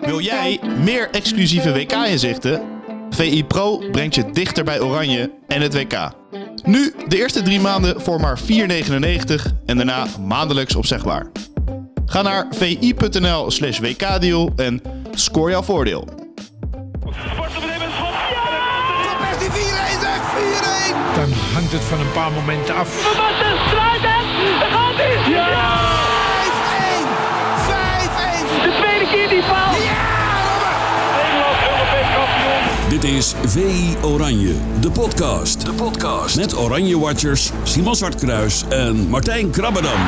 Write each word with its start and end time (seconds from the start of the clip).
Wil 0.00 0.20
jij 0.20 0.60
meer 0.84 1.08
exclusieve 1.10 1.72
WK-inzichten? 1.72 2.62
VI 3.10 3.44
Pro 3.44 3.78
brengt 3.90 4.14
je 4.14 4.30
dichter 4.30 4.64
bij 4.64 4.80
Oranje 4.80 5.30
en 5.48 5.60
het 5.60 5.74
WK. 5.74 6.10
Nu 6.64 6.94
de 7.08 7.16
eerste 7.16 7.42
drie 7.42 7.60
maanden 7.60 8.00
voor 8.00 8.20
maar 8.20 8.38
4,99 8.38 8.46
en 9.66 9.76
daarna 9.76 10.06
maandelijks 10.26 10.74
opzegbaar. 10.74 11.26
Ga 12.06 12.22
naar 12.22 12.46
vi.nl 12.50 13.50
slash 13.50 13.78
wkdeal 13.78 14.52
en 14.56 14.82
score 15.14 15.50
jouw 15.50 15.62
voordeel. 15.62 16.08
Wordt 17.00 17.54
meteen 17.54 17.82
een 17.82 17.92
schot. 17.96 18.12
Ja! 18.30 19.02
Van 19.02 19.16
Persie 19.18 19.50
4-1 19.50 20.00
zeg, 20.00 20.20
4-1! 21.14 21.14
Dan 21.14 21.32
hangt 21.52 21.72
het 21.72 21.82
van 21.82 22.00
een 22.00 22.12
paar 22.12 22.32
momenten 22.32 22.74
af. 22.74 23.02
Gaat 23.02 24.96
hij. 24.96 25.32
Ja! 25.32 25.79
Dit 32.90 33.04
is 33.04 33.34
VI 33.46 33.96
Oranje, 34.02 34.54
de 34.80 34.90
podcast. 34.90 35.66
De 35.66 35.72
podcast. 35.72 36.36
Met 36.36 36.56
Oranje 36.56 36.98
Watchers 36.98 37.50
Simon 37.62 37.96
Zwartkruis 37.96 38.64
en 38.68 39.08
Martijn 39.08 39.50
Krabbedam. 39.50 40.00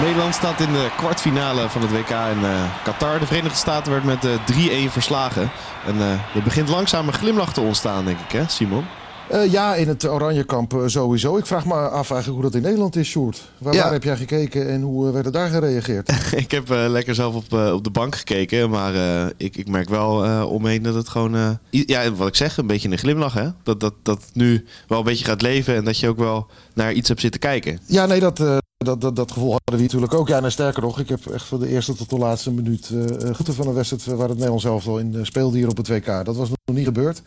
Nederland 0.00 0.34
staat 0.34 0.60
in 0.60 0.72
de 0.72 0.90
kwartfinale 0.96 1.68
van 1.68 1.82
het 1.82 1.90
WK 1.90 2.10
in 2.10 2.44
eh, 2.44 2.62
Qatar. 2.84 3.18
De 3.18 3.26
Verenigde 3.26 3.56
Staten 3.56 3.92
werd 3.92 4.04
met 4.04 4.24
eh 4.24 4.88
3-1 4.88 4.92
verslagen. 4.92 5.50
En 5.86 6.00
eh, 6.00 6.10
er 6.10 6.42
begint 6.44 6.68
langzaam 6.68 7.06
een 7.06 7.14
glimlach 7.14 7.52
te 7.52 7.60
ontstaan, 7.60 8.04
denk 8.04 8.18
ik, 8.18 8.32
hè, 8.32 8.44
Simon? 8.48 8.86
Eh, 9.30 9.52
ja, 9.52 9.74
in 9.74 9.88
het 9.88 10.08
Oranjekamp 10.08 10.72
uh, 10.74 10.82
sowieso. 10.86 11.36
Ik 11.36 11.46
vraag 11.46 11.66
me 11.66 11.74
af 11.74 12.10
eigenlijk 12.10 12.26
hoe 12.42 12.42
dat 12.42 12.54
in 12.54 12.62
Nederland 12.62 12.96
is, 12.96 13.08
Sjoerd. 13.08 13.50
Waar, 13.58 13.74
Ja. 13.74 13.82
waar 13.82 13.92
heb 13.92 14.02
jij 14.02 14.16
gekeken 14.16 14.68
en 14.68 14.82
hoe 14.82 15.06
eh, 15.06 15.12
werd 15.12 15.26
er 15.26 15.32
daar 15.32 15.48
gereageerd? 15.48 16.10
ik 16.36 16.50
heb 16.50 16.70
eh, 16.70 16.84
lekker 16.88 17.14
zelf 17.14 17.34
op, 17.34 17.52
eh, 17.52 17.72
op 17.72 17.84
de 17.84 17.90
bank 17.90 18.14
gekeken. 18.16 18.70
Maar 18.70 18.94
eh, 18.94 19.26
ik, 19.36 19.56
ik 19.56 19.68
merk 19.68 19.88
wel 19.88 20.24
eh, 20.24 20.50
omheen 20.50 20.82
dat 20.82 20.94
het 20.94 21.08
gewoon... 21.08 21.34
eh, 21.36 21.50
ja, 21.70 22.12
wat 22.12 22.28
ik 22.28 22.34
zeg, 22.34 22.56
een 22.56 22.66
beetje 22.66 22.90
een 22.90 22.98
glimlach, 22.98 23.34
hè? 23.34 23.48
Dat, 23.62 23.80
dat, 23.80 23.94
dat 24.02 24.20
het 24.22 24.34
nu 24.34 24.64
wel 24.88 24.98
een 24.98 25.04
beetje 25.04 25.24
gaat 25.24 25.42
leven 25.42 25.74
en 25.74 25.84
dat 25.84 25.98
je 25.98 26.08
ook 26.08 26.18
wel 26.18 26.46
naar 26.74 26.92
iets 26.92 27.08
hebt 27.08 27.20
zitten 27.20 27.40
kijken. 27.40 27.78
ja, 27.86 28.06
nee, 28.06 28.20
dat, 28.20 28.40
eh, 28.40 28.56
dat, 28.76 29.00
dat, 29.00 29.16
dat 29.16 29.32
gevoel 29.32 29.50
hadden 29.50 29.76
we 29.76 29.82
natuurlijk 29.82 30.14
ook. 30.14 30.28
Ja, 30.28 30.42
en 30.42 30.52
sterker 30.52 30.82
nog, 30.82 30.98
ik 30.98 31.08
heb 31.08 31.26
echt 31.26 31.44
van 31.46 31.60
de 31.60 31.68
eerste 31.68 31.94
tot 31.94 32.10
de 32.10 32.18
laatste 32.18 32.50
minuut 32.52 32.90
uh, 32.92 33.04
genieten 33.06 33.54
van 33.54 33.66
een 33.66 33.74
wedstrijd 33.74 34.04
waar 34.04 34.18
het 34.28 34.28
Nederlands 34.34 34.62
zelf 34.64 34.84
wel 34.84 34.98
in 34.98 35.14
eh, 35.14 35.20
speelde 35.24 35.56
hier 35.56 35.68
op 35.68 35.76
het 35.76 35.88
WK. 35.88 36.06
Dat 36.24 36.36
was 36.36 36.48
nog 36.48 36.76
niet 36.76 36.84
gebeurd. 36.86 37.22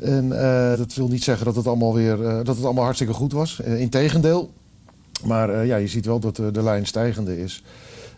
En 0.00 0.40
eh, 0.40 0.78
dat 0.78 0.94
wil 0.94 1.08
niet 1.08 1.24
zeggen 1.24 1.46
dat 1.46 1.56
het 1.56 1.66
allemaal 1.66 1.94
weer 1.94 2.26
eh, 2.26 2.36
dat 2.36 2.56
het 2.56 2.64
allemaal 2.64 2.84
hartstikke 2.84 3.12
goed 3.12 3.32
was. 3.32 3.60
Uh, 3.64 3.80
Integendeel. 3.80 4.50
Maar 5.24 5.50
eh, 5.50 5.66
ja, 5.66 5.76
je 5.76 5.86
ziet 5.86 6.06
wel 6.06 6.18
dat 6.18 6.36
de, 6.36 6.62
lijn 6.62 6.86
stijgende 6.86 7.40
is. 7.40 7.62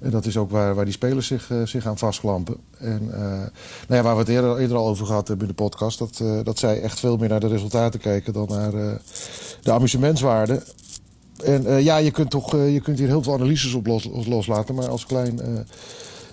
En 0.00 0.10
dat 0.10 0.26
is 0.26 0.36
ook 0.36 0.50
waar, 0.50 0.74
waar 0.74 0.84
die 0.84 0.94
spelers 0.94 1.26
zich, 1.26 1.50
zich 1.64 1.86
aan 1.86 1.98
vastklampen. 1.98 2.56
En 2.78 3.06
nou 3.06 3.50
ja, 3.88 4.02
waar 4.02 4.14
we 4.14 4.20
het 4.20 4.28
eerder, 4.28 4.58
eerder 4.58 4.76
al 4.76 4.86
over 4.86 5.06
gehad 5.06 5.28
hebben 5.28 5.48
in 5.48 5.54
de 5.56 5.62
podcast, 5.62 5.98
dat, 5.98 6.22
dat 6.44 6.58
zij 6.58 6.80
echt 6.80 7.00
veel 7.00 7.16
meer 7.16 7.28
naar 7.28 7.40
de 7.40 7.48
resultaten 7.48 8.00
kijken 8.00 8.32
dan 8.32 8.48
naar 8.48 8.70
de 9.62 9.72
amusementswaarde. 9.72 10.62
En 11.44 11.82
ja, 11.82 11.96
je 11.96 12.10
kunt, 12.10 12.30
toch, 12.30 12.52
je 12.52 12.80
kunt 12.82 12.98
hier 12.98 13.08
heel 13.08 13.22
veel 13.22 13.32
analyses 13.34 13.74
op 13.74 13.86
los, 13.86 14.08
loslaten, 14.26 14.74
maar 14.74 14.88
als 14.88 15.06
klein, 15.06 15.40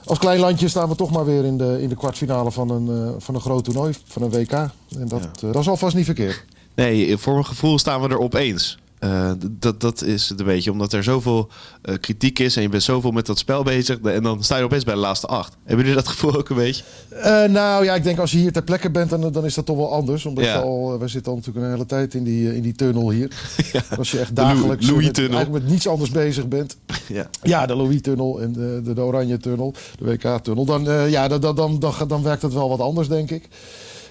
als 0.07 0.19
klein 0.19 0.39
landje 0.39 0.67
staan 0.67 0.89
we 0.89 0.95
toch 0.95 1.11
maar 1.11 1.25
weer 1.25 1.45
in 1.45 1.57
de, 1.57 1.81
in 1.81 1.89
de 1.89 1.95
kwartfinale 1.95 2.51
van 2.51 2.69
een, 2.69 2.87
uh, 2.87 3.09
van 3.17 3.35
een 3.35 3.41
groot 3.41 3.63
toernooi, 3.63 3.93
van 4.05 4.21
een 4.21 4.29
WK. 4.29 4.51
En 4.51 4.71
dat, 4.89 5.21
ja. 5.21 5.47
uh, 5.47 5.53
dat 5.53 5.61
is 5.61 5.69
alvast 5.69 5.95
niet 5.95 6.05
verkeerd. 6.05 6.45
Nee, 6.75 7.17
voor 7.17 7.33
mijn 7.33 7.45
gevoel 7.45 7.79
staan 7.79 8.01
we 8.01 8.09
er 8.09 8.19
opeens. 8.19 8.77
Uh, 8.99 9.31
dat, 9.49 9.81
dat 9.81 10.03
is 10.03 10.29
het 10.29 10.39
een 10.39 10.45
beetje, 10.45 10.71
omdat 10.71 10.93
er 10.93 11.03
zoveel 11.03 11.49
uh, 11.83 11.95
kritiek 12.01 12.39
is 12.39 12.55
en 12.55 12.61
je 12.61 12.69
bent 12.69 12.83
zoveel 12.83 13.11
met 13.11 13.25
dat 13.25 13.37
spel 13.37 13.63
bezig. 13.63 13.99
En 13.99 14.23
dan 14.23 14.43
sta 14.43 14.57
je 14.57 14.63
opeens 14.63 14.83
bij 14.83 14.93
de 14.93 14.99
laatste 14.99 15.27
acht. 15.27 15.55
Hebben 15.63 15.85
jullie 15.85 16.01
dat 16.01 16.11
gevoel 16.11 16.35
ook 16.35 16.49
een 16.49 16.55
beetje? 16.55 16.83
Uh, 17.11 17.43
nou 17.43 17.83
ja, 17.83 17.95
ik 17.95 18.03
denk 18.03 18.19
als 18.19 18.31
je 18.31 18.37
hier 18.37 18.51
ter 18.51 18.63
plekke 18.63 18.91
bent, 18.91 19.09
dan, 19.09 19.31
dan 19.31 19.45
is 19.45 19.53
dat 19.53 19.65
toch 19.65 19.77
wel 19.77 19.93
anders. 19.93 20.25
Omdat 20.25 20.43
ja. 20.43 20.59
al, 20.59 20.99
wij 20.99 21.07
zitten 21.07 21.31
al 21.31 21.37
natuurlijk 21.37 21.65
een 21.65 21.71
hele 21.71 21.85
tijd 21.85 22.13
in 22.13 22.23
die, 22.23 22.55
in 22.55 22.61
die 22.61 22.73
tunnel 22.73 23.09
hier. 23.09 23.31
ja. 23.73 23.81
Als 23.97 24.11
je 24.11 24.19
echt 24.19 24.35
dagelijks 24.35 24.91
met, 24.91 25.17
eigenlijk 25.17 25.51
met 25.51 25.67
niets 25.67 25.87
anders 25.87 26.09
bezig 26.11 26.47
bent. 26.47 26.77
ja. 27.07 27.29
ja, 27.41 27.65
de 27.65 27.75
Louis-tunnel 27.75 28.41
en 28.41 28.53
de, 28.53 28.81
de, 28.83 28.93
de 28.93 29.01
Oranje-tunnel, 29.01 29.73
de 29.99 30.05
WK-tunnel. 30.05 30.65
Dan, 30.65 31.09
ja, 31.09 31.27
dan, 31.27 31.41
dan, 31.41 31.55
dan, 31.55 31.79
dan, 31.79 32.07
dan 32.07 32.23
werkt 32.23 32.41
het 32.41 32.53
wel 32.53 32.69
wat 32.69 32.79
anders, 32.79 33.07
denk 33.07 33.31
ik. 33.31 33.49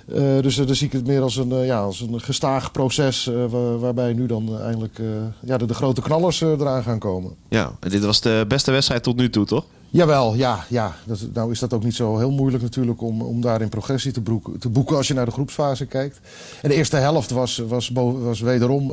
Uh, 0.09 0.43
dus 0.43 0.59
uh, 0.59 0.67
dan 0.67 0.75
zie 0.75 0.87
ik 0.87 0.93
het 0.93 1.06
meer 1.06 1.22
als 1.22 1.37
een, 1.37 1.50
uh, 1.50 1.67
ja, 1.67 1.81
als 1.81 2.00
een 2.00 2.21
gestaag 2.21 2.72
proces 2.72 3.31
waar, 3.50 3.78
waarbij 3.78 4.12
nu 4.12 4.27
dan 4.27 4.61
eindelijk 4.61 5.00
ja, 5.41 5.56
de, 5.56 5.67
de, 5.67 5.75
grote 5.75 6.03
knallers 6.03 6.41
eraan 6.41 6.83
gaan 6.83 6.99
komen. 6.99 7.34
Ja, 7.49 7.72
en 7.81 7.91
dit 7.91 8.05
was 8.05 8.21
de 8.21 8.44
beste 8.49 8.71
wedstrijd 8.71 9.03
tot 9.03 9.17
nu 9.17 9.31
toe, 9.31 9.44
toch? 9.44 9.65
Jawel, 9.91 10.34
ja. 10.34 10.65
ja. 10.69 10.97
Dat, 11.05 11.19
nou 11.33 11.50
is 11.50 11.59
dat 11.59 11.72
ook 11.72 11.84
niet 11.84 11.94
zo 11.94 12.19
heel 12.19 12.31
moeilijk 12.31 12.62
natuurlijk 12.62 13.03
om, 13.03 13.22
om 13.22 13.41
daarin 13.41 13.69
progressie 13.69 14.12
te, 14.12 14.21
broeken, 14.21 14.59
te 14.59 14.69
boeken 14.69 14.97
als 14.97 15.09
je 15.09 15.15
naar 15.15 15.25
de 15.25 15.31
groepsfase 15.31 15.87
kijkt. 15.87 16.21
En 16.62 16.69
de 16.69 16.75
eerste 16.75 16.97
helft 16.97 17.31
was, 17.31 17.62
was, 17.69 17.91
was 17.94 18.41
wederom, 18.41 18.93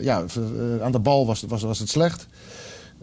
ja, 0.00 0.24
aan 0.82 0.92
de 0.92 0.98
bal 0.98 1.26
was, 1.26 1.44
was, 1.48 1.62
was 1.62 1.78
het 1.78 1.88
slecht. 1.88 2.26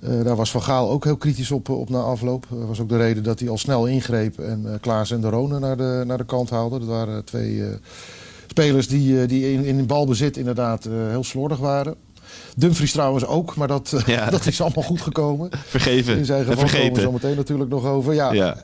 Uh, 0.04 0.24
daar 0.24 0.36
was 0.36 0.52
Van 0.52 0.62
Gaal 0.62 0.90
ook 0.90 1.04
heel 1.04 1.18
kritisch 1.18 1.52
op, 1.52 1.70
op 1.70 1.90
na 1.90 2.00
afloop. 2.00 2.46
Dat 2.50 2.68
was 2.68 2.80
ook 2.80 2.90
de 2.90 2.98
reden 2.98 3.24
dat 3.24 3.40
hij 3.40 3.50
al 3.50 3.58
snel 3.58 3.86
ingreep 3.86 4.40
en 4.40 4.64
uh, 4.66 4.72
Klaas 4.82 5.12
en 5.12 5.22
de 5.22 5.30
Rone 5.30 5.60
naar 5.60 5.78
de, 5.78 6.04
naar 6.06 6.18
de 6.18 6.26
kant 6.26 6.50
haalde. 6.50 6.80
Dat 6.80 6.88
waren 6.88 7.26
twee 7.26 7.64
spelers 8.48 8.88
die, 8.88 9.26
die 9.26 9.54
in, 9.54 9.64
in 9.64 9.86
balbezit 9.86 10.38
inderdaad 10.38 10.84
heel 10.84 11.24
slordig 11.24 11.58
waren. 11.58 11.96
Dumfries 12.56 12.92
trouwens 12.92 13.26
ook, 13.26 13.56
maar 13.56 13.68
dat, 13.68 13.94
ja. 14.06 14.30
dat 14.30 14.46
is 14.46 14.62
allemaal 14.62 14.84
goed 14.84 15.02
gekomen. 15.02 15.50
Vergeven. 15.68 16.18
In 16.18 16.26
zijn 16.26 16.46
geval 16.46 16.70
komen 16.80 16.94
we 16.94 17.02
zo 17.02 17.12
meteen 17.12 17.36
natuurlijk 17.36 17.70
nog 17.70 17.86
over. 17.86 18.14
Ja, 18.14 18.34
ja. 18.34 18.58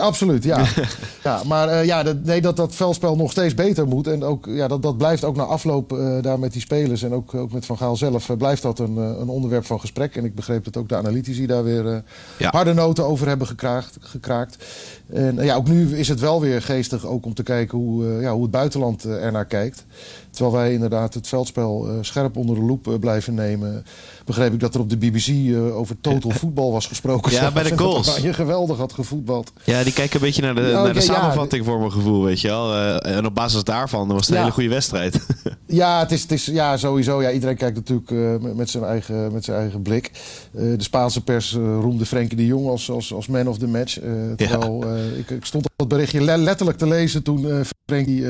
absoluut, 0.00 0.44
ja. 0.44 0.64
ja 1.24 1.42
maar 1.46 1.68
uh, 1.68 1.84
ja, 1.84 2.02
dat, 2.02 2.24
nee, 2.24 2.40
dat 2.40 2.56
dat 2.56 2.74
veldspel 2.74 3.16
nog 3.16 3.30
steeds 3.30 3.54
beter 3.54 3.86
moet. 3.86 4.06
En 4.06 4.24
ook, 4.24 4.46
ja, 4.46 4.68
dat, 4.68 4.82
dat 4.82 4.98
blijft 4.98 5.24
ook 5.24 5.36
na 5.36 5.42
afloop 5.42 5.92
uh, 5.92 6.22
daar 6.22 6.38
met 6.38 6.52
die 6.52 6.60
spelers 6.60 7.02
en 7.02 7.12
ook, 7.12 7.34
ook 7.34 7.52
met 7.52 7.66
Van 7.66 7.76
Gaal 7.76 7.96
zelf... 7.96 8.36
Blijft 8.36 8.62
dat 8.62 8.78
een, 8.78 8.96
een 8.96 9.28
onderwerp 9.28 9.66
van 9.66 9.80
gesprek. 9.80 10.16
En 10.16 10.24
ik 10.24 10.34
begreep 10.34 10.64
dat 10.64 10.76
ook 10.76 10.88
de 10.88 10.96
analytici 10.96 11.46
daar 11.46 11.64
weer 11.64 12.02
harde 12.38 12.72
noten 12.72 13.04
over 13.04 13.28
hebben 13.28 13.46
gekraakt. 13.46 13.96
gekraakt. 14.00 14.64
En 15.12 15.36
ja, 15.44 15.54
ook 15.54 15.68
nu 15.68 15.96
is 15.96 16.08
het 16.08 16.20
wel 16.20 16.40
weer 16.40 16.62
geestig 16.62 17.06
ook 17.06 17.26
om 17.26 17.34
te 17.34 17.42
kijken 17.42 17.78
hoe, 17.78 18.20
ja, 18.20 18.32
hoe 18.32 18.42
het 18.42 18.50
buitenland 18.50 19.04
ernaar 19.04 19.46
kijkt. 19.46 19.84
Terwijl 20.34 20.56
wij 20.56 20.72
inderdaad 20.72 21.14
het 21.14 21.28
veldspel 21.28 21.88
uh, 21.88 21.92
scherp 22.00 22.36
onder 22.36 22.56
de 22.56 22.62
loep 22.62 22.86
uh, 22.86 22.98
blijven 22.98 23.34
nemen. 23.34 23.84
Begreep 24.24 24.52
ik 24.52 24.60
dat 24.60 24.74
er 24.74 24.80
op 24.80 24.90
de 24.90 24.96
BBC 24.96 25.26
uh, 25.28 25.76
over 25.76 26.00
total 26.00 26.30
voetbal 26.30 26.72
was 26.72 26.86
gesproken. 26.86 27.32
Ja, 27.32 27.50
bij 27.52 27.62
de 27.62 27.78
goals. 27.78 28.16
je 28.16 28.32
geweldig 28.32 28.78
had 28.78 28.92
gevoetbald. 28.92 29.52
Ja, 29.64 29.82
die 29.82 29.92
kijken 29.92 30.14
een 30.16 30.26
beetje 30.26 30.42
naar 30.42 30.54
de, 30.54 30.60
ja, 30.60 30.82
naar 30.82 30.94
de 30.94 31.00
samenvatting 31.00 31.64
ja, 31.64 31.70
voor 31.70 31.78
mijn 31.78 31.92
gevoel, 31.92 32.24
weet 32.24 32.40
je 32.40 32.48
wel. 32.48 32.74
En 33.00 33.26
op 33.26 33.34
basis 33.34 33.64
daarvan 33.64 34.08
was 34.08 34.26
het 34.26 34.34
een 34.34 34.40
hele 34.40 34.52
goede 34.52 34.68
wedstrijd. 34.68 35.26
ja, 35.66 35.98
het 35.98 36.12
is, 36.12 36.22
het 36.22 36.32
is 36.32 36.44
ja, 36.44 36.76
sowieso. 36.76 37.22
Ja, 37.22 37.30
iedereen 37.30 37.56
kijkt 37.56 37.76
natuurlijk 37.76 38.10
met, 38.54 38.70
zijn 38.70 38.84
eigen, 38.84 39.32
met 39.32 39.44
zijn 39.44 39.58
eigen 39.58 39.82
blik. 39.82 40.10
de 40.52 40.82
Spaanse 40.82 41.22
pers 41.22 41.52
roemde 41.54 42.06
Frenkie 42.06 42.36
de 42.36 42.46
Jong 42.46 42.68
als, 42.68 42.90
als, 42.90 43.14
als 43.14 43.26
man 43.26 43.48
of 43.48 43.58
the 43.58 43.66
match. 43.66 43.98
terwijl 44.36 44.84
ik, 45.18 45.30
ik, 45.30 45.44
stond 45.44 45.68
dat 45.76 45.88
berichtje 45.88 46.20
letterlijk 46.20 46.78
te 46.78 46.86
lezen 46.86 47.22
toen 47.22 47.64
Frenkie... 47.86 48.26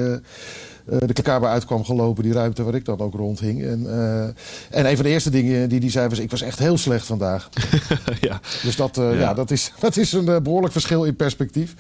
Uh, 0.92 0.98
de 1.06 1.22
kamer 1.22 1.48
uitkwam 1.48 1.84
gelopen, 1.84 2.22
die 2.22 2.32
ruimte 2.32 2.62
waar 2.62 2.74
ik 2.74 2.84
dan 2.84 2.98
ook 2.98 3.14
rondhing. 3.14 3.62
En, 3.62 3.82
uh, 3.82 4.24
en 4.70 4.86
een 4.90 4.94
van 4.94 5.04
de 5.04 5.10
eerste 5.10 5.30
dingen 5.30 5.68
die 5.68 5.80
hij 5.80 5.90
zei 5.90 6.08
was: 6.08 6.18
Ik 6.18 6.30
was 6.30 6.42
echt 6.42 6.58
heel 6.58 6.78
slecht 6.78 7.06
vandaag. 7.06 7.48
ja. 8.20 8.40
Dus 8.62 8.76
dat, 8.76 8.98
uh, 8.98 9.12
ja. 9.12 9.18
ja. 9.18 9.34
dat, 9.34 9.50
is, 9.50 9.72
dat 9.78 9.96
is 9.96 10.12
een 10.12 10.42
behoorlijk 10.42 10.72
verschil 10.72 11.04
in 11.04 11.16
perspectief. 11.16 11.74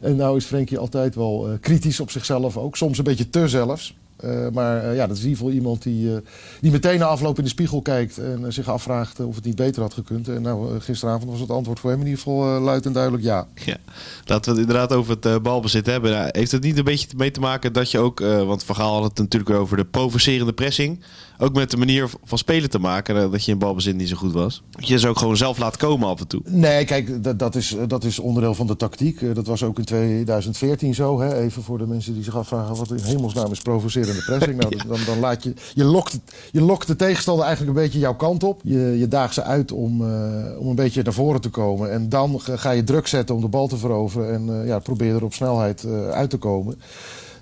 En 0.00 0.16
nou 0.16 0.36
is 0.36 0.44
Frenkie 0.44 0.78
altijd 0.78 1.14
wel 1.14 1.58
kritisch 1.60 2.00
op 2.00 2.10
zichzelf 2.10 2.56
ook, 2.56 2.76
soms 2.76 2.98
een 2.98 3.04
beetje 3.04 3.30
te 3.30 3.48
zelfs. 3.48 3.96
Uh, 4.24 4.48
maar 4.52 4.84
uh, 4.84 4.96
ja, 4.96 5.06
dat 5.06 5.16
is 5.16 5.22
in 5.22 5.28
ieder 5.28 5.44
geval 5.44 5.58
iemand 5.58 5.82
die, 5.82 6.06
uh, 6.06 6.16
die 6.60 6.70
meteen 6.70 6.98
na 6.98 7.04
afloop 7.06 7.38
in 7.38 7.44
de 7.44 7.50
spiegel 7.50 7.82
kijkt 7.82 8.18
en 8.18 8.52
zich 8.52 8.68
afvraagt 8.68 9.20
of 9.20 9.34
het 9.34 9.44
niet 9.44 9.56
beter 9.56 9.82
had 9.82 9.94
gekund. 9.94 10.28
En 10.28 10.42
nou, 10.42 10.80
gisteravond 10.80 11.30
was 11.30 11.40
het 11.40 11.50
antwoord 11.50 11.80
voor 11.80 11.90
hem 11.90 12.00
in 12.00 12.06
ieder 12.06 12.22
geval 12.22 12.60
luid 12.60 12.86
en 12.86 12.92
duidelijk 12.92 13.22
ja. 13.22 13.46
ja. 13.54 13.76
Laten 14.24 14.52
we 14.52 14.58
het 14.58 14.68
inderdaad 14.68 14.92
over 14.92 15.16
het 15.20 15.42
balbezit 15.42 15.86
hebben. 15.86 16.10
Nou, 16.10 16.28
heeft 16.32 16.52
het 16.52 16.62
niet 16.62 16.78
een 16.78 16.84
beetje 16.84 17.08
mee 17.16 17.30
te 17.30 17.40
maken 17.40 17.72
dat 17.72 17.90
je 17.90 17.98
ook, 17.98 18.20
want 18.20 18.64
Van 18.64 18.76
Gaal 18.76 18.94
had 18.94 19.04
het 19.04 19.18
natuurlijk 19.18 19.50
over 19.50 19.76
de 19.76 19.84
provocerende 19.84 20.52
pressing, 20.52 21.00
ook 21.38 21.54
met 21.54 21.70
de 21.70 21.76
manier 21.76 22.10
van 22.24 22.38
spelen 22.38 22.70
te 22.70 22.78
maken, 22.78 23.30
dat 23.30 23.44
je 23.44 23.52
in 23.52 23.58
balbezit 23.58 23.96
niet 23.96 24.08
zo 24.08 24.16
goed 24.16 24.32
was. 24.32 24.62
Dat 24.70 24.88
je 24.88 24.98
ze 24.98 25.08
ook 25.08 25.18
gewoon 25.18 25.36
zelf 25.36 25.58
laat 25.58 25.76
komen 25.76 26.08
af 26.08 26.20
en 26.20 26.26
toe. 26.26 26.42
Nee, 26.44 26.84
kijk, 26.84 27.24
dat, 27.24 27.38
dat, 27.38 27.54
is, 27.54 27.76
dat 27.86 28.04
is 28.04 28.18
onderdeel 28.18 28.54
van 28.54 28.66
de 28.66 28.76
tactiek. 28.76 29.34
Dat 29.34 29.46
was 29.46 29.62
ook 29.62 29.78
in 29.78 29.84
2014 29.84 30.94
zo, 30.94 31.20
hè? 31.20 31.38
even 31.38 31.62
voor 31.62 31.78
de 31.78 31.86
mensen 31.86 32.14
die 32.14 32.22
zich 32.22 32.36
afvragen 32.36 32.76
wat 32.76 32.90
in 32.90 33.02
hemelsnaam 33.02 33.52
is 33.52 33.60
provoceren 33.60 34.14
de 34.14 34.22
pressing. 34.26 34.60
Nou, 34.60 34.76
dan, 34.88 34.98
dan 35.06 35.18
laat 35.18 35.42
je, 35.42 35.54
je, 35.74 35.84
lokt, 35.84 36.18
je 36.52 36.60
lokt 36.60 36.86
de 36.86 36.96
tegenstander 36.96 37.44
eigenlijk 37.44 37.76
een 37.76 37.82
beetje 37.82 37.98
jouw 37.98 38.16
kant 38.16 38.42
op. 38.42 38.60
Je, 38.64 38.78
je 38.98 39.08
daagt 39.08 39.34
ze 39.34 39.42
uit 39.42 39.72
om, 39.72 40.00
uh, 40.00 40.58
om 40.58 40.66
een 40.66 40.74
beetje 40.74 41.02
naar 41.02 41.12
voren 41.12 41.40
te 41.40 41.48
komen. 41.48 41.90
En 41.90 42.08
dan 42.08 42.40
ga 42.40 42.70
je 42.70 42.84
druk 42.84 43.06
zetten 43.06 43.34
om 43.34 43.40
de 43.40 43.48
bal 43.48 43.66
te 43.66 43.76
veroveren. 43.76 44.32
En 44.32 44.48
uh, 44.48 44.66
ja, 44.66 44.78
probeer 44.78 45.14
er 45.14 45.24
op 45.24 45.34
snelheid 45.34 45.82
uh, 45.82 46.08
uit 46.08 46.30
te 46.30 46.36
komen. 46.36 46.80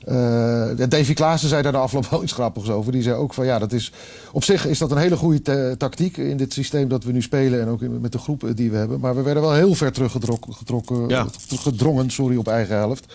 Eh, 0.04 0.88
Davy 0.88 1.12
Klaassen 1.14 1.48
zei 1.48 1.62
daar 1.62 1.72
de 1.72 1.78
afloop 1.78 2.06
wel 2.10 2.22
iets 2.22 2.32
grappigs 2.32 2.68
over. 2.70 2.92
Die 2.92 3.02
zei 3.02 3.14
ook 3.16 3.34
van 3.34 3.44
ja, 3.46 3.58
dat 3.58 3.72
is, 3.72 3.92
op 4.32 4.44
zich 4.44 4.66
is 4.66 4.78
dat 4.78 4.90
een 4.90 4.96
hele 4.98 5.16
goede 5.16 5.42
ta- 5.42 5.76
tactiek 5.76 6.16
in 6.16 6.36
dit 6.36 6.52
systeem 6.52 6.88
dat 6.88 7.04
we 7.04 7.12
nu 7.12 7.22
spelen. 7.22 7.60
En 7.60 7.68
ook 7.68 7.82
in- 7.82 8.00
met 8.00 8.12
de 8.12 8.18
groep 8.18 8.44
die 8.54 8.70
we 8.70 8.76
hebben. 8.76 9.00
Maar 9.00 9.16
we 9.16 9.22
werden 9.22 9.42
wel 9.42 9.52
heel 9.54 9.74
ver 9.74 9.92
teruggetrokken, 9.92 10.54
getrokken, 10.54 11.08
Ja. 11.08 11.26
gedrongen 11.58 12.10
sorry, 12.10 12.36
op 12.36 12.48
eigen 12.48 12.76
helft. 12.76 13.14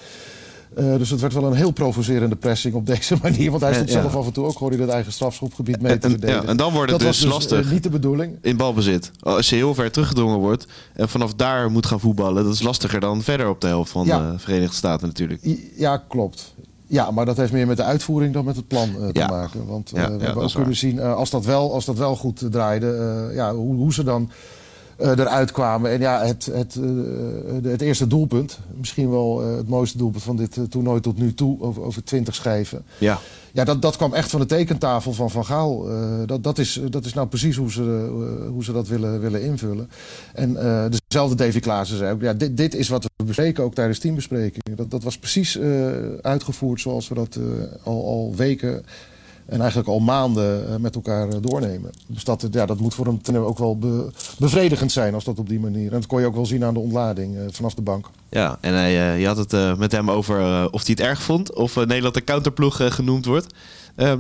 Eh, 0.76 0.98
dus 0.98 1.10
het 1.10 1.22
werd 1.22 1.34
wel 1.34 1.44
een 1.44 1.54
heel 1.54 1.72
provocerende 1.72 2.36
pressing 2.36 2.74
op 2.74 2.86
deze 2.86 3.16
manier. 3.24 3.50
Want 3.52 3.64
hij 3.64 3.74
stond 3.74 3.92
ja. 3.92 4.02
zelf 4.02 4.16
af 4.16 4.26
en 4.26 4.34
toe 4.34 4.46
ook 4.46 4.58
gewoon 4.58 4.74
in 4.74 4.82
het 4.82 4.90
eigen 4.90 5.12
strafschopgebied 5.12 5.82
mee 5.82 5.92
En, 5.92 6.00
te 6.00 6.06
en- 6.06 6.12
verdedigen. 6.12 6.44
ja, 6.44 6.50
en 6.50 6.58
dan 6.58 6.74
wordt 6.74 6.92
het 6.92 7.00
dat 7.00 7.10
dus, 7.10 7.24
was 7.24 7.32
lastig 7.34 7.66
eh, 7.66 7.72
niet 7.72 7.84
de 7.84 7.90
bedoeling. 7.90 8.38
in 8.42 8.58
balbezit. 8.58 9.12
Als 9.20 9.50
je 9.50 9.56
heel 9.56 9.74
ver 9.74 9.92
teruggedrongen 9.92 10.40
wordt 10.40 10.66
en 10.94 11.10
vanaf 11.10 11.34
daar 11.34 11.72
moet 11.72 11.86
gaan 11.86 12.00
voetballen, 12.00 12.44
dat 12.44 12.54
is 12.54 12.62
lastiger 12.62 13.00
dan 13.00 13.22
verder 13.24 13.50
op 13.50 13.62
de 13.62 13.68
helft 13.68 13.92
van 13.92 14.06
Ja. 14.06 14.32
de 14.32 14.40
Verenigde 14.40 14.76
Staten 14.76 15.08
natuurlijk. 15.08 15.58
Ja, 15.76 15.98
klopt. 15.98 16.54
Ja, 16.88 17.12
maar 17.12 17.26
dat 17.26 17.38
heeft 17.38 17.52
meer 17.52 17.68
met 17.68 17.78
de 17.78 17.84
uitvoering 17.84 18.34
dan 18.34 18.46
met 18.46 18.56
het 18.56 18.68
plan 18.68 18.90
eh, 18.90 19.08
te 19.08 19.20
Ja. 19.20 19.28
maken. 19.28 19.66
Want 19.66 19.90
Ja, 19.94 20.02
ja, 20.02 20.18
we 20.18 20.24
hebben 20.24 20.44
ook 20.44 20.52
kunnen 20.54 20.76
zien, 20.76 21.00
eh, 21.00 21.16
als, 21.16 21.30
dat 21.30 21.46
wel, 21.46 21.74
als 21.74 21.86
dat 21.86 21.98
wel 21.98 22.16
goed 22.16 22.52
draaide, 22.52 23.30
ja, 23.34 23.54
hoe, 23.56 23.76
hoe 23.76 23.94
ze 23.94 24.04
dan 24.04 24.30
eruit 24.98 25.52
kwamen. 25.52 25.92
En 25.92 26.00
ja, 26.00 26.26
het, 26.26 26.46
het, 26.46 26.76
eh, 26.76 27.72
het 27.72 27.82
eerste 27.82 28.08
doelpunt, 28.08 28.60
misschien 28.76 29.10
wel 29.10 29.44
eh, 29.44 29.56
het 29.58 29.68
mooiste 29.68 29.98
doelpunt 29.98 30.24
van 30.24 30.36
dit 30.36 30.58
eh, 30.58 30.64
toernooi 30.64 31.02
tot 31.02 31.18
nu 31.18 31.34
toe, 31.34 31.62
over, 31.62 31.82
over 31.84 32.04
20 32.04 32.36
schijven. 32.36 32.86
Ja, 32.98 33.20
Ja, 33.58 33.64
dat, 33.64 33.82
dat 33.82 33.96
kwam 33.98 34.14
echt 34.14 34.30
van 34.30 34.40
de 34.40 34.46
tekentafel 34.46 35.14
van 35.14 35.32
Van 35.32 35.46
Gaal. 35.46 35.90
Eh, 35.90 36.20
dat, 36.26 36.44
dat, 36.44 36.58
is, 36.58 36.82
dat 36.90 37.06
is 37.06 37.14
nou 37.14 37.28
precies 37.28 37.56
hoe 37.56 37.72
ze, 37.72 37.82
eh, 37.82 38.50
hoe 38.50 38.64
ze 38.64 38.72
dat 38.72 38.88
willen, 38.88 39.20
willen 39.20 39.42
invullen. 39.42 39.90
En 40.34 40.58
eh, 40.58 40.86
dezelfde 41.08 41.36
Davy 41.36 41.60
Klaassen 41.60 41.98
zei 41.98 42.14
ook... 42.14 42.22
Ja, 42.22 42.34
dit, 42.34 42.58
dit 42.58 42.76
is 42.76 42.90
wat 42.90 43.04
we 43.04 43.24
bespreken, 43.24 43.64
ook 43.64 43.74
tijdens 43.74 44.00
teambesprekingen. 44.00 44.78
Dat, 44.78 44.92
dat 44.92 45.04
was 45.04 45.18
precies 45.18 45.58
eh, 45.58 45.88
uitgevoerd 46.22 46.82
zoals 46.82 47.08
we 47.08 47.16
dat 47.16 47.36
eh, 47.36 47.44
al, 47.84 48.06
al 48.06 48.34
weken... 48.36 48.86
en 49.48 49.60
eigenlijk 49.60 49.90
al 49.90 50.00
maanden 50.00 50.68
eh, 50.70 50.76
met 50.76 50.96
elkaar 50.96 51.28
eh, 51.30 51.36
doornemen. 51.42 51.92
Dus 52.08 52.24
dat, 52.24 52.48
ja, 52.52 52.66
dat 52.66 52.80
moet 52.80 52.94
voor 52.94 53.06
hem 53.06 53.22
ten- 53.22 53.36
ook 53.38 53.58
wel 53.58 53.78
be- 53.78 54.10
bevredigend 54.40 54.92
zijn 54.92 55.14
als 55.14 55.24
dat 55.24 55.40
op 55.40 55.50
die 55.50 55.60
manier... 55.60 55.86
en 55.86 56.00
dat 56.00 56.06
kon 56.08 56.20
je 56.20 56.26
ook 56.26 56.36
wel 56.36 56.46
zien 56.46 56.64
aan 56.64 56.74
de 56.74 56.80
ontlading 56.80 57.36
eh, 57.38 57.42
vanaf 57.52 57.74
de 57.74 57.82
bank. 57.82 58.06
ja. 58.30 58.58
en 58.62 58.74
hij, 58.74 59.20
je 59.20 59.28
had 59.28 59.38
het 59.38 59.78
met 59.78 59.92
hem 59.92 60.12
over 60.12 60.38
of 60.72 60.86
hij 60.86 60.96
het 60.98 61.00
erg 61.00 61.22
vond, 61.22 61.56
of 61.56 61.76
Nederland 61.76 62.14
de 62.14 62.24
counterploeg 62.24 62.80
genoemd 62.96 63.26
wordt. 63.26 63.54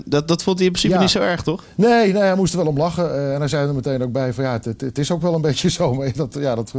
Dat, 0.05 0.27
dat 0.27 0.43
vond 0.43 0.57
hij 0.57 0.65
in 0.65 0.71
principe 0.71 0.93
Ja. 0.95 1.01
niet 1.01 1.09
zo 1.09 1.19
erg, 1.19 1.43
toch? 1.43 1.63
Nee, 1.75 2.13
nee, 2.13 2.21
hij 2.21 2.35
moest 2.35 2.53
er 2.53 2.59
wel 2.59 2.67
om 2.67 2.77
lachen. 2.77 3.33
En 3.33 3.39
hij 3.39 3.47
zei 3.47 3.67
er 3.67 3.73
meteen 3.75 4.03
ook 4.03 4.11
bij 4.11 4.33
van 4.33 4.43
ja, 4.43 4.51
het, 4.53 4.65
het, 4.81 4.97
is 4.97 5.11
ook 5.11 5.21
wel 5.21 5.33
een 5.33 5.41
beetje 5.51 5.69
zo. 5.69 5.93
Maar 5.93 6.11
dat, 6.15 6.37
ja, 6.39 6.55
dat, 6.55 6.73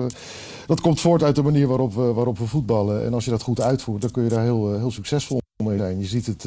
dat 0.66 0.80
komt 0.80 1.00
voort 1.00 1.22
uit 1.22 1.34
de 1.34 1.42
manier 1.42 1.66
waarop 1.66 1.94
we, 1.94 2.02
waarop 2.12 2.38
we 2.38 2.46
voetballen. 2.46 3.04
En 3.04 3.14
als 3.14 3.24
je 3.24 3.30
dat 3.30 3.42
goed 3.42 3.60
uitvoert, 3.60 4.00
dan 4.02 4.10
kun 4.10 4.22
je 4.22 4.28
daar 4.28 4.42
heel, 4.42 4.78
heel 4.78 4.90
succesvol 4.90 5.40
mee 5.64 5.78
zijn. 5.78 5.98
Je 5.98 6.06
ziet 6.06 6.26
het, 6.26 6.44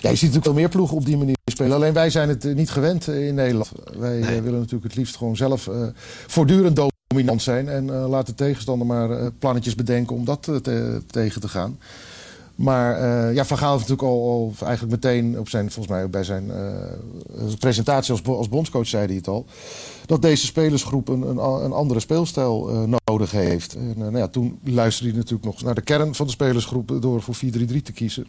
ja, 0.00 0.10
je 0.10 0.16
ziet 0.16 0.28
natuurlijk 0.28 0.44
wel 0.44 0.54
meer 0.54 0.68
ploegen 0.68 0.96
op 0.96 1.04
die 1.04 1.16
manier 1.16 1.36
spelen. 1.44 1.76
Alleen 1.76 1.92
wij 1.92 2.10
zijn 2.10 2.28
het 2.28 2.44
eh, 2.44 2.54
niet 2.54 2.70
gewend 2.70 3.08
eh, 3.08 3.26
in 3.26 3.34
Nederland. 3.34 3.70
Wij 3.98 4.20
eh, 4.20 4.26
willen 4.26 4.58
natuurlijk 4.58 4.84
het 4.84 4.94
liefst 4.96 5.16
gewoon 5.16 5.36
zelf 5.36 5.68
voortdurend 6.26 6.80
dominant 7.06 7.42
zijn. 7.42 7.68
En 7.68 7.90
laat 7.90 8.26
de 8.26 8.34
tegenstander 8.34 8.86
maar 8.86 9.10
eh, 9.10 9.26
plannetjes 9.38 9.74
bedenken 9.74 10.16
om 10.16 10.24
dat 10.24 10.42
te- 10.42 11.02
tegen 11.06 11.40
te 11.40 11.48
gaan. 11.48 11.78
Maar 12.54 13.00
ja, 13.32 13.44
Van 13.44 13.58
Gaal 13.58 13.76
heeft 13.76 13.88
natuurlijk 13.88 14.08
al, 14.08 14.30
al 14.30 14.66
eigenlijk 14.66 15.02
meteen 15.02 15.38
op 15.38 15.48
zijn, 15.48 15.70
volgens 15.70 15.94
mij 15.94 16.10
bij 16.10 16.24
zijn 16.24 16.50
presentatie 17.58 18.12
als, 18.12 18.24
als 18.24 18.48
bondscoach 18.48 18.86
zei 18.86 19.06
hij 19.06 19.14
het 19.14 19.28
al, 19.28 19.46
dat 20.06 20.22
deze 20.22 20.46
spelersgroep 20.46 21.08
een, 21.08 21.22
een, 21.38 21.72
andere 21.72 22.00
speelstijl 22.00 22.88
nodig 23.04 23.30
heeft. 23.30 23.74
En, 23.74 23.94
nou 23.96 24.16
ja, 24.16 24.28
toen 24.28 24.58
luisterde 24.64 25.10
hij 25.10 25.18
natuurlijk 25.18 25.44
nog 25.44 25.62
naar 25.62 25.74
de 25.74 25.80
kern 25.80 26.14
van 26.14 26.26
de 26.26 26.32
spelersgroep 26.32 26.98
door 27.00 27.22
voor 27.22 27.36
4-3-3 27.36 27.38
te 27.82 27.92
kiezen. 27.92 28.26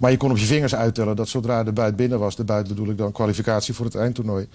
Maar 0.00 0.10
je 0.10 0.16
kon 0.16 0.30
op 0.30 0.36
je 0.38 0.46
vingers 0.46 0.74
uittellen 0.74 1.16
dat 1.16 1.28
zodra 1.28 1.64
de 1.64 1.72
buit 1.72 1.96
binnen 1.96 2.18
was, 2.18 2.36
de 2.36 2.44
buit 2.44 2.68
bedoel 2.68 2.88
ik 2.88 2.98
dan 2.98 3.12
kwalificatie 3.12 3.74
voor 3.74 3.84
het 3.84 3.94
eindtoernooi, 3.94 4.48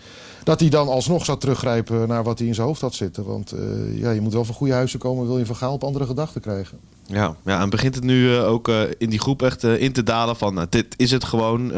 dat 0.43 0.59
hij 0.59 0.69
dan 0.69 0.87
alsnog 0.87 1.25
zou 1.25 1.39
teruggrijpen 1.39 2.07
naar 2.07 2.23
wat 2.23 2.39
hij 2.39 2.47
in 2.47 2.55
zijn 2.55 2.67
hoofd 2.67 2.81
had 2.81 2.93
zitten. 2.93 3.25
Want 3.25 3.51
eh, 3.51 3.99
ja, 3.99 4.11
je 4.11 4.21
moet 4.21 4.33
wel 4.33 4.45
van 4.45 4.55
goede 4.55 4.73
huizen 4.73 4.99
komen, 4.99 5.27
wil 5.27 5.37
je 5.37 5.45
Van 5.45 5.55
Gaal 5.55 5.73
op 5.73 5.83
andere 5.83 6.05
gedachten 6.05 6.41
krijgen. 6.41 6.79
Ja, 7.05 7.35
ja 7.43 7.61
en 7.61 7.69
begint 7.69 7.95
het 7.95 8.03
nu 8.03 8.35
eh, 8.35 8.47
ook 8.47 8.67
eh, 8.67 8.81
in 8.97 9.09
die 9.09 9.19
groep 9.19 9.41
echt 9.41 9.63
in 9.63 9.91
te 9.91 10.03
dalen 10.03 10.35
van, 10.35 10.67
dit 10.69 10.93
is 10.97 11.11
het 11.11 11.23
gewoon, 11.23 11.69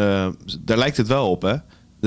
daar 0.59 0.77
lijkt 0.77 0.97
het 0.97 1.07
wel 1.07 1.29
op, 1.29 1.41
hè? 1.41 1.55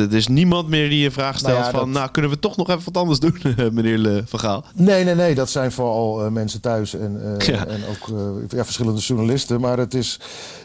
Er 0.01 0.15
is 0.15 0.27
niemand 0.29 0.69
meer 0.69 0.89
die 0.91 1.05
een 1.05 1.13
vraag 1.13 1.39
stelt 1.39 1.53
Nou 1.53 1.65
ja, 1.65 1.71
van, 1.71 1.81
dat- 1.81 1.89
nou, 2.01 2.11
kunnen 2.11 2.31
we 2.31 2.39
toch 2.39 2.57
nog 2.57 2.69
even 2.69 2.83
wat 2.85 2.97
anders 2.97 3.19
doen, 3.21 3.39
meneer 3.73 3.99
Le 3.99 4.23
Van 4.27 4.39
Gaal? 4.39 4.65
Nee, 4.75 5.05
nee, 5.05 5.15
nee. 5.15 5.35
Dat 5.35 5.51
zijn 5.51 5.73
vooral 5.73 6.25
eh, 6.25 6.31
mensen 6.31 6.61
thuis 6.61 6.95
en, 6.95 7.39
eh, 7.39 7.47
Ja. 7.47 7.67
en 7.67 7.81
ook 7.91 8.09
eh, 8.19 8.59
ja, 8.59 8.65
verschillende 8.65 9.01
journalisten. 9.01 9.61
Maar 9.61 9.79
het 9.79 9.95
is, 9.95 10.21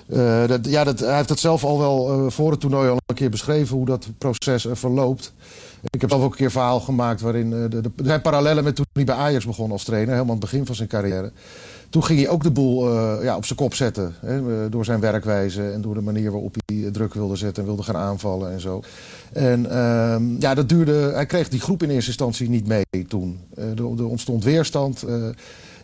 eh, 0.08 0.48
dat, 0.48 0.60
ja, 0.68 0.84
dat, 0.84 1.00
hij 1.00 1.16
heeft 1.16 1.30
het 1.30 1.40
zelf 1.40 1.64
al 1.64 1.80
wel 1.80 2.10
eh, 2.26 2.32
voor 2.32 2.52
het 2.52 2.60
toernooi 2.60 2.90
al 2.90 2.98
een 3.06 3.16
keer 3.16 3.30
beschreven 3.30 3.78
hoe 3.78 3.86
dat 3.86 4.08
proces 4.18 4.66
eh, 4.66 4.72
verloopt. 4.76 5.34
Ik 5.90 6.02
heb 6.02 6.10
zelf 6.10 6.24
ook 6.24 6.32
een 6.32 6.38
keer 6.38 6.52
verhaal 6.52 6.80
gemaakt 6.80 7.22
waarin 7.22 7.54
eh, 7.54 7.70
de, 7.70 7.92
zijn 8.04 8.22
parallellen 8.22 8.64
met 8.64 8.76
toen 8.76 8.86
hij 8.94 9.04
bij 9.04 9.16
Ajax 9.16 9.46
begon 9.46 9.72
als 9.72 9.84
trainer, 9.84 10.14
helemaal 10.14 10.36
aan 10.36 10.42
het 10.42 10.52
begin 10.52 10.66
van 10.66 10.76
zijn 10.76 10.88
carrière. 10.88 11.32
Toen 11.90 12.04
ging 12.04 12.20
hij 12.20 12.30
ook 12.30 12.44
de 12.44 12.52
boel 12.52 12.90
eh, 12.90 13.24
ja, 13.24 13.36
op 13.36 13.46
zijn 13.46 13.60
kop 13.60 13.74
zetten. 13.74 14.16
Hè, 14.20 14.38
eh, 14.38 14.72
door 14.72 14.86
zijn 14.86 15.00
werkwijze 15.00 15.72
en 15.72 15.82
door 15.82 15.94
de 15.94 16.02
manier 16.02 16.32
waarop 16.32 16.56
hij 16.66 16.92
druk 16.92 17.14
wilde 17.14 17.36
zetten 17.36 17.64
en 17.64 17.70
wilde 17.70 17.84
gaan 17.84 17.98
aanvallen 17.98 18.52
en 18.52 18.60
zo. 18.60 18.82
En 19.34 19.72
ehm, 19.72 20.24
ja, 20.40 20.54
dat 20.54 20.70
duurde. 20.70 21.12
Hij 21.14 21.26
kreeg 21.26 21.50
die 21.50 21.60
groep 21.60 21.84
in 21.84 21.90
eerste 21.90 22.10
instantie 22.10 22.50
niet 22.50 22.68
mee 22.68 22.86
toen. 23.08 23.40
Er, 23.56 23.78
er 23.78 24.08
ontstond 24.08 24.44
weerstand. 24.44 25.06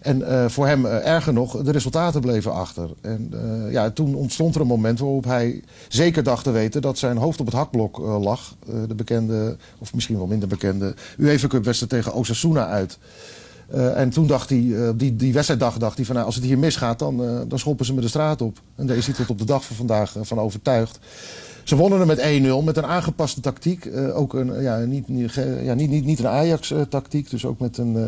En 0.01 0.27
eh, 0.27 0.49
voor 0.49 0.67
hem, 0.67 0.85
eh, 0.85 1.07
erger 1.07 1.33
nog, 1.33 1.61
de 1.61 1.71
resultaten 1.71 2.21
bleven 2.21 2.53
achter. 2.53 2.89
En 3.01 3.29
eh, 3.33 3.71
ja, 3.71 3.89
toen 3.89 4.15
ontstond 4.15 4.55
er 4.55 4.61
een 4.61 4.67
moment 4.67 4.99
waarop 4.99 5.23
hij 5.23 5.63
zeker 5.87 6.23
dacht 6.23 6.43
te 6.43 6.51
weten 6.51 6.81
dat 6.81 6.97
zijn 6.97 7.17
hoofd 7.17 7.39
op 7.39 7.45
het 7.45 7.55
hakblok 7.55 7.97
lag. 7.97 8.55
De 8.87 8.95
bekende, 8.95 9.57
of 9.79 9.93
misschien 9.93 10.17
wel 10.17 10.27
minder 10.27 10.47
bekende, 10.47 10.95
UEFA 11.17 11.47
Cup 11.47 11.63
wedstrijd 11.63 11.91
tegen 11.91 12.13
Osasuna 12.13 12.67
uit. 12.67 12.97
En 13.71 14.09
toen 14.09 14.27
dacht 14.27 14.49
hij, 14.49 14.73
eh, 14.75 14.89
die, 14.95 15.15
die 15.15 15.33
wedstrijddag 15.33 15.77
dacht 15.77 15.95
hij 15.95 16.05
van 16.05 16.15
nou, 16.15 16.27
als 16.27 16.35
het 16.35 16.43
hier 16.43 16.59
misgaat, 16.59 16.99
dan, 16.99 17.45
dan 17.47 17.59
schoppen 17.59 17.85
ze 17.85 17.93
me 17.93 18.01
de 18.01 18.07
straat 18.07 18.41
op. 18.41 18.57
En 18.75 18.87
daar 18.87 18.97
is 18.97 19.05
hij 19.05 19.15
tot 19.15 19.29
op 19.29 19.37
de 19.37 19.45
dag 19.45 19.65
van 19.65 19.75
vandaag 19.75 20.15
van 20.21 20.39
overtuigd. 20.39 20.99
Ze 21.63 21.75
wonnen 21.75 21.99
er 21.99 22.05
met 22.05 22.19
1-0 22.19 22.63
met 22.63 22.77
een 22.77 22.85
aangepaste 22.85 23.41
tactiek. 23.41 23.85
Eh, 23.85 24.17
ook 24.17 24.33
een, 24.33 24.61
ja, 24.61 24.77
niet, 24.77 25.07
niet, 25.07 25.33
ja, 25.63 25.73
niet, 25.73 25.89
niet, 25.89 26.05
niet 26.05 26.19
een 26.19 26.27
Ajax-tactiek. 26.27 27.29
Dus 27.29 27.45
ook 27.45 27.59
met 27.59 27.77
een. 27.77 27.95
eh, 27.95 28.07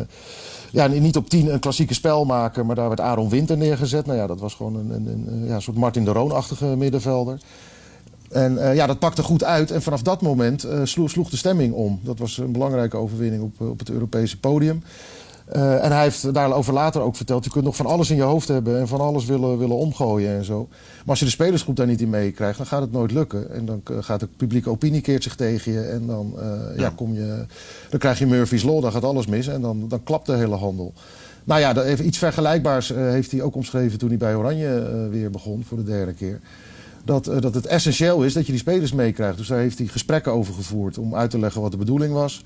ja, 0.70 0.86
niet 0.86 1.16
op 1.16 1.28
10 1.28 1.52
een 1.52 1.60
klassieke 1.60 1.94
spelmaker, 1.94 2.66
maar 2.66 2.76
daar 2.76 2.88
werd 2.88 3.00
Aaron 3.00 3.28
Winter 3.28 3.56
neergezet. 3.56 4.06
Nou 4.06 4.18
ja, 4.18 4.26
dat 4.26 4.40
was 4.40 4.54
gewoon 4.54 4.76
een, 4.76 4.90
een, 4.90 5.24
een 5.26 5.46
ja, 5.46 5.60
soort 5.60 5.76
Martin 5.76 6.04
de 6.04 6.12
Roon-achtige 6.12 6.66
middenvelder. 6.66 7.38
En 8.34 8.58
eh, 8.58 8.74
ja, 8.74 8.86
dat 8.86 8.98
pakte 8.98 9.22
goed 9.22 9.44
uit. 9.44 9.70
En 9.70 9.82
vanaf 9.82 10.02
dat 10.02 10.22
moment 10.22 10.64
eh, 10.64 10.80
sloeg, 10.84 11.28
de 11.30 11.36
stemming 11.36 11.74
om. 11.74 12.00
Dat 12.02 12.18
was 12.18 12.38
een 12.38 12.52
belangrijke 12.52 12.96
overwinning 12.96 13.42
op, 13.42 13.60
eh, 13.60 13.68
op 13.68 13.78
het 13.78 13.90
Europese 13.90 14.38
podium. 14.38 14.82
Eh, 15.44 15.84
en 15.84 15.92
hij 15.92 16.02
heeft 16.02 16.34
daarover 16.34 16.72
later 16.72 17.00
ook 17.00 17.16
verteld... 17.16 17.44
je 17.44 17.50
kunt 17.50 17.64
nog 17.64 17.76
van 17.76 17.86
alles 17.86 18.10
in 18.10 18.16
je 18.16 18.22
hoofd 18.22 18.48
hebben 18.48 18.78
en 18.78 18.88
van 18.88 19.00
alles 19.00 19.24
willen, 19.24 19.58
willen 19.58 19.76
omgooien 19.76 20.36
en 20.36 20.44
zo. 20.44 20.68
Maar 20.70 21.02
als 21.06 21.18
je 21.18 21.24
de 21.24 21.30
spelersgroep 21.30 21.76
daar 21.76 21.86
niet 21.86 22.00
in 22.00 22.10
meekrijgt, 22.10 22.56
dan 22.56 22.66
gaat 22.66 22.80
het 22.80 22.92
nooit 22.92 23.12
lukken. 23.12 23.50
En 23.50 23.64
dan 23.64 23.82
gaat 24.00 24.20
de 24.20 24.28
publieke 24.36 24.70
opinie 24.70 25.00
keert 25.00 25.22
zich 25.22 25.34
tegen 25.34 25.72
je. 25.72 25.80
En 25.80 26.06
dan, 26.06 26.34
eh, 26.38 26.78
ja. 26.78 26.92
kom 26.96 27.14
je, 27.14 27.46
dan 27.90 27.98
krijg 27.98 28.18
je 28.18 28.26
Murphy's 28.26 28.62
Law, 28.62 28.82
dan 28.82 28.92
gaat 28.92 29.04
alles 29.04 29.26
mis. 29.26 29.46
En 29.46 29.60
dan, 29.60 29.88
dan 29.88 30.02
klapt 30.02 30.26
de 30.26 30.36
hele 30.36 30.56
handel. 30.56 30.92
Nou 31.44 31.60
ja, 31.60 31.76
even 31.82 32.06
iets 32.06 32.18
vergelijkbaars 32.18 32.90
eh, 32.90 32.98
heeft 32.98 33.30
hij 33.30 33.42
ook 33.42 33.54
omschreven... 33.54 33.98
toen 33.98 34.08
hij 34.08 34.18
bij 34.18 34.34
Oranje 34.34 35.08
weer 35.10 35.30
begon 35.30 35.64
voor 35.64 35.76
de 35.76 35.84
derde 35.84 36.12
keer 36.12 36.40
dat, 37.04 37.24
dat 37.24 37.54
het 37.54 37.66
essentieel 37.66 38.24
is 38.24 38.32
dat 38.32 38.46
je 38.46 38.52
die 38.52 38.60
spelers 38.60 38.92
meekrijgt. 38.92 39.38
Dus 39.38 39.46
daar 39.46 39.58
heeft 39.58 39.78
hij 39.78 39.86
gesprekken 39.86 40.32
over 40.32 40.54
gevoerd 40.54 40.98
om 40.98 41.14
uit 41.14 41.30
te 41.30 41.38
leggen 41.38 41.60
wat 41.60 41.70
de 41.70 41.76
bedoeling 41.76 42.12
was. 42.12 42.44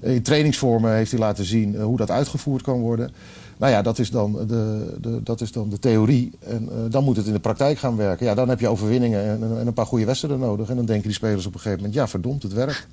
Eh, 0.00 0.14
In 0.14 0.22
trainingsvormen 0.22 0.92
heeft 0.94 1.10
hij 1.10 1.20
laten 1.20 1.44
zien 1.44 1.76
eh, 1.76 1.84
hoe 1.84 1.96
dat 1.96 2.10
uitgevoerd 2.10 2.62
kan 2.62 2.80
worden. 2.80 3.10
Nou 3.58 3.72
ja, 3.72 3.82
dat 3.82 3.98
is 3.98 4.10
dan 4.10 4.32
de, 4.32 4.94
de, 5.00 5.22
dat 5.22 5.40
is 5.40 5.52
dan 5.52 5.68
de 5.68 5.78
theorie. 5.78 6.30
En 6.46 6.68
eh, 6.70 6.76
dan 6.90 7.04
moet 7.04 7.16
het 7.16 7.26
in 7.26 7.32
de 7.32 7.38
praktijk 7.38 7.78
gaan 7.78 7.96
werken. 7.96 8.26
Ja, 8.26 8.34
dan 8.34 8.48
heb 8.48 8.60
je 8.60 8.68
overwinningen 8.68 9.24
en, 9.24 9.58
en 9.58 9.66
een 9.66 9.72
paar 9.72 9.86
goede 9.86 10.04
wedstrijden 10.04 10.40
nodig. 10.40 10.68
En 10.68 10.76
dan 10.76 10.84
denken 10.84 11.04
die 11.06 11.16
spelers 11.16 11.46
op 11.46 11.54
een 11.54 11.60
gegeven 11.60 11.78
moment, 11.78 11.94
ja 11.98 12.08
verdomd, 12.08 12.42
het 12.42 12.52
werkt. 12.52 12.86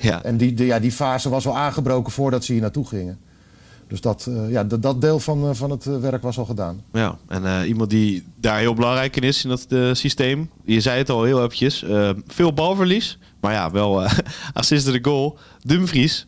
Ja, 0.00 0.22
En 0.22 0.36
die, 0.36 0.54
de, 0.54 0.66
ja, 0.66 0.78
die 0.78 0.92
fase 0.92 1.28
was 1.28 1.46
al 1.46 1.56
aangebroken 1.56 2.12
voordat 2.12 2.44
ze 2.44 2.52
hier 2.52 2.60
naartoe 2.60 2.86
gingen. 2.86 3.18
Dus 3.86 4.00
dat, 4.00 4.28
ja, 4.48 4.64
dat, 4.64 4.82
dat 4.82 5.00
deel 5.00 5.18
van, 5.20 5.56
van 5.56 5.70
het 5.70 5.84
werk 5.84 6.22
was 6.22 6.38
al 6.38 6.44
gedaan. 6.44 6.82
ja. 6.92 7.18
en 7.28 7.66
iemand 7.66 7.90
die 7.90 8.24
daar 8.40 8.58
heel 8.58 8.74
belangrijk 8.74 9.16
in 9.16 9.22
is 9.22 9.44
in 9.44 9.50
dat 9.50 9.96
systeem, 9.96 10.50
je 10.64 10.80
zei 10.80 10.98
het 10.98 11.10
al 11.10 11.22
heel 11.24 11.38
eventjes, 11.38 11.84
veel 12.26 12.52
balverlies, 12.52 13.18
maar 13.40 13.52
ja, 13.52 13.70
wel 13.70 14.02
assist 14.52 14.86
de 14.86 14.98
goal. 15.02 15.38
Dumfries, 15.62 16.26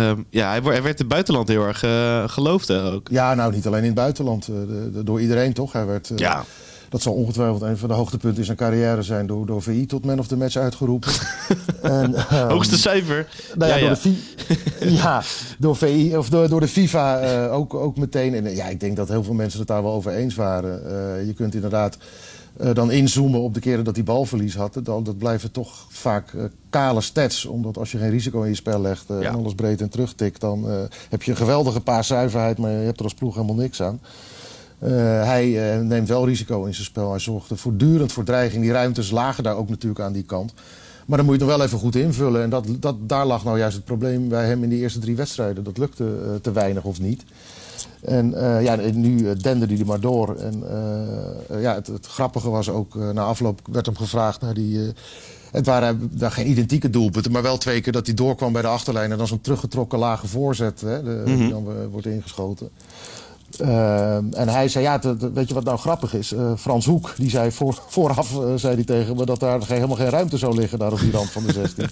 ehm, 0.00 0.20
ja, 0.30 0.48
hij, 0.48 0.62
werd 0.62 0.84
in 0.84 0.90
het 0.96 1.08
buitenland 1.08 1.48
heel 1.48 1.66
erg 1.66 1.82
eh, 1.82 2.24
geloofd 2.28 2.68
hè, 2.68 2.92
ook. 2.92 3.08
Ja, 3.10 3.34
nou 3.34 3.52
niet 3.54 3.66
alleen 3.66 3.80
in 3.80 3.86
het 3.86 3.94
buitenland. 3.94 4.48
eh, 4.48 4.54
de- 4.54 4.90
de- 4.92 5.02
door 5.04 5.20
iedereen 5.20 5.52
toch? 5.52 5.72
Hij 5.72 5.86
werd, 5.86 6.10
eh, 6.10 6.16
Ja. 6.18 6.44
Dat 6.88 7.02
zal 7.02 7.12
ongetwijfeld 7.12 7.62
een 7.62 7.78
van 7.78 7.88
de 7.88 7.94
hoogtepunten 7.94 8.38
in 8.38 8.44
zijn 8.44 8.56
carrière 8.56 9.02
zijn. 9.02 9.26
Door, 9.26 9.46
door 9.46 9.62
VI 9.62 9.86
tot 9.86 10.04
man 10.04 10.18
of 10.18 10.26
the 10.26 10.36
match 10.36 10.56
uitgeroepen. 10.56 11.12
en, 11.82 12.14
ehm, 12.14 12.48
Hoogste 12.48 12.78
cijfer. 12.78 13.28
Nou 13.54 13.70
ja, 13.70 13.76
Ja, 13.76 13.88
door, 13.88 13.98
ja. 14.02 14.14
De 14.80 14.92
ja, 15.02 15.22
door 15.58 15.76
VI 15.76 16.16
of 16.16 16.28
door, 16.28 16.48
door 16.48 16.60
de 16.60 16.68
FIFA 16.68 17.46
ook, 17.48 17.74
ook 17.74 17.96
meteen. 17.96 18.34
En 18.34 18.54
ja, 18.54 18.64
ik 18.66 18.80
denk 18.80 18.96
dat 18.96 19.08
heel 19.08 19.22
veel 19.24 19.34
mensen 19.34 19.58
het 19.58 19.68
daar 19.68 19.82
wel 19.82 19.92
over 19.92 20.12
eens 20.12 20.34
waren. 20.34 21.26
Je 21.26 21.32
kunt 21.34 21.54
inderdaad 21.54 21.96
eh, 22.58 22.74
dan 22.74 22.90
inzoomen 22.90 23.40
op 23.40 23.54
de 23.54 23.60
keren 23.60 23.84
dat 23.84 23.94
hij 23.94 24.04
balverlies 24.04 24.54
had, 24.54 24.80
dan, 24.82 25.04
dat 25.04 25.18
blijven 25.18 25.50
toch 25.50 25.86
vaak 25.88 26.32
eh, 26.32 26.44
kale 26.70 27.00
stats. 27.00 27.44
Omdat 27.44 27.78
als 27.78 27.92
je 27.92 27.98
geen 27.98 28.10
risico 28.10 28.42
in 28.42 28.48
je 28.48 28.54
spel 28.54 28.80
legt 28.80 29.10
eh, 29.10 29.20
Ja. 29.20 29.28
en 29.28 29.34
alles 29.34 29.54
breed 29.54 29.80
en 29.80 29.88
terugtikt, 29.88 30.40
dan 30.40 30.88
heb 31.08 31.22
je 31.22 31.30
een 31.30 31.36
geweldige 31.36 31.80
paaszuiverheid, 31.80 32.58
maar 32.58 32.70
je 32.70 32.76
hebt 32.76 32.98
er 32.98 33.04
als 33.04 33.14
ploeg 33.14 33.34
helemaal 33.34 33.56
niks 33.56 33.82
aan. 33.82 34.00
Hij 34.78 35.78
neemt 35.82 36.08
wel 36.08 36.26
risico 36.26 36.64
in 36.64 36.74
zijn 36.74 36.86
spel. 36.86 37.10
Hij 37.10 37.18
zorgde 37.18 37.56
voortdurend 37.56 38.12
voor 38.12 38.24
dreiging. 38.24 38.62
Die 38.62 38.72
ruimtes 38.72 39.10
lagen 39.10 39.44
daar 39.44 39.56
ook 39.56 39.68
natuurlijk 39.68 40.00
aan 40.00 40.12
die 40.12 40.22
kant. 40.22 40.52
Maar 41.06 41.16
dan 41.16 41.26
moet 41.26 41.34
je 41.34 41.40
het 41.40 41.50
nog 41.50 41.58
wel 41.58 41.66
even 41.66 41.78
goed 41.78 41.96
invullen. 41.96 42.42
En 42.42 42.50
dat, 42.50 42.66
dat, 42.80 42.96
daar 43.08 43.26
lag 43.26 43.44
nou 43.44 43.58
juist 43.58 43.76
het 43.76 43.84
probleem 43.84 44.28
bij 44.28 44.46
hem 44.46 44.62
in 44.62 44.68
die 44.68 44.80
eerste 44.80 44.98
drie 44.98 45.16
wedstrijden. 45.16 45.64
Dat 45.64 45.78
lukte 45.78 46.38
te 46.42 46.52
weinig 46.52 46.84
of 46.84 47.00
niet. 47.00 47.22
En 48.00 48.34
eh, 48.34 48.64
ja, 48.64 48.76
nu 48.92 49.28
eh, 49.28 49.36
dende 49.38 49.66
hij 49.66 49.78
er 49.78 49.86
maar 49.86 50.00
door. 50.00 50.36
En 50.36 50.62
eh, 51.50 51.62
ja, 51.62 51.74
het, 51.74 51.86
het 51.86 52.06
grappige 52.06 52.50
was 52.50 52.68
ook, 52.68 52.94
na 52.94 53.22
afloop 53.22 53.60
werd 53.70 53.86
hem 53.86 53.96
gevraagd 53.96 54.40
naar 54.40 54.54
die... 54.54 54.92
het 55.50 55.66
waren 55.66 56.10
daar 56.12 56.30
geen 56.30 56.50
identieke 56.50 56.90
doelpunten, 56.90 57.32
maar 57.32 57.42
wel 57.42 57.58
twee 57.58 57.80
keer 57.80 57.92
dat 57.92 58.06
hij 58.06 58.14
doorkwam 58.14 58.52
bij 58.52 58.62
de 58.62 58.68
achterlijn. 58.68 59.12
En 59.12 59.18
dan 59.18 59.26
zo'n 59.26 59.40
teruggetrokken 59.40 59.98
lage 59.98 60.26
voorzet, 60.26 60.80
hè, 60.80 61.02
de, 61.02 61.22
die 61.24 61.48
dan 61.48 61.66
eh, 61.68 61.74
wordt 61.90 62.06
ingeschoten. 62.06 62.70
Eh, 63.60 64.14
en 64.16 64.48
hij 64.48 64.68
zei, 64.68 64.84
ja, 64.84 64.98
te- 64.98 65.16
te- 65.16 65.32
weet 65.32 65.48
je 65.48 65.54
wat 65.54 65.64
nou 65.64 65.78
grappig 65.78 66.14
is? 66.14 66.32
Eh, 66.32 66.52
Frans 66.58 66.86
Hoek, 66.86 67.12
die 67.16 67.30
zei 67.30 67.52
voor, 67.52 67.78
vooraf 67.88 68.32
eh, 68.40 68.52
zei 68.56 68.74
hij 68.74 68.84
tegen 68.84 69.16
me 69.16 69.24
dat 69.26 69.40
daar 69.40 69.62
geen- 69.62 69.74
helemaal 69.74 69.96
geen 69.96 70.08
ruimte 70.08 70.36
zou 70.38 70.54
liggen 70.54 70.78
daar 70.78 70.92
op 70.92 71.00
die 71.00 71.10
rand 71.12 71.30
van 71.30 71.42
de 71.46 71.52
16. 71.52 71.86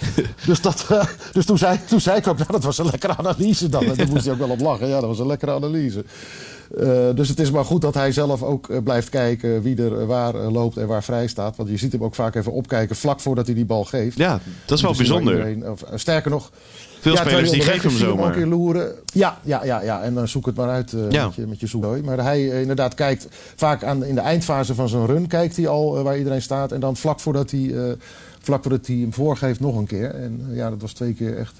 dus 0.46 0.60
dat, 0.60 0.86
dus 1.32 1.44
toen, 1.46 1.58
zei, 1.58 1.78
toen 1.88 2.00
zei 2.00 2.16
ik 2.18 2.26
ook, 2.26 2.38
nou, 2.38 2.52
dat 2.52 2.64
was 2.64 2.78
een 2.78 2.86
lekkere 2.90 3.16
analyse 3.16 3.68
dan. 3.68 3.84
En 3.84 3.94
daar 3.94 4.08
moest 4.08 4.24
hij 4.24 4.32
ook 4.32 4.38
wel 4.38 4.50
op 4.50 4.60
lachen. 4.60 4.88
Ja, 4.88 5.00
dat 5.00 5.08
was 5.08 5.18
een 5.18 5.26
lekkere 5.26 5.52
analyse. 5.52 6.04
Eh, 6.78 7.08
dus 7.14 7.28
het 7.28 7.40
is 7.40 7.50
maar 7.50 7.64
goed 7.64 7.80
dat 7.80 7.94
hij 7.94 8.12
zelf 8.12 8.42
ook 8.42 8.68
eh, 8.68 8.78
blijft 8.82 9.08
kijken 9.08 9.62
wie 9.62 9.76
er 9.82 10.00
eh, 10.00 10.06
waar 10.06 10.34
loopt 10.34 10.76
en 10.76 10.86
waar 10.86 11.02
vrij 11.04 11.26
staat. 11.26 11.56
Want 11.56 11.68
je 11.68 11.76
ziet 11.76 11.92
hem 11.92 12.04
ook 12.04 12.14
vaak 12.14 12.34
even 12.34 12.52
opkijken 12.52 12.96
vlak 12.96 13.20
voordat 13.20 13.46
hij 13.46 13.54
die 13.54 13.64
bal 13.64 13.84
geeft. 13.84 14.16
Ja, 14.16 14.40
dat 14.66 14.76
is 14.76 14.82
wel 14.82 14.90
waar 14.90 15.00
bijzonder. 15.00 15.32
iedereen- 15.32 15.70
of, 15.70 15.82
sterker 15.94 16.30
nog, 16.30 16.50
Veel 17.00 17.12
ja, 17.12 17.20
spelers 17.20 17.50
die 17.50 17.62
geven 17.62 17.88
hem 17.88 17.98
zomaar. 17.98 18.32
keer 18.32 18.46
loeren. 18.46 18.94
Ja, 19.12 19.38
ja, 19.42 19.64
ja, 19.64 19.82
ja. 19.82 20.02
En 20.02 20.14
dan 20.14 20.28
zoek 20.28 20.46
het 20.46 20.56
maar 20.56 20.68
uit 20.68 20.94
Ja. 21.10 21.24
met, 21.26 21.34
je, 21.34 21.46
met 21.46 21.60
je 21.60 21.66
zoekdooi. 21.66 22.02
Maar 22.02 22.18
hij 22.22 22.60
inderdaad 22.60 22.94
kijkt 22.94 23.26
vaak 23.56 23.84
aan, 23.84 24.04
in 24.04 24.14
de 24.14 24.20
eindfase 24.20 24.74
van 24.74 24.88
zijn 24.88 25.06
run 25.06 25.26
kijkt 25.26 25.56
hij 25.56 25.68
al 25.68 26.02
waar 26.02 26.18
iedereen 26.18 26.42
staat. 26.42 26.72
En 26.72 26.80
dan 26.80 26.96
vlak 26.96 27.20
voordat 27.20 27.50
hij, 27.50 27.96
vlak 28.40 28.62
voordat 28.62 28.86
hij 28.86 28.96
hem 28.96 29.12
voorgeeft 29.12 29.60
nog 29.60 29.76
een 29.76 29.86
keer. 29.86 30.14
En 30.14 30.46
ja, 30.50 30.70
dat 30.70 30.80
was 30.80 30.92
twee 30.92 31.14
keer 31.14 31.36
echt 31.38 31.56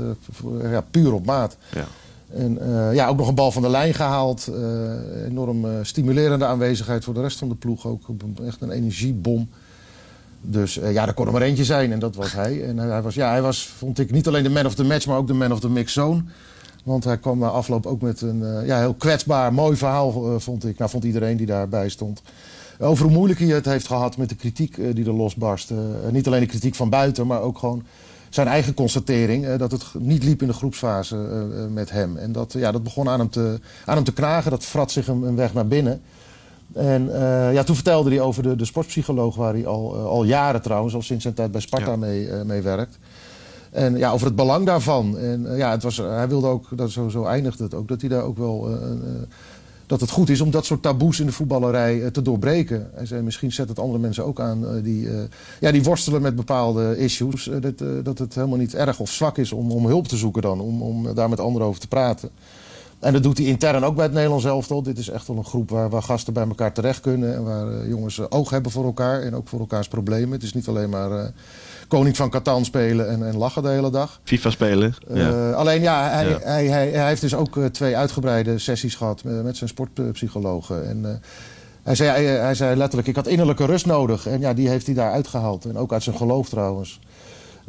ja, 0.62 0.84
puur 0.90 1.12
op 1.12 1.26
maat. 1.26 1.56
Ja. 1.74 1.86
En 2.32 2.58
eh, 2.60 2.94
ja, 2.94 3.08
ook 3.08 3.16
nog 3.16 3.28
een 3.28 3.34
bal 3.34 3.52
van 3.52 3.62
de 3.62 3.68
lijn 3.68 3.94
gehaald. 3.94 4.46
Eh, 4.46 5.25
enorm 5.26 5.64
eh, 5.64 5.70
stimulerende 5.82 6.44
aanwezigheid 6.44 7.04
voor 7.04 7.14
de 7.14 7.20
rest 7.20 7.38
van 7.38 7.49
de 7.49 7.54
ploeg. 7.54 7.87
Ook 7.87 8.00
echt 8.46 8.60
een 8.60 8.70
energiebom. 8.70 9.49
Dus 10.40 10.75
ja, 10.75 11.06
er 11.06 11.14
kon 11.14 11.26
er 11.26 11.32
maar 11.32 11.42
eentje 11.42 11.64
zijn 11.64 11.92
en 11.92 11.99
dat 11.99 12.14
was 12.14 12.32
hij. 12.32 12.64
En 12.64 12.76
hij, 12.76 13.02
was, 13.02 13.14
ja, 13.14 13.30
hij 13.30 13.42
was, 13.42 13.66
vond 13.66 13.99
ik, 13.99 14.10
niet 14.10 14.28
alleen 14.28 14.42
de 14.42 14.50
man 14.50 14.66
of 14.66 14.75
the 14.75 14.84
match, 14.84 15.06
maar 15.06 15.16
ook 15.16 15.26
de 15.26 15.34
man 15.34 15.52
of 15.52 15.60
the 15.60 15.70
mix 15.70 15.92
zone. 15.92 16.22
Want 16.84 17.04
hij 17.04 17.18
kwam 17.18 17.38
na 17.38 17.46
afloop 17.46 17.87
ook 17.87 18.00
met 18.00 18.20
een 18.20 18.64
ja, 18.64 18.78
heel 18.78 18.94
kwetsbaar, 18.94 19.54
mooi 19.54 19.76
verhaal, 19.76 20.40
vond 20.40 20.66
ik. 20.66 20.78
Nou, 20.78 20.90
vond 20.90 21.04
iedereen 21.04 21.37
die 21.37 21.46
daarbij 21.46 21.88
stond. 21.88 22.22
Over 22.78 23.04
hoe 23.04 23.14
moeilijk 23.14 23.40
hij 23.40 23.49
het 23.49 23.64
heeft 23.64 23.87
gehad 23.87 24.16
met 24.16 24.28
de 24.28 24.34
kritiek 24.34 24.94
die 24.94 25.04
er 25.04 25.12
losbarst. 25.12 25.72
Niet 26.10 26.26
alleen 26.26 26.40
de 26.40 26.46
kritiek 26.46 26.75
van 26.75 26.90
buiten, 26.90 27.26
maar 27.26 27.40
ook 27.40 27.58
gewoon 27.58 27.82
zijn 28.30 28.46
eigen 28.46 28.75
constatering. 28.75 29.46
eh, 29.46 29.58
dat 29.58 29.72
het 29.72 29.84
niet 29.99 30.25
liep 30.25 30.42
in 30.42 30.49
de 30.49 30.54
groepsfase 30.54 31.16
eh, 31.16 31.62
eh, 31.62 31.70
met 31.70 31.90
hem. 31.90 32.16
En 32.16 32.32
dat, 32.32 32.52
ja, 32.52 32.72
dat 32.72 32.82
begon 32.82 33.08
aan 33.08 33.18
hem, 33.18 33.30
te, 33.30 33.60
aan 33.84 33.94
hem 33.94 34.04
te 34.04 34.12
knagen. 34.12 34.50
Dat 34.50 34.64
vrat 34.64 34.90
zich 34.90 35.08
een, 35.08 35.22
een 35.22 35.37
weg 35.37 35.54
naar 35.54 35.66
binnen. 35.66 36.00
En 36.72 37.10
ja, 37.52 37.62
toen 37.62 37.75
vertelde 37.75 38.10
hij 38.10 38.20
over 38.20 38.42
de, 38.42 38.56
de 38.56 38.64
sportpsycholoog, 38.64 39.37
waar 39.37 39.52
hij 39.52 39.66
al, 39.66 39.96
al 39.96 40.25
jaren 40.25 40.62
trouwens, 40.62 40.94
al 40.94 41.02
sinds 41.02 41.22
zijn 41.22 41.34
tijd 41.34 41.50
bij 41.50 41.60
Sparta 41.60 41.90
Ja. 41.90 41.96
mee, 41.96 42.28
mee 42.44 42.62
werkt. 42.62 42.99
En 43.70 43.96
ja, 43.96 44.10
over 44.10 44.26
het 44.26 44.37
belang 44.37 44.66
daarvan. 44.66 45.18
En 45.18 45.56
ja, 45.56 45.70
het 45.70 45.82
was, 45.82 45.96
hij 45.96 46.28
wilde 46.28 46.46
ook, 46.46 46.66
dat 46.76 46.90
zo, 46.90 47.08
zo 47.08 47.25
eindigde 47.25 47.64
het 47.64 47.75
ook, 47.75 47.88
dat 47.88 48.00
hij 48.00 48.10
daar 48.10 48.22
ook 48.22 48.38
wel. 48.38 48.78
Dat 49.90 50.00
het 50.00 50.11
goed 50.11 50.28
is 50.28 50.40
om 50.40 50.50
dat 50.50 50.64
soort 50.64 50.82
taboes 50.82 51.20
in 51.20 51.26
de 51.26 51.32
voetballerij 51.32 52.02
eh, 52.02 52.11
te 52.11 52.23
doorbreken. 52.23 52.90
Hij 52.94 53.06
zei, 53.06 53.23
misschien 53.23 53.52
zet 53.52 53.68
het 53.68 53.78
andere 53.78 53.99
mensen 53.99 54.25
ook 54.25 54.40
aan 54.40 54.66
eh, 54.66 54.82
die, 54.82 55.09
eh, 55.09 55.14
ja, 55.61 55.70
die 55.70 55.82
worstelen 55.82 56.23
met 56.23 56.37
bepaalde 56.37 56.97
issues. 56.99 57.50
dat, 57.61 58.04
dat 58.04 58.18
het 58.18 58.35
helemaal 58.35 58.59
niet 58.59 58.75
erg 58.75 59.00
of 59.00 59.11
zwak 59.11 59.38
is 59.38 59.52
om, 59.52 59.70
om 59.70 59.87
hulp 59.87 60.09
te 60.09 60.16
zoeken 60.16 60.42
dan, 60.42 60.61
om, 60.61 60.82
om 60.82 61.14
daar 61.14 61.28
met 61.28 61.40
anderen 61.40 61.68
over 61.68 61.80
te 61.80 61.88
praten. 61.88 62.30
En 62.99 63.12
dat 63.12 63.23
doet 63.23 63.38
hij 63.38 63.47
intern 63.47 63.85
ook 63.85 63.94
bij 63.94 64.04
het 64.04 64.14
Nederlands 64.14 64.44
elftal. 64.44 64.82
Dit 64.82 64.99
is 64.99 65.09
echt 65.09 65.26
wel 65.26 65.37
een 65.37 65.44
groep 65.44 65.70
waar, 65.70 65.90
waar 65.90 66.02
gasten 66.02 66.32
bij 66.32 66.47
elkaar 66.47 66.73
terecht 66.73 67.00
kunnen. 67.00 67.35
En 67.35 67.44
waar 67.44 67.88
jongens 67.88 68.30
oog 68.30 68.50
hebben 68.50 68.73
voor 68.73 68.85
elkaar 68.85 69.23
en 69.23 69.35
ook 69.35 69.49
voor 69.49 69.61
elkaars 69.61 69.88
problemen. 69.88 70.30
Het 70.30 70.42
is 70.42 70.54
niet 70.54 70.68
alleen 70.68 70.90
maar 70.90 71.32
koning 71.90 72.16
van 72.16 72.30
Catan 72.30 72.64
spelen 72.64 73.09
en, 73.09 73.26
en 73.26 73.37
lachen 73.37 73.62
de 73.62 73.68
hele 73.68 73.90
dag. 73.90 74.20
FIFA 74.25 74.50
spelen. 74.50 74.94
Ja. 75.14 75.49
Eh, 75.49 75.54
alleen 75.54 75.82
ja, 75.82 76.11
hij, 76.11 76.28
Ja. 76.28 76.38
Hij, 76.42 76.66
hij, 76.66 76.88
hij 76.90 77.09
heeft 77.09 77.20
dus 77.20 77.35
ook 77.35 77.56
eh, 77.56 77.64
twee 77.64 77.97
uitgebreide 77.97 78.59
sessies 78.59 78.94
gehad 78.94 79.25
met, 79.25 79.42
met 79.44 79.56
zijn 79.56 79.70
sportpsychologen. 79.70 80.88
En 80.88 81.04
eh, 81.04 81.11
hij, 81.82 81.94
zei, 81.94 82.11
hij, 82.11 82.25
hij 82.25 82.54
zei 82.54 82.76
letterlijk, 82.76 83.09
ik 83.09 83.16
had 83.16 83.26
innerlijke 83.26 83.64
rust 83.64 83.87
nodig. 83.87 84.26
En 84.26 84.40
ja, 84.40 84.54
die 84.54 84.68
heeft 84.68 84.87
hij 84.87 84.94
daar 84.94 85.12
uitgehaald. 85.12 85.64
En 85.64 85.76
ook 85.76 85.92
uit 85.92 86.02
zijn 86.02 86.16
geloof 86.16 86.49
trouwens. 86.49 87.00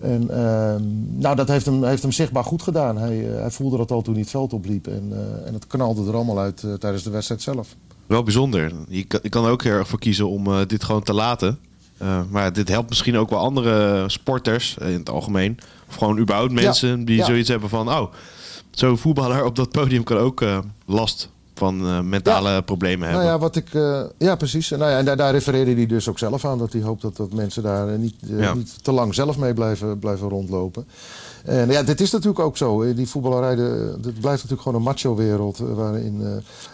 En 0.01 0.29
ehm, 0.29 0.83
nou, 1.19 1.35
dat 1.35 1.47
heeft 1.47 1.65
hem, 1.65 1.83
heeft 1.83 2.01
hem 2.01 2.11
zichtbaar 2.11 2.43
goed 2.43 2.61
gedaan. 2.61 2.97
Hij, 2.97 3.15
hij 3.17 3.51
voelde 3.51 3.77
dat 3.77 3.91
al 3.91 4.01
toen 4.01 4.13
hij 4.13 4.21
het 4.21 4.31
veld 4.31 4.53
opliep. 4.53 4.87
En, 4.87 5.13
en 5.45 5.53
het 5.53 5.67
knalde 5.67 6.07
er 6.07 6.15
allemaal 6.15 6.39
uit 6.39 6.65
tijdens 6.79 7.03
de 7.03 7.09
wedstrijd 7.09 7.41
zelf. 7.41 7.75
Wel 8.07 8.23
bijzonder. 8.23 8.73
Je 8.87 9.03
kan, 9.03 9.19
je 9.23 9.29
kan 9.29 9.45
er 9.45 9.51
ook 9.51 9.63
heel 9.63 9.73
erg 9.73 9.87
voor 9.87 9.99
kiezen 9.99 10.29
om 10.29 10.67
dit 10.67 10.83
gewoon 10.83 11.03
te 11.03 11.13
laten. 11.13 11.59
Eh, 12.01 12.21
maar 12.29 12.53
dit 12.53 12.67
helpt 12.67 12.89
misschien 12.89 13.17
ook 13.17 13.29
wel 13.29 13.39
andere 13.39 14.03
sporters 14.09 14.77
eh, 14.77 14.91
in 14.91 14.99
het 14.99 15.09
algemeen. 15.09 15.59
Of 15.89 15.95
gewoon 15.95 16.17
überhaupt 16.17 16.51
mensen 16.51 17.05
die 17.05 17.17
ja. 17.17 17.25
zoiets 17.25 17.49
hebben 17.49 17.69
van... 17.69 17.89
Oh, 17.89 18.13
zo'n 18.71 18.97
voetballer 18.97 19.45
op 19.45 19.55
dat 19.55 19.71
podium 19.71 20.03
kan 20.03 20.17
ook 20.17 20.41
eh, 20.41 20.59
last 20.85 21.29
van 21.55 22.09
mentale 22.09 22.61
problemen 22.61 23.07
hebben. 23.07 23.25
Nou 23.25 23.33
ja, 23.33 23.39
wat 23.39 23.55
ik, 23.55 23.67
ja 24.17 24.35
precies. 24.35 24.71
En, 24.71 24.79
nou 24.79 24.91
ja, 24.91 24.97
en 24.97 25.05
daar, 25.05 25.17
daar 25.17 25.31
refereerde 25.31 25.73
hij 25.73 25.85
dus 25.85 26.09
ook 26.09 26.19
zelf 26.19 26.45
aan. 26.45 26.57
Dat 26.57 26.73
hij 26.73 26.81
hoopt 26.81 27.01
dat, 27.01 27.17
dat 27.17 27.33
mensen 27.33 27.63
daar 27.63 27.97
niet, 27.97 28.15
niet 28.53 28.83
te 28.83 28.91
lang 28.91 29.13
zelf 29.13 29.37
mee 29.37 29.53
blijven, 29.53 29.99
blijven 29.99 30.29
rondlopen. 30.29 30.87
En 31.45 31.69
ja, 31.71 31.83
dit 31.83 32.01
is 32.01 32.11
natuurlijk 32.11 32.39
ook 32.39 32.57
zo. 32.57 32.81
Eh, 32.81 32.95
Die 32.95 33.07
voetballerij, 33.07 33.55
de, 33.55 33.87
dat 34.01 34.01
blijft 34.19 34.23
natuurlijk 34.43 34.61
gewoon 34.61 34.77
een 34.77 34.83
macho-wereld. 34.85 35.59
eh, 35.59 35.73
Waarin, 35.73 36.19
eh, 36.21 36.27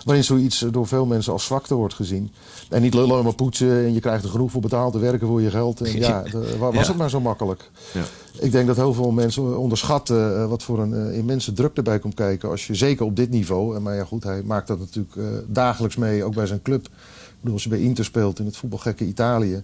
waarin 0.05 0.23
zoiets 0.23 0.65
door 0.71 0.87
veel 0.87 1.05
mensen 1.05 1.33
als 1.33 1.45
zwakte 1.45 1.75
wordt 1.75 1.93
gezien. 1.93 2.31
En 2.69 2.81
niet 2.81 2.93
lullen 2.93 3.23
maar 3.23 3.35
poetsen. 3.35 3.71
En 3.85 3.93
je 3.93 3.99
krijgt 3.99 4.23
er 4.23 4.29
genoeg 4.29 4.51
voor 4.51 4.61
betaald 4.61 4.93
te 4.93 4.99
werken 4.99 5.27
voor 5.27 5.41
je 5.41 5.49
geld. 5.49 5.81
En 5.81 5.97
ja, 5.99 6.23
was 6.59 6.73
Ja. 6.73 6.87
het 6.87 6.97
maar 6.97 7.09
zo 7.09 7.19
makkelijk. 7.21 7.69
Ja. 7.93 8.01
Ik 8.39 8.51
denk 8.51 8.67
dat 8.67 8.75
heel 8.75 8.93
veel 8.93 9.11
mensen 9.11 9.57
onderschatten 9.57 10.37
eh, 10.41 10.47
wat 10.49 10.63
voor 10.63 10.79
een 10.79 10.93
eh, 11.09 11.17
immense 11.17 11.53
druk 11.53 11.77
erbij 11.77 11.99
komt 11.99 12.13
kijken. 12.13 12.49
Als 12.49 12.67
je 12.67 12.75
zeker 12.75 13.05
op 13.05 13.15
dit 13.15 13.29
niveau. 13.29 13.75
En 13.75 13.81
maar 13.81 13.95
ja, 13.95 14.03
goed, 14.03 14.23
hij 14.23 14.41
maakt 14.45 14.67
dat 14.67 14.79
natuurlijk 14.79 15.15
eh, 15.15 15.23
dagelijks 15.47 15.95
mee, 15.95 16.23
ook 16.23 16.33
bij 16.35 16.45
zijn 16.45 16.61
club. 16.61 16.85
Ik 16.85 16.91
bedoel, 17.39 17.53
als 17.53 17.63
je 17.63 17.69
bij 17.69 17.79
Inter 17.81 18.05
speelt 18.05 18.39
in 18.39 18.45
het 18.45 18.57
voetbalgekke 18.57 19.05
Italië. 19.05 19.63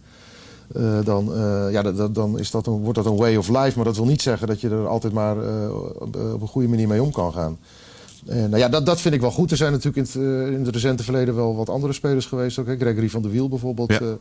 Eh, 0.74 1.00
dan, 1.04 1.34
eh, 1.34 1.72
ja, 1.72 2.08
dan 2.08 2.40
is 2.40 2.52
dat 2.52 2.68
een, 2.68 2.74
wordt 2.74 2.96
dat 2.96 3.06
een 3.06 3.16
way 3.16 3.36
of 3.36 3.48
life. 3.48 3.72
Maar 3.76 3.86
dat 3.86 3.96
wil 3.96 4.06
niet 4.06 4.22
zeggen 4.22 4.48
dat 4.48 4.62
je 4.62 4.70
er 4.70 4.88
altijd 4.88 5.14
maar 5.14 5.38
eh, 5.38 5.76
op, 6.00 6.16
een 6.16 6.48
goede 6.48 6.68
manier 6.68 6.88
mee 6.88 7.02
om 7.02 7.12
kan 7.12 7.34
gaan. 7.34 7.58
En 8.26 8.50
nou 8.50 8.58
ja, 8.58 8.70
dat, 8.70 8.86
dat 8.86 9.02
vind 9.02 9.14
ik 9.14 9.22
wel 9.22 9.32
goed. 9.32 9.52
Er 9.52 9.58
zijn 9.58 9.72
natuurlijk 9.72 9.98
in 9.98 10.22
het, 10.22 10.52
in 10.54 10.66
het 10.66 10.74
recente 10.74 11.04
verleden 11.04 11.36
wel 11.36 11.56
wat 11.56 11.70
andere 11.70 11.94
spelers 11.94 12.26
geweest. 12.26 12.58
Ook, 12.60 12.68
hè. 12.68 12.76
Gregory 12.76 13.10
van 13.10 13.22
der 13.22 13.32
Wiel 13.32 13.50
bijvoorbeeld. 13.50 13.92
Ja. 13.92 14.18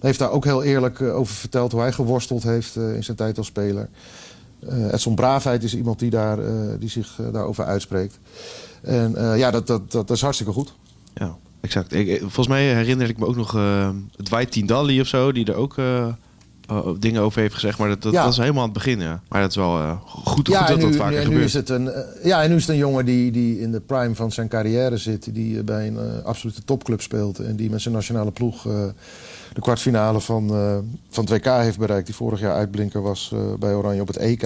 heeft 0.00 0.18
daar 0.18 0.30
ook 0.30 0.44
heel 0.44 0.62
eerlijk 0.62 1.02
over 1.02 1.34
verteld 1.34 1.72
hoe 1.72 1.80
hij 1.80 1.92
geworsteld 1.92 2.42
heeft 2.42 2.76
in 2.76 3.04
zijn 3.04 3.16
tijd 3.16 3.38
als 3.38 3.46
speler. 3.46 3.88
Edson 4.90 5.14
Braafheid 5.14 5.62
is 5.62 5.76
iemand 5.76 5.98
die, 5.98 6.10
daar, 6.10 6.38
die 6.78 6.88
zich 6.88 7.20
daarover 7.32 7.64
uitspreekt. 7.64 8.18
En 8.82 9.36
ja, 9.36 9.50
dat, 9.50 9.66
dat, 9.66 9.92
dat, 9.92 10.06
dat 10.06 10.16
is 10.16 10.22
hartstikke 10.22 10.52
goed. 10.52 10.74
Ja, 11.14 11.36
exact. 11.60 11.92
Ik, 11.94 12.18
volgens 12.20 12.48
mij 12.48 12.62
herinner 12.74 13.08
ik 13.08 13.18
me 13.18 13.26
ook 13.26 13.36
nog 13.36 13.56
uh, 13.56 13.88
Dwight 14.22 14.52
Tindalli 14.52 15.00
of 15.00 15.06
zo, 15.06 15.32
die 15.32 15.44
er 15.46 15.54
ook 15.54 15.78
eh, 15.78 16.06
eh, 16.66 16.86
dingen 16.98 17.22
over 17.22 17.40
heeft 17.40 17.54
gezegd. 17.54 17.78
Maar 17.78 17.88
dat, 17.88 18.02
dat, 18.02 18.12
Ja. 18.12 18.26
is 18.26 18.36
helemaal 18.36 18.62
aan 18.62 18.68
het 18.68 18.78
begin, 18.78 19.00
ja. 19.00 19.20
Maar 19.28 19.40
dat 19.40 19.50
is 19.50 19.56
wel 19.56 19.96
goed, 20.04 20.24
goed 20.24 20.46
ja, 20.46 20.60
dat 20.60 20.68
en 20.76 20.80
dat 20.80 20.90
nu, 20.90 20.96
vaker 20.96 21.14
en 21.16 21.18
nu 21.22 21.24
gebeurt. 21.28 21.44
is 21.44 21.52
het 21.52 21.68
een, 21.68 21.90
ja, 22.22 22.42
en 22.42 22.50
nu 22.50 22.56
is 22.56 22.62
het 22.62 22.70
een 22.70 22.76
jongen 22.76 23.04
die, 23.04 23.30
die 23.32 23.60
in 23.60 23.72
de 23.72 23.80
prime 23.80 24.14
van 24.14 24.32
zijn 24.32 24.48
carrière 24.48 24.96
zit. 24.96 25.34
Die 25.34 25.62
bij 25.62 25.86
een 25.86 26.24
absolute 26.24 26.64
topclub 26.64 27.00
speelt. 27.00 27.38
En 27.38 27.56
die 27.56 27.70
met 27.70 27.80
zijn 27.80 27.94
nationale 27.94 28.30
ploeg 28.30 28.62
de 28.62 29.60
kwartfinale 29.60 30.20
van, 30.20 30.48
van 31.10 31.24
het 31.24 31.32
WK 31.32 31.44
heeft 31.44 31.78
bereikt. 31.78 32.06
Die 32.06 32.14
vorig 32.14 32.40
jaar 32.40 32.54
uitblinker 32.54 33.02
was 33.02 33.32
bij 33.58 33.74
Oranje 33.74 34.00
op 34.00 34.06
het 34.06 34.16
EK. 34.16 34.42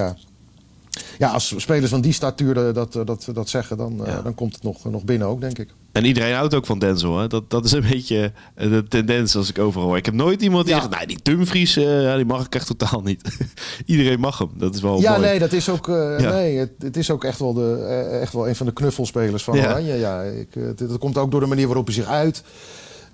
Ja, 1.18 1.28
als 1.30 1.54
spelers 1.56 1.90
van 1.90 2.00
die 2.00 2.12
statuur 2.12 2.54
dat, 2.54 2.92
dat, 2.92 3.28
dat 3.34 3.48
zeggen, 3.48 3.76
dan, 3.76 4.00
Ja. 4.04 4.22
dan 4.22 4.34
komt 4.34 4.54
het 4.54 4.62
nog, 4.62 4.84
nog 4.84 5.04
binnen 5.04 5.28
ook, 5.28 5.40
denk 5.40 5.58
ik. 5.58 5.68
En 5.92 6.04
iedereen 6.04 6.34
houdt 6.34 6.54
ook 6.54 6.66
van 6.66 6.78
Denzel. 6.78 7.18
Hè? 7.18 7.26
Dat, 7.26 7.50
dat 7.50 7.64
is 7.64 7.72
een 7.72 7.84
beetje 7.90 8.32
eh, 8.54 8.70
de 8.70 8.84
tendens 8.88 9.36
als 9.36 9.48
ik 9.48 9.58
overal 9.58 9.86
hoor. 9.86 9.96
Ik 9.96 10.04
heb 10.04 10.14
nooit 10.14 10.42
iemand 10.42 10.64
die 10.66 10.74
Ja. 10.74 10.80
zegt, 10.80 10.96
nee, 10.96 11.06
die 11.06 11.18
Dumfries, 11.22 11.76
eh, 11.76 12.02
ja, 12.02 12.16
die 12.16 12.24
mag 12.24 12.46
ik 12.46 12.54
echt 12.54 12.66
totaal 12.66 13.00
niet. 13.04 13.36
iedereen 13.86 14.20
mag 14.20 14.38
hem. 14.38 14.50
Dat 14.54 14.74
is 14.74 14.80
wel 14.80 15.00
ja, 15.00 15.10
mooi. 15.16 15.22
nee, 15.26 15.38
dat 15.38 15.52
is 15.52 15.68
ook, 15.68 15.88
eh, 15.88 15.94
Ja. 16.18 16.32
nee, 16.32 16.56
het, 16.58 16.70
het 16.78 16.96
is 16.96 17.10
ook 17.10 17.24
echt 17.24 17.38
wel, 17.38 17.52
de, 17.52 17.84
eh, 17.88 18.20
echt 18.20 18.32
wel 18.32 18.48
een 18.48 18.56
van 18.56 18.66
de 18.66 18.72
knuffelspelers 18.72 19.42
van 19.44 19.56
Ja. 19.56 19.64
Oranje. 19.70 19.94
Ja, 19.94 20.22
ik, 20.22 20.56
eh, 20.56 20.62
dit- 20.62 20.88
dat 20.88 20.98
komt 20.98 21.18
ook 21.18 21.30
door 21.30 21.40
de 21.40 21.46
manier 21.46 21.66
waarop 21.66 21.86
hij 21.86 21.94
zich 21.94 22.06
uit. 22.06 22.42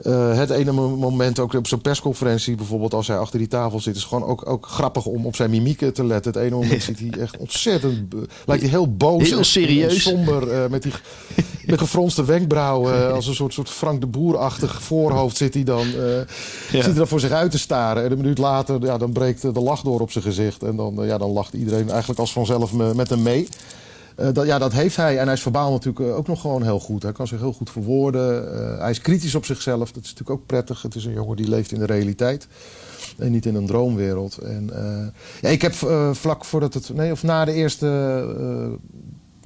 Eh, 0.03 0.37
het 0.37 0.51
ene 0.51 0.73
mo- 0.73 0.97
moment 0.97 1.39
ook 1.39 1.55
op 1.55 1.67
zo'n 1.67 1.81
persconferentie, 1.81 2.55
bijvoorbeeld 2.57 2.95
als 2.95 3.07
hij 3.07 3.19
achter 3.19 3.39
die 3.39 3.49
tafel 3.49 3.81
zit, 3.81 3.97
is 3.97 4.05
gewoon 4.05 4.25
ook, 4.29 4.49
ook 4.51 4.67
grappig 4.67 5.07
om 5.07 5.27
op 5.27 5.37
zijn 5.37 5.51
mimieken 5.51 5.93
te 5.95 6.05
letten. 6.05 6.33
Het 6.33 6.43
ene 6.43 6.55
moment 6.55 6.83
ziet 6.83 6.99
hij 6.99 7.11
echt 7.21 7.37
ontzettend, 7.37 8.15
lijkt 8.47 8.63
hij 8.63 8.71
heel 8.73 8.93
boos, 8.97 9.29
Heel 9.29 9.45
serieus. 9.45 10.03
somber, 10.03 10.51
eh, 10.51 10.71
met 10.71 10.83
die 10.83 10.93
met 11.67 11.79
gefronste 11.79 12.25
wenkbrauwen, 12.25 12.95
eh, 13.09 13.13
als 13.13 13.27
een 13.27 13.35
soort, 13.35 13.53
soort 13.53 13.71
Frank 13.71 14.01
de 14.01 14.07
Boer-achtig 14.07 14.83
voorhoofd 14.83 15.37
zit 15.37 15.55
hij 15.55 15.63
dan, 15.65 15.87
eh, 15.87 16.21
zit 16.71 16.85
hij 16.85 16.95
dan 16.95 17.07
voor 17.09 17.21
zich 17.21 17.31
uit 17.31 17.51
te 17.51 17.59
staren. 17.59 18.05
En 18.05 18.11
een 18.11 18.17
minuut 18.17 18.39
later, 18.39 18.81
ja, 18.85 18.99
dan 18.99 19.13
breekt 19.13 19.43
de 19.43 19.61
lach 19.61 19.83
door 19.83 20.01
op 20.01 20.11
zijn 20.11 20.25
gezicht 20.25 20.63
en 20.63 20.77
dan, 20.77 20.95
ja, 21.03 21.19
dan 21.19 21.31
lacht 21.31 21.53
iedereen 21.55 21.91
eigenlijk 21.91 22.21
als 22.21 22.33
vanzelf 22.33 22.73
me- 22.73 22.95
met 22.95 23.09
hem 23.09 23.23
mee. 23.23 23.49
Eh, 24.19 24.29
dat, 24.33 24.47
ja, 24.47 24.59
dat 24.59 24.73
heeft 24.73 24.97
hij. 24.97 25.19
En 25.19 25.25
hij 25.25 25.35
is 25.35 25.43
verbaal 25.43 25.71
natuurlijk 25.71 26.07
eh, 26.07 26.17
ook 26.17 26.27
nog 26.27 26.41
gewoon 26.41 26.63
heel 26.63 26.81
goed. 26.81 27.03
Hij 27.03 27.13
kan 27.13 27.27
zich 27.27 27.39
heel 27.39 27.53
goed 27.53 27.71
verwoorden. 27.71 28.55
Eh, 28.55 28.79
hij 28.81 28.91
is 28.91 29.01
kritisch 29.01 29.35
op 29.35 29.45
zichzelf. 29.45 29.93
Dat 29.93 30.05
is 30.05 30.11
natuurlijk 30.11 30.41
ook 30.41 30.47
prettig. 30.47 30.83
Het 30.83 30.95
is 30.95 31.05
een 31.05 31.13
jongen 31.13 31.37
die 31.37 31.49
leeft 31.49 31.73
in 31.73 31.79
de 31.79 31.87
realiteit. 31.87 32.47
En 33.19 33.31
niet 33.31 33.47
in 33.47 33.55
een 33.55 33.67
droomwereld. 33.67 34.39
En, 34.39 34.71
ja, 35.41 35.49
ik 35.49 35.63
heb 35.63 35.75
vlak 36.13 36.45
voordat 36.45 36.75
het... 36.75 36.95
Nee, 36.95 37.13
of 37.13 37.23
na 37.23 37.45
de 37.45 37.53
eerste... 37.53 37.87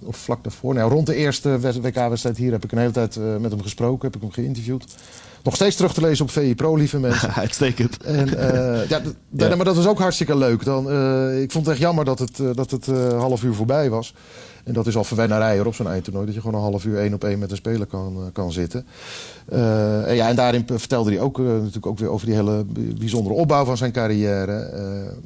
of 0.05 0.17
vlak 0.17 0.43
daarvoor. 0.43 0.75
Nou, 0.75 0.91
rond 0.91 1.07
de 1.07 1.15
eerste 1.15 1.61
WK-wedstrijd 1.61 2.37
hier 2.37 2.53
heb 2.53 2.65
ik 2.65 2.73
een 2.73 2.79
hele 2.79 2.93
tijd 2.93 3.17
eh, 3.17 3.37
met 3.37 3.51
hem 3.51 3.63
gesproken. 3.63 4.07
Heb 4.07 4.17
ik 4.17 4.23
hem 4.23 4.31
geïnterviewd. 4.31 4.85
Nog 5.43 5.55
steeds 5.55 5.77
terug 5.77 5.95
te 5.95 6.01
lezen 6.01 6.25
op 6.25 6.31
VI 6.31 6.55
Pro, 6.55 6.77
lieve 6.77 6.99
mensen. 6.99 7.35
Uitstekend. 7.45 7.97
En, 8.03 8.39
eh, 8.39 8.89
ja. 8.89 9.57
Maar 9.57 9.65
dat 9.65 9.77
was 9.77 9.87
ook 9.87 9.99
hartstikke 9.99 10.37
leuk. 10.37 10.65
Dan, 10.65 10.91
eh, 10.91 11.43
ik 11.43 11.53
vond 11.53 11.67
het 11.67 11.75
echt 11.75 11.85
jammer 11.85 12.05
dat 12.05 12.19
het, 12.19 12.37
dat 12.55 12.71
het 12.71 12.87
half 13.17 13.43
uur 13.43 13.55
voorbij 13.55 13.91
was. 13.91 14.15
En 14.65 14.73
dat 14.73 14.87
is 14.87 14.97
al 14.97 15.05
verwennarij 15.05 15.57
hoor, 15.57 15.67
op 15.67 15.75
zo'n 15.75 15.89
eindtoernooi. 15.89 16.27
Dat 16.27 16.35
je 16.35 16.41
gewoon 16.41 16.57
een 16.57 16.71
half 16.71 16.85
uur 16.85 16.99
één 16.99 17.15
op 17.15 17.25
één 17.25 17.39
met 17.39 17.51
een 17.51 17.57
speler 17.57 17.87
kan, 17.87 18.31
kan 18.33 18.53
zitten. 18.53 18.87
En, 19.49 20.15
ja, 20.15 20.29
en 20.29 20.37
daarin 20.37 20.65
vertelde 20.67 21.11
hij 21.11 21.21
ook, 21.21 21.39
natuurlijk 21.39 21.87
ook 21.87 21.99
weer 21.99 22.09
over 22.09 22.27
die 22.27 22.35
hele 22.35 22.65
bijzondere 22.99 23.35
opbouw 23.35 23.65
van 23.65 23.77
zijn 23.77 23.93
carrière. 23.93 24.53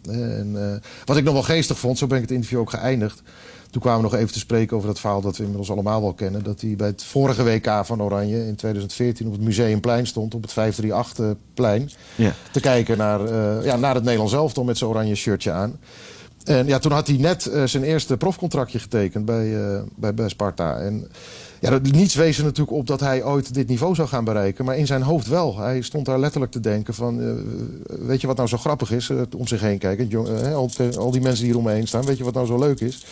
En, 0.09 0.81
wat 1.05 1.17
ik 1.17 1.25
nog 1.25 1.33
wel 1.33 1.43
geestig 1.43 1.79
vond, 1.79 1.99
zo 1.99 2.07
ben 2.07 2.17
ik 2.17 2.23
het 2.23 2.33
interview 2.33 2.59
ook 2.59 2.71
geëindigd. 2.71 3.23
Toen 3.71 3.83
kwamen 3.83 4.03
we 4.03 4.11
nog 4.11 4.21
even 4.21 4.33
te 4.33 4.39
spreken 4.39 4.77
over 4.77 4.89
dat 4.89 5.01
verhaal 5.01 5.21
dat 5.21 5.37
we 5.37 5.43
inmiddels 5.43 5.71
allemaal 5.71 6.01
wel 6.01 6.13
kennen. 6.13 6.45
Dat 6.45 6.61
hij 6.61 6.75
bij 6.77 6.87
het 6.87 7.05
vorige 7.05 7.45
WK 7.45 7.81
van 7.83 8.03
Oranje 8.03 8.47
in 8.47 8.57
2014 8.57 9.27
op 9.27 9.33
het 9.33 9.43
Museumplein 9.43 10.07
stond, 10.07 10.35
op 10.35 10.43
het 10.43 10.77
538-plein. 10.77 11.91
Ja. 12.15 12.33
Te 12.53 12.61
kijken 12.61 12.99
naar, 12.99 13.35
ja, 13.65 13.77
naar 13.77 13.95
het 13.95 14.05
Nederlands 14.05 14.33
elftal 14.33 14.65
met 14.65 14.79
zijn 14.79 14.91
oranje 14.91 15.15
shirtje 15.15 15.51
aan. 15.51 15.79
En 16.45 16.67
ja, 16.67 16.79
toen 16.79 16.93
had 16.93 17.07
hij 17.07 17.17
net 17.17 17.51
zijn 17.65 17.83
eerste 17.83 18.17
profcontractje 18.17 18.79
getekend 18.79 19.25
bij, 19.25 20.15
bij, 20.15 20.29
Sparta. 20.29 20.79
En 20.79 21.09
ja, 21.61 21.79
niets 21.83 22.15
wees 22.15 22.39
er 22.39 22.45
natuurlijk 22.45 22.77
op 22.77 22.87
dat 22.87 23.01
hij 23.01 23.25
ooit 23.25 23.55
dit 23.55 23.69
niveau 23.69 23.95
zou 23.95 24.09
gaan 24.09 24.25
bereiken. 24.25 24.65
Maar 24.65 24.77
in 24.77 24.87
zijn 24.87 25.03
hoofd 25.03 25.29
wel. 25.29 25.59
Hij 25.59 25.81
stond 25.81 26.07
daar 26.07 26.19
letterlijk 26.19 26.53
te 26.53 26.61
denken 26.61 26.95
van... 26.95 27.43
weet 27.87 28.21
je 28.21 28.27
wat 28.27 28.37
nou 28.37 28.49
zo 28.49 28.57
grappig 28.57 28.93
is? 28.93 29.11
om 29.37 29.47
zich 29.47 29.61
heen 29.61 29.79
kijken. 29.79 30.27
Al, 30.55 30.71
al 30.99 31.11
die 31.11 31.21
mensen 31.21 31.45
die 31.45 31.53
hier 31.53 31.57
om 31.57 31.65
me 31.65 31.73
heen 31.73 31.89
staan. 31.89 32.05
Weet 32.05 32.19
je 32.19 32.25
wat 32.25 32.35
nou 32.35 32.47
zo 32.47 32.59
leuk 32.59 32.81
is? 32.81 33.05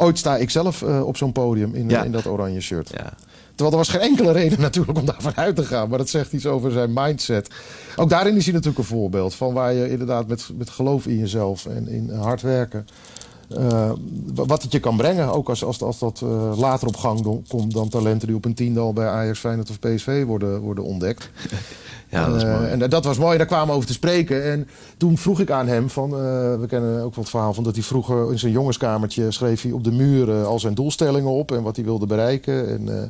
Ooit 0.00 0.18
sta 0.18 0.36
ik 0.36 0.50
zelf 0.50 0.82
eh, 0.82 1.06
op 1.06 1.16
zo'n 1.16 1.32
podium 1.32 1.74
in, 1.74 1.88
Ja. 1.88 2.02
in 2.02 2.12
dat 2.12 2.26
oranje 2.26 2.60
shirt. 2.60 2.90
Ja. 2.94 3.12
Terwijl 3.54 3.70
er 3.70 3.76
was 3.86 3.88
geen 3.88 4.10
enkele 4.10 4.32
reden 4.32 4.60
natuurlijk 4.70 4.98
om 4.98 5.04
daarvan 5.04 5.36
uit 5.36 5.56
te 5.56 5.64
gaan. 5.64 5.88
Maar 5.88 5.98
dat 5.98 6.08
zegt 6.08 6.32
iets 6.32 6.46
over 6.46 6.70
zijn 6.72 6.90
mindset. 6.92 7.50
Ook 7.96 8.08
daarin 8.10 8.36
is 8.36 8.44
hij 8.44 8.52
natuurlijk 8.52 8.78
een 8.78 8.96
voorbeeld. 8.96 9.34
Van 9.34 9.52
waar 9.52 9.72
je 9.72 9.90
inderdaad 9.90 10.26
met, 10.26 10.48
met 10.56 10.70
geloof 10.70 11.06
in 11.06 11.18
jezelf 11.18 11.66
en 11.66 11.88
in 11.88 12.10
hard 12.10 12.42
werken... 12.42 12.86
eh, 13.48 13.90
wat 14.34 14.62
het 14.62 14.72
je 14.72 14.80
kan 14.80 14.96
brengen. 14.96 15.32
Ook 15.32 15.48
als, 15.48 15.64
als, 15.64 15.82
als 15.82 15.98
dat 15.98 16.20
eh, 16.24 16.58
later 16.58 16.88
op 16.88 16.96
gang 16.96 17.42
komt 17.48 17.72
dan 17.72 17.88
talenten 17.88 18.26
die 18.26 18.36
op 18.36 18.44
een 18.44 18.54
tiende 18.54 18.80
al 18.80 18.92
bij 18.92 19.06
Ajax, 19.08 19.38
Feyenoord 19.38 19.70
of 19.70 19.78
PSV 19.78 20.24
worden, 20.24 20.60
worden 20.60 20.84
ontdekt. 20.84 21.30
Ja, 22.10 22.26
dat 22.26 22.36
is 22.36 22.42
Eh, 22.42 22.58
mooi. 22.58 22.68
En 22.70 22.90
dat 22.90 23.04
was 23.04 23.18
mooi, 23.18 23.38
daar 23.38 23.46
kwamen 23.46 23.66
we 23.66 23.72
over 23.72 23.86
te 23.86 23.92
spreken. 23.92 24.44
En 24.44 24.68
toen 24.96 25.18
vroeg 25.18 25.40
ik 25.40 25.50
aan 25.50 25.66
hem, 25.66 25.90
van, 25.90 26.10
eh, 26.10 26.18
we 26.60 26.64
kennen 26.68 26.94
ook 26.94 27.14
wel 27.14 27.24
het 27.24 27.28
verhaal 27.28 27.54
van 27.54 27.64
dat 27.64 27.74
hij 27.74 27.82
vroeger 27.84 28.30
in 28.32 28.38
zijn 28.38 28.52
jongenskamertje 28.52 29.30
schreef 29.30 29.62
hij 29.62 29.72
op 29.72 29.84
de 29.84 29.92
muur 29.92 30.30
eh, 30.30 30.44
al 30.46 30.58
zijn 30.58 30.74
doelstellingen 30.74 31.30
op 31.30 31.52
en 31.52 31.62
wat 31.62 31.76
hij 31.76 31.84
wilde 31.84 32.06
bereiken. 32.06 32.68
En 32.68 32.88
eh, 33.02 33.08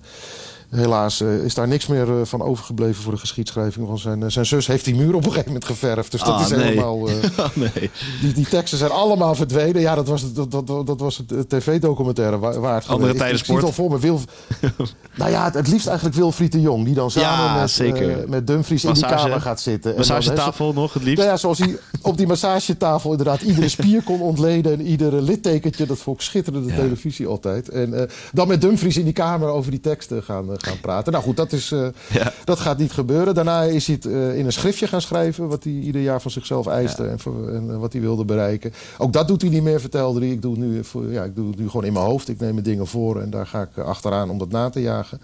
helaas 0.70 1.20
eh, 1.20 1.34
is 1.44 1.54
daar 1.54 1.68
niks 1.68 1.86
meer 1.86 2.08
eh, 2.08 2.24
van 2.24 2.42
overgebleven 2.42 3.02
voor 3.02 3.12
de 3.12 3.18
geschiedschrijving 3.18 3.86
van 3.86 3.98
zijn, 3.98 4.22
eh, 4.22 4.28
zijn 4.30 4.46
zus. 4.46 4.66
Heeft 4.66 4.84
die 4.84 4.94
muur 4.94 5.14
op 5.14 5.14
een 5.24 5.30
gegeven 5.30 5.46
moment 5.46 5.64
geverfd. 5.64 6.10
Dus 6.10 6.20
dat 6.22 6.34
Ah, 6.34 6.40
is 6.40 6.48
nee. 6.48 6.60
helemaal. 6.60 6.94
Oh, 6.96 7.08
nee. 7.54 7.90
die, 8.20 8.32
die 8.32 8.46
teksten 8.48 8.78
zijn 8.78 8.90
allemaal 8.90 9.34
verdwenen. 9.34 9.80
Ja, 9.80 9.94
dat 9.94 10.08
was, 10.08 10.22
het- 10.22 10.34
dat, 10.34 10.50
dat, 10.50 10.86
dat, 10.86 11.00
was 11.00 11.16
het 11.26 11.48
tv-documentaire 11.48 12.38
waar, 12.38 12.60
waar 12.60 12.74
het 12.74 12.88
Andere 12.88 13.14
tijden 13.14 13.38
ik, 13.40 13.46
ik 13.48 13.62
al 13.62 13.72
voor 13.72 13.90
me. 13.90 13.98
Wil, 13.98 14.20
nou 15.16 15.30
ja, 15.30 15.44
het, 15.44 15.54
het 15.54 15.68
liefst 15.68 15.86
eigenlijk 15.86 16.16
Wilfried 16.16 16.52
de 16.52 16.60
Jong. 16.60 16.84
Die 16.84 16.94
dan 16.94 17.10
samen 17.10 17.44
Ja, 17.54 17.60
met, 17.60 17.70
zeker. 17.70 18.28
met 18.28 18.46
Dumfries 18.46 18.84
in 18.84 18.92
die 18.92 19.06
kamer 19.06 19.40
gaat 19.40 19.60
zitten. 19.60 19.90
En 19.90 19.96
dan, 19.96 20.06
hè, 20.06 20.14
Massagetafel 20.14 20.72
nog 20.72 20.92
het 20.92 21.02
liefst. 21.02 21.18
nou 21.18 21.28
ja, 21.30 21.36
zoals 21.36 21.58
hij 21.58 21.78
op 22.02 22.16
die 22.16 22.26
massagetafel 22.26 23.10
inderdaad 23.10 23.40
iedere 23.42 23.68
spier 23.78 24.02
kon 24.02 24.20
ontleden. 24.20 24.72
En 24.72 24.80
iedere 24.86 25.22
littekentje. 25.22 25.86
Dat 25.86 25.98
vond 25.98 26.16
ik 26.16 26.22
schitterende 26.22 26.68
Ja. 26.68 26.74
televisie 26.76 27.26
altijd. 27.26 27.68
En 27.68 28.08
dan 28.32 28.48
met 28.48 28.60
Dumfries 28.60 28.96
in 28.96 29.04
die 29.04 29.12
kamer 29.12 29.48
over 29.48 29.70
die 29.70 29.80
teksten 29.80 30.22
gaan, 30.22 30.59
gaan 30.62 30.80
praten. 30.80 31.12
Nou 31.12 31.24
goed, 31.24 31.36
dat, 31.36 31.52
is, 31.52 31.72
eh, 31.72 31.86
Ja. 32.20 32.32
dat 32.44 32.58
gaat 32.60 32.78
niet 32.78 32.92
gebeuren. 32.92 33.34
Daarna 33.34 33.62
is 33.62 33.86
hij 33.86 33.94
het 33.94 34.12
eh, 34.12 34.38
in 34.38 34.46
een 34.46 34.52
schriftje 34.52 34.86
gaan 34.86 35.00
schrijven. 35.00 35.48
Wat 35.48 35.64
hij 35.64 35.72
ieder 35.72 36.00
jaar 36.02 36.20
van 36.20 36.30
zichzelf 36.30 36.66
eiste. 36.66 37.06
En, 37.06 37.18
voor- 37.18 37.48
en 37.48 37.70
eh, 37.70 37.76
wat 37.76 37.92
hij 37.92 38.02
wilde 38.02 38.24
bereiken. 38.24 38.72
Ook 38.98 39.12
dat 39.12 39.28
doet 39.28 39.40
hij 39.42 39.50
niet 39.50 39.62
meer, 39.62 39.80
vertelde 39.80 40.20
hij. 40.20 40.28
Ik 40.28 40.42
doe, 40.42 40.50
het 40.54 40.60
nu, 40.60 40.84
voor, 40.84 41.12
ja, 41.12 41.24
ik 41.24 41.36
doe 41.36 41.48
het 41.48 41.58
nu 41.58 41.66
gewoon 41.68 41.84
in 41.86 41.92
mijn 41.92 42.04
hoofd. 42.04 42.28
Ik 42.28 42.40
neem 42.40 42.52
mijn 42.52 42.64
dingen 42.64 42.86
voor. 42.86 43.20
En 43.20 43.30
daar 43.30 43.46
ga 43.46 43.62
ik 43.62 43.78
achteraan 43.84 44.30
om 44.30 44.38
dat 44.38 44.50
na 44.50 44.70
te 44.70 44.80
jagen. 44.80 45.20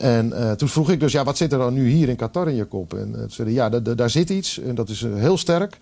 En 0.00 0.32
toen 0.56 0.68
vroeg 0.68 0.90
ik 0.90 1.00
dus, 1.00 1.12
ja, 1.12 1.24
wat 1.24 1.36
zit 1.36 1.52
er 1.52 1.58
dan 1.58 1.74
nu 1.74 1.88
hier 1.88 2.08
in 2.08 2.16
Qatar 2.16 2.48
in 2.48 2.54
je 2.54 2.64
kop? 2.64 2.94
En 2.94 3.08
uh, 3.12 3.18
toen 3.18 3.30
zei 3.30 3.48
hij, 3.48 3.56
ja, 3.56 3.68
da- 3.68 3.78
da- 3.80 3.94
daar 3.94 4.10
zit 4.10 4.30
iets 4.30 4.58
en 4.60 4.74
dat 4.74 4.88
is 4.88 5.00
heel 5.14 5.36
sterk. 5.38 5.78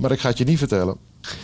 Maar 0.00 0.12
ik 0.12 0.20
ga 0.20 0.28
het 0.28 0.38
je 0.38 0.44
niet 0.44 0.58
vertellen. 0.58 0.96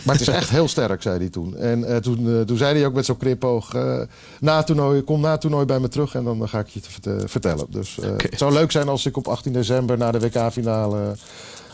Maar 0.03 0.15
het 0.15 0.27
is 0.27 0.33
echt 0.33 0.49
heel 0.49 0.67
sterk, 0.67 1.01
zei 1.01 1.17
hij 1.17 1.29
toen. 1.29 1.57
En 1.57 1.83
eh, 1.83 1.97
toen, 1.97 2.37
eh, 2.37 2.41
toen 2.41 2.57
zei 2.57 2.77
hij 2.77 2.85
ook 2.85 2.93
met 2.93 3.05
zo'n 3.05 3.17
knipoog... 3.17 3.73
eh, 3.73 4.01
na 4.39 4.63
toernooi, 4.63 5.01
kom 5.01 5.21
na 5.21 5.37
toernooi 5.37 5.65
bij 5.65 5.79
me 5.79 5.87
terug 5.87 6.15
en 6.15 6.23
dan 6.23 6.49
ga 6.49 6.59
ik 6.59 6.67
je 6.67 6.79
het 6.79 7.31
vertellen. 7.31 7.65
Dus 7.69 7.97
het 8.01 8.37
zou 8.37 8.53
leuk 8.53 8.71
zijn 8.71 8.87
als 8.87 9.05
ik 9.05 9.17
op 9.17 9.27
18 9.27 9.53
december... 9.53 9.97
na 9.97 10.11
de 10.11 10.19
WK-finale 10.19 11.15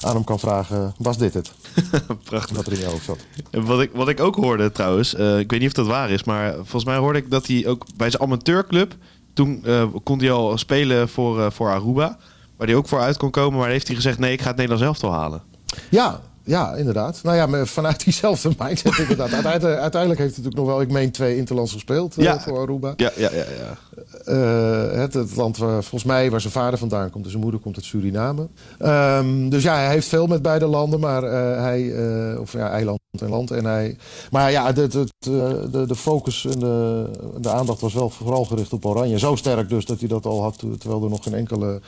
aan 0.02 0.16
hem 0.16 0.24
kan 0.24 0.40
vragen... 0.40 0.94
was 0.98 1.18
dit 1.18 1.34
het? 1.34 1.52
Prachtig. 2.24 2.56
Wat 2.56 2.66
er 2.66 2.74
in 2.74 2.80
je 2.80 2.86
hoofd 2.86 3.06
zat. 3.06 3.18
Wat 3.52 3.82
ik, 3.82 3.90
wat 3.94 4.10
ik 4.10 4.20
ook 4.20 4.36
hoorde 4.36 4.72
trouwens, 4.72 5.14
ik 5.14 5.52
weet 5.52 5.60
niet 5.60 5.68
of 5.68 5.74
dat 5.74 5.88
waar 5.88 6.10
is, 6.10 6.24
maar 6.24 6.54
volgens 6.56 6.86
mij 6.86 6.98
hoorde 6.98 7.20
ik 7.20 7.32
dat 7.32 7.48
hij 7.48 7.68
ook 7.68 7.86
bij 7.96 8.10
zijn 8.10 8.22
amateurclub, 8.22 8.96
toen 9.34 9.66
kon 10.04 10.20
hij 10.20 10.32
al 10.32 10.58
spelen 10.58 11.10
voor, 11.10 11.52
voor 11.52 11.70
Aruba, 11.70 12.18
waar 12.58 12.68
hij 12.68 12.76
ook 12.76 12.88
voor 12.88 13.00
uit 13.00 13.18
kon 13.18 13.32
komen, 13.32 13.60
maar 13.60 13.70
heeft 13.70 13.88
hij 13.88 13.96
gezegd 13.96 14.20
nee, 14.20 14.32
ik 14.32 14.42
ga 14.42 14.48
het 14.48 14.56
Nederlands 14.56 14.86
elftal 14.86 15.14
halen. 15.14 15.42
Ja, 15.90 16.22
ja, 16.44 16.76
inderdaad. 16.76 17.20
Nou 17.24 17.36
ja, 17.36 17.66
vanuit 17.66 18.04
diezelfde 18.04 18.50
mindset 18.58 18.98
inderdaad. 18.98 19.34
Uiteindelijk, 19.34 19.82
uiteindelijk 19.82 20.22
heeft 20.22 20.36
hij 20.36 20.44
natuurlijk 20.44 20.56
nog 20.56 20.66
wel, 20.66 20.82
ik 20.82 20.92
meen, 20.92 21.12
twee 21.12 21.38
interlands 21.38 21.72
gespeeld 21.72 22.18
eh, 22.18 22.40
voor 22.40 22.60
Aruba. 22.60 22.94
Ja, 22.96 23.12
ja, 23.16 23.30
ja. 23.32 23.44
ja. 23.44 23.78
Eh, 24.26 25.00
het, 25.00 25.14
het 25.14 25.36
land 25.36 25.58
waar, 25.58 25.72
volgens 25.72 26.04
mij 26.04 26.32
waar 26.32 26.42
zijn 26.42 26.54
vader 26.54 26.80
vandaan 26.80 27.10
komt. 27.10 27.24
Dus 27.24 27.32
zijn 27.32 27.44
moeder 27.44 27.62
komt 27.62 27.76
uit 27.76 27.86
Suriname. 27.86 28.48
Ehm, 28.80 29.50
dus 29.50 29.64
ja, 29.64 29.76
hij 29.76 29.90
heeft 29.90 30.08
veel 30.08 30.28
met 30.28 30.42
beide 30.42 30.66
landen. 30.66 31.00
Maar 31.00 31.24
eh, 31.24 31.62
hij... 31.62 31.94
of 32.38 32.52
ja, 32.52 32.70
eiland 32.70 33.01
land. 33.20 33.52
En 33.52 33.66
hij, 33.66 33.98
maar 34.32 34.52
ja, 34.52 34.72
de, 34.72 34.88
de, 34.88 35.08
de, 35.72 35.86
de 35.88 35.96
focus 35.96 36.46
en 36.46 36.60
de, 36.60 37.06
de 37.40 37.50
aandacht 37.50 37.82
was 37.82 37.94
wel 37.94 38.10
vooral 38.10 38.46
gericht 38.46 38.74
op 38.74 38.86
Oranje. 38.86 39.20
Zo 39.20 39.36
sterk 39.36 39.70
dus 39.70 39.86
dat 39.86 40.00
hij 40.00 40.08
dat 40.08 40.26
al 40.26 40.42
had. 40.42 40.58
Terwijl 40.80 41.04
er 41.04 41.10
nog 41.10 41.24
geen 41.24 41.34
enkele 41.34 41.82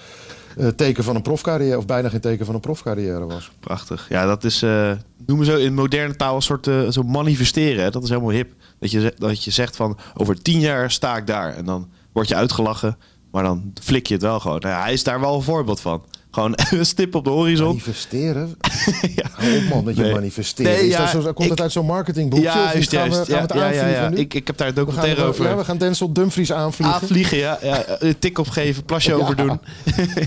eh, 0.58 0.68
teken 0.68 1.04
van 1.04 1.16
een 1.16 1.22
profcarrière... 1.22 1.78
of 1.78 1.86
bijna 1.86 2.10
geen 2.10 2.22
teken 2.22 2.46
van 2.46 2.56
een 2.56 2.62
profcarrière 2.62 3.26
was. 3.26 3.52
Prachtig. 3.60 4.06
Ja, 4.10 4.26
dat 4.26 4.44
is, 4.44 4.62
eh 4.62 4.92
noemen 5.26 5.46
zo 5.46 5.58
in 5.58 5.74
moderne 5.74 6.16
taal 6.16 6.36
een 6.36 6.42
soort 6.42 6.68
eh, 6.68 6.88
zo 6.90 7.04
manifesteren. 7.04 7.92
Dat 7.92 8.04
is 8.04 8.10
helemaal 8.10 8.32
hip. 8.32 8.52
Dat 8.80 8.92
je, 8.92 9.00
ze- 9.00 9.14
dat 9.18 9.44
je 9.44 9.52
zegt 9.52 9.76
van 9.76 9.98
over 10.18 10.42
tien 10.42 10.60
jaar 10.60 10.92
sta 10.92 11.18
ik 11.18 11.28
daar. 11.28 11.56
En 11.56 11.66
dan 11.66 11.88
word 12.12 12.28
je 12.28 12.36
uitgelachen, 12.36 12.98
maar 13.32 13.44
dan 13.44 13.74
flik 13.82 14.08
je 14.08 14.14
het 14.14 14.24
wel 14.24 14.40
gewoon. 14.40 14.60
Nou 14.60 14.82
hij 14.82 14.94
is 14.94 15.04
daar 15.04 15.20
wel 15.20 15.36
een 15.36 15.42
voorbeeld 15.42 15.80
van. 15.80 16.04
Gewoon 16.34 16.54
een 16.70 16.86
stip 16.86 17.16
op 17.16 17.24
de 17.24 17.30
horizon. 17.30 17.68
Manifesteren? 17.68 18.56
ja. 19.16 19.30
Man 19.70 19.84
met 19.84 19.96
je 19.96 20.02
Nee. 20.02 20.12
manifesteren. 20.14 20.72
Nee, 20.72 20.88
ja, 20.88 21.00
dat 21.00 21.10
zo, 21.10 21.20
komt 21.22 21.40
ik- 21.44 21.50
het 21.50 21.62
uit 21.62 21.72
zo'n 21.72 21.86
marketingboekje? 21.86 22.46
Ja, 22.46 22.54
juist, 22.74 22.94
gaan 22.94 23.10
we, 23.10 23.16
juist. 23.16 23.32
gaan 23.32 23.48
we 23.48 23.54
het 23.54 23.76
ja, 23.76 23.88
ja? 23.88 24.10
Ik, 24.10 24.34
ik 24.34 24.48
heb 24.48 24.58
daar 24.58 24.68
We 24.68 24.74
gaan, 24.74 24.86
documentaire 24.86 25.24
over. 25.24 25.46
Ja, 25.46 25.56
we 25.58 25.64
gaan 25.64 25.78
Denzel 25.78 26.14
Dumfries 26.14 26.52
aanvliegen. 26.52 26.96
Aanvliegen, 27.02 27.38
ja. 27.38 27.58
ja. 27.62 27.86
Een 28.00 28.20
tik 28.20 28.38
opgeven, 28.38 28.84
plasje 28.84 29.14
overdoen. 29.14 29.60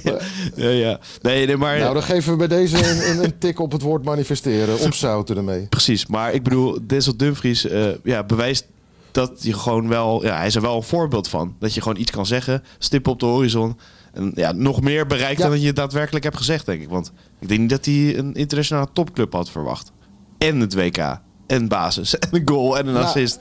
ja, 0.55 0.69
ja. 0.69 0.99
Nee, 1.23 1.47
nee, 1.47 1.57
maar... 1.57 1.79
Nou, 1.79 1.95
dan 1.95 2.03
geven 2.03 2.31
we 2.33 2.37
bij 2.39 2.49
deze 2.49 2.77
een, 2.91 3.11
een, 3.11 3.25
een 3.25 3.39
tik 3.39 3.61
op 3.61 3.73
het 3.73 3.83
woord 3.83 4.05
manifesteren. 4.05 4.79
Opzouten 4.81 5.37
ermee. 5.37 5.67
Precies, 5.67 6.07
maar 6.07 6.33
ik 6.33 6.43
bedoel, 6.43 6.79
Denzel 6.87 7.17
Dumfries 7.17 7.67
eh, 7.69 7.87
ja, 8.05 8.25
bewijst 8.25 8.65
dat 9.11 9.31
je 9.43 9.53
gewoon 9.53 9.89
wel... 9.89 10.25
Ja, 10.25 10.37
hij 10.37 10.47
is 10.47 10.55
er 10.55 10.63
wel 10.63 10.77
een 10.77 10.83
voorbeeld 10.83 11.29
van. 11.29 11.55
Dat 11.59 11.75
je 11.75 11.81
gewoon 11.83 11.99
iets 12.01 12.11
kan 12.11 12.27
zeggen, 12.27 12.63
stip 12.79 13.09
op 13.09 13.21
de 13.21 13.27
horizon... 13.27 13.79
En 14.17 14.33
ja, 14.35 14.53
nog 14.53 14.81
meer 14.81 15.07
bereikt 15.07 15.37
Ja. 15.39 15.43
dan 15.45 15.53
dat 15.53 15.63
je 15.63 15.73
daadwerkelijk 15.73 16.25
hebt 16.25 16.37
gezegd, 16.37 16.67
denk 16.67 16.83
ik. 16.83 16.89
Want 16.89 17.13
ik 17.41 17.49
denk 17.49 17.61
niet 17.61 17.71
dat 17.71 17.85
hij 17.85 18.19
een 18.19 18.35
internationale 18.35 18.89
topclub 18.93 19.33
had 19.33 19.51
verwacht. 19.51 19.93
En 20.39 20.61
het 20.61 20.75
WK. 20.75 21.19
En 21.47 21.69
basis. 21.69 22.15
En 22.19 22.29
een 22.31 22.43
goal 22.49 22.79
en 22.79 22.87
een 22.87 22.93
Nou, 22.93 23.05
assist. 23.05 23.39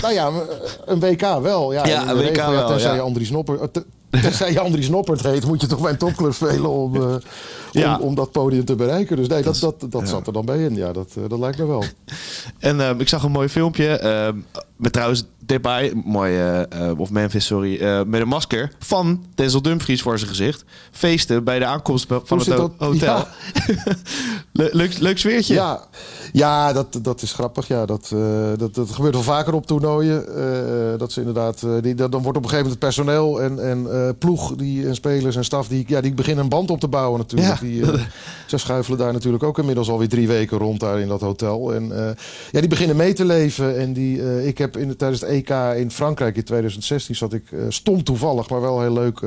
Nou 0.00 0.14
ja, 0.14 0.30
een 0.84 1.00
WK 1.00 1.20
wel. 1.20 1.72
Ja, 1.72 1.86
Ja, 1.86 2.08
een 2.10 2.16
WK 2.16 2.36
ja, 2.36 2.50
wel, 2.50 2.68
Tenzij 2.68 2.88
ja. 2.90 2.94
je 2.94 3.00
Andries 3.00 3.30
Nopper... 3.30 3.70
te- 3.70 3.84
Tenzij 4.10 4.52
je 4.52 4.60
Andries 4.60 4.88
Noppert 4.88 5.22
heet, 5.22 5.46
moet 5.46 5.60
je 5.60 5.66
toch 5.66 5.80
bij 5.80 5.90
een 5.90 5.96
topclub 5.96 6.32
spelen 6.34 6.70
om, 6.70 6.96
eh, 7.02 7.14
om, 7.74 7.80
Ja. 7.80 7.98
om 7.98 8.14
dat 8.14 8.30
podium 8.32 8.64
te 8.64 8.74
bereiken. 8.74 9.16
Dus 9.16 9.28
nee, 9.28 9.42
dat, 9.42 9.58
dat, 9.60 9.84
dat 9.88 10.08
zat 10.08 10.26
er 10.26 10.32
dan 10.32 10.44
bij 10.44 10.64
in. 10.64 10.74
Ja, 10.74 10.92
dat, 10.92 11.10
eh, 11.16 11.22
dat 11.28 11.38
lijkt 11.38 11.58
me 11.58 11.66
wel. 11.66 11.84
En 12.58 12.80
ehm, 12.80 13.00
ik 13.00 13.08
zag 13.08 13.22
een 13.22 13.30
mooi 13.30 13.48
filmpje. 13.48 13.86
ehm, 13.98 14.36
met 14.76 14.92
trouwens 14.92 15.24
Depay, 15.38 15.92
mooi, 16.04 16.36
eh, 16.36 16.88
eh, 16.88 16.98
of 17.00 17.10
Memphis, 17.10 17.46
sorry. 17.46 18.04
met 18.06 18.20
een 18.20 18.28
masker 18.28 18.72
van 18.78 19.24
Denzel 19.34 19.62
Dumfries 19.62 20.02
voor 20.02 20.18
zijn 20.18 20.30
gezicht. 20.30 20.64
Feesten 20.90 21.44
bij 21.44 21.58
de 21.58 21.64
aankomst 21.64 22.06
van 22.06 22.22
Hoe 22.28 22.38
het 22.38 22.48
ho- 22.48 22.72
hotel. 22.78 23.16
Ja. 23.16 23.28
Le- 24.52 24.68
leuk, 24.72 24.98
leuk 24.98 25.18
sfeertje. 25.18 25.54
Ja, 25.54 25.84
ja 26.32 26.72
dat, 26.72 26.98
dat 27.02 27.22
is 27.22 27.32
grappig. 27.32 27.68
Ja, 27.68 27.86
dat, 27.86 28.14
dat, 28.56 28.74
dat 28.74 28.90
gebeurt 28.90 29.14
wel 29.14 29.22
vaker 29.22 29.52
op 29.54 29.66
toernooien. 29.66 30.24
dat 30.98 31.12
ze 31.12 31.18
inderdaad, 31.20 31.66
die, 31.80 31.94
dat- 31.94 32.12
dan 32.12 32.22
wordt 32.22 32.38
op 32.38 32.44
een 32.44 32.50
gegeven 32.50 32.70
moment 32.70 32.70
het 32.70 32.78
personeel 32.78 33.42
en, 33.42 33.68
en 33.88 34.18
ploeg 34.18 34.54
die, 34.56 34.86
en 34.86 34.94
spelers 34.94 35.36
en 35.36 35.44
staf... 35.44 35.68
Die, 35.68 35.84
ja, 35.86 36.00
die 36.00 36.14
beginnen 36.14 36.44
een 36.44 36.50
band 36.50 36.70
op 36.70 36.80
te 36.80 36.88
bouwen 36.88 37.18
natuurlijk. 37.18 37.59
Ja. 37.59 37.59
Die, 37.60 37.92
eh, 37.92 38.00
ze 38.46 38.58
schuifelen 38.58 38.98
daar 38.98 39.12
natuurlijk 39.12 39.42
ook 39.42 39.58
inmiddels 39.58 39.88
alweer 39.88 40.08
drie 40.08 40.28
weken 40.28 40.58
rond 40.58 40.80
daar 40.80 41.00
in 41.00 41.08
dat 41.08 41.20
hotel. 41.20 41.74
En 41.74 42.06
eh, 42.06 42.14
ja, 42.50 42.60
die 42.60 42.68
beginnen 42.68 42.96
mee 42.96 43.12
te 43.12 43.24
leven. 43.24 43.78
En 43.78 43.92
die, 43.92 44.22
eh, 44.22 44.46
ik 44.46 44.58
heb 44.58 44.76
in, 44.76 44.96
tijdens 44.96 45.20
het 45.20 45.30
EK 45.30 45.50
in 45.76 45.90
Frankrijk 45.90 46.36
in 46.36 46.44
2016 46.44 47.16
zat 47.16 47.32
ik 47.32 47.44
stom 47.68 48.04
toevallig, 48.04 48.50
maar 48.50 48.60
wel 48.60 48.80
heel 48.80 48.92
leuk... 48.92 49.20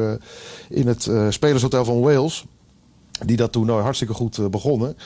in 0.69 0.87
het 0.87 1.09
spelershotel 1.29 1.85
van 1.85 2.01
Wales 2.01 2.45
die 3.25 3.37
dat 3.37 3.51
toernooi 3.51 3.83
hartstikke 3.83 4.13
goed 4.13 4.51
begonnen. 4.51 4.97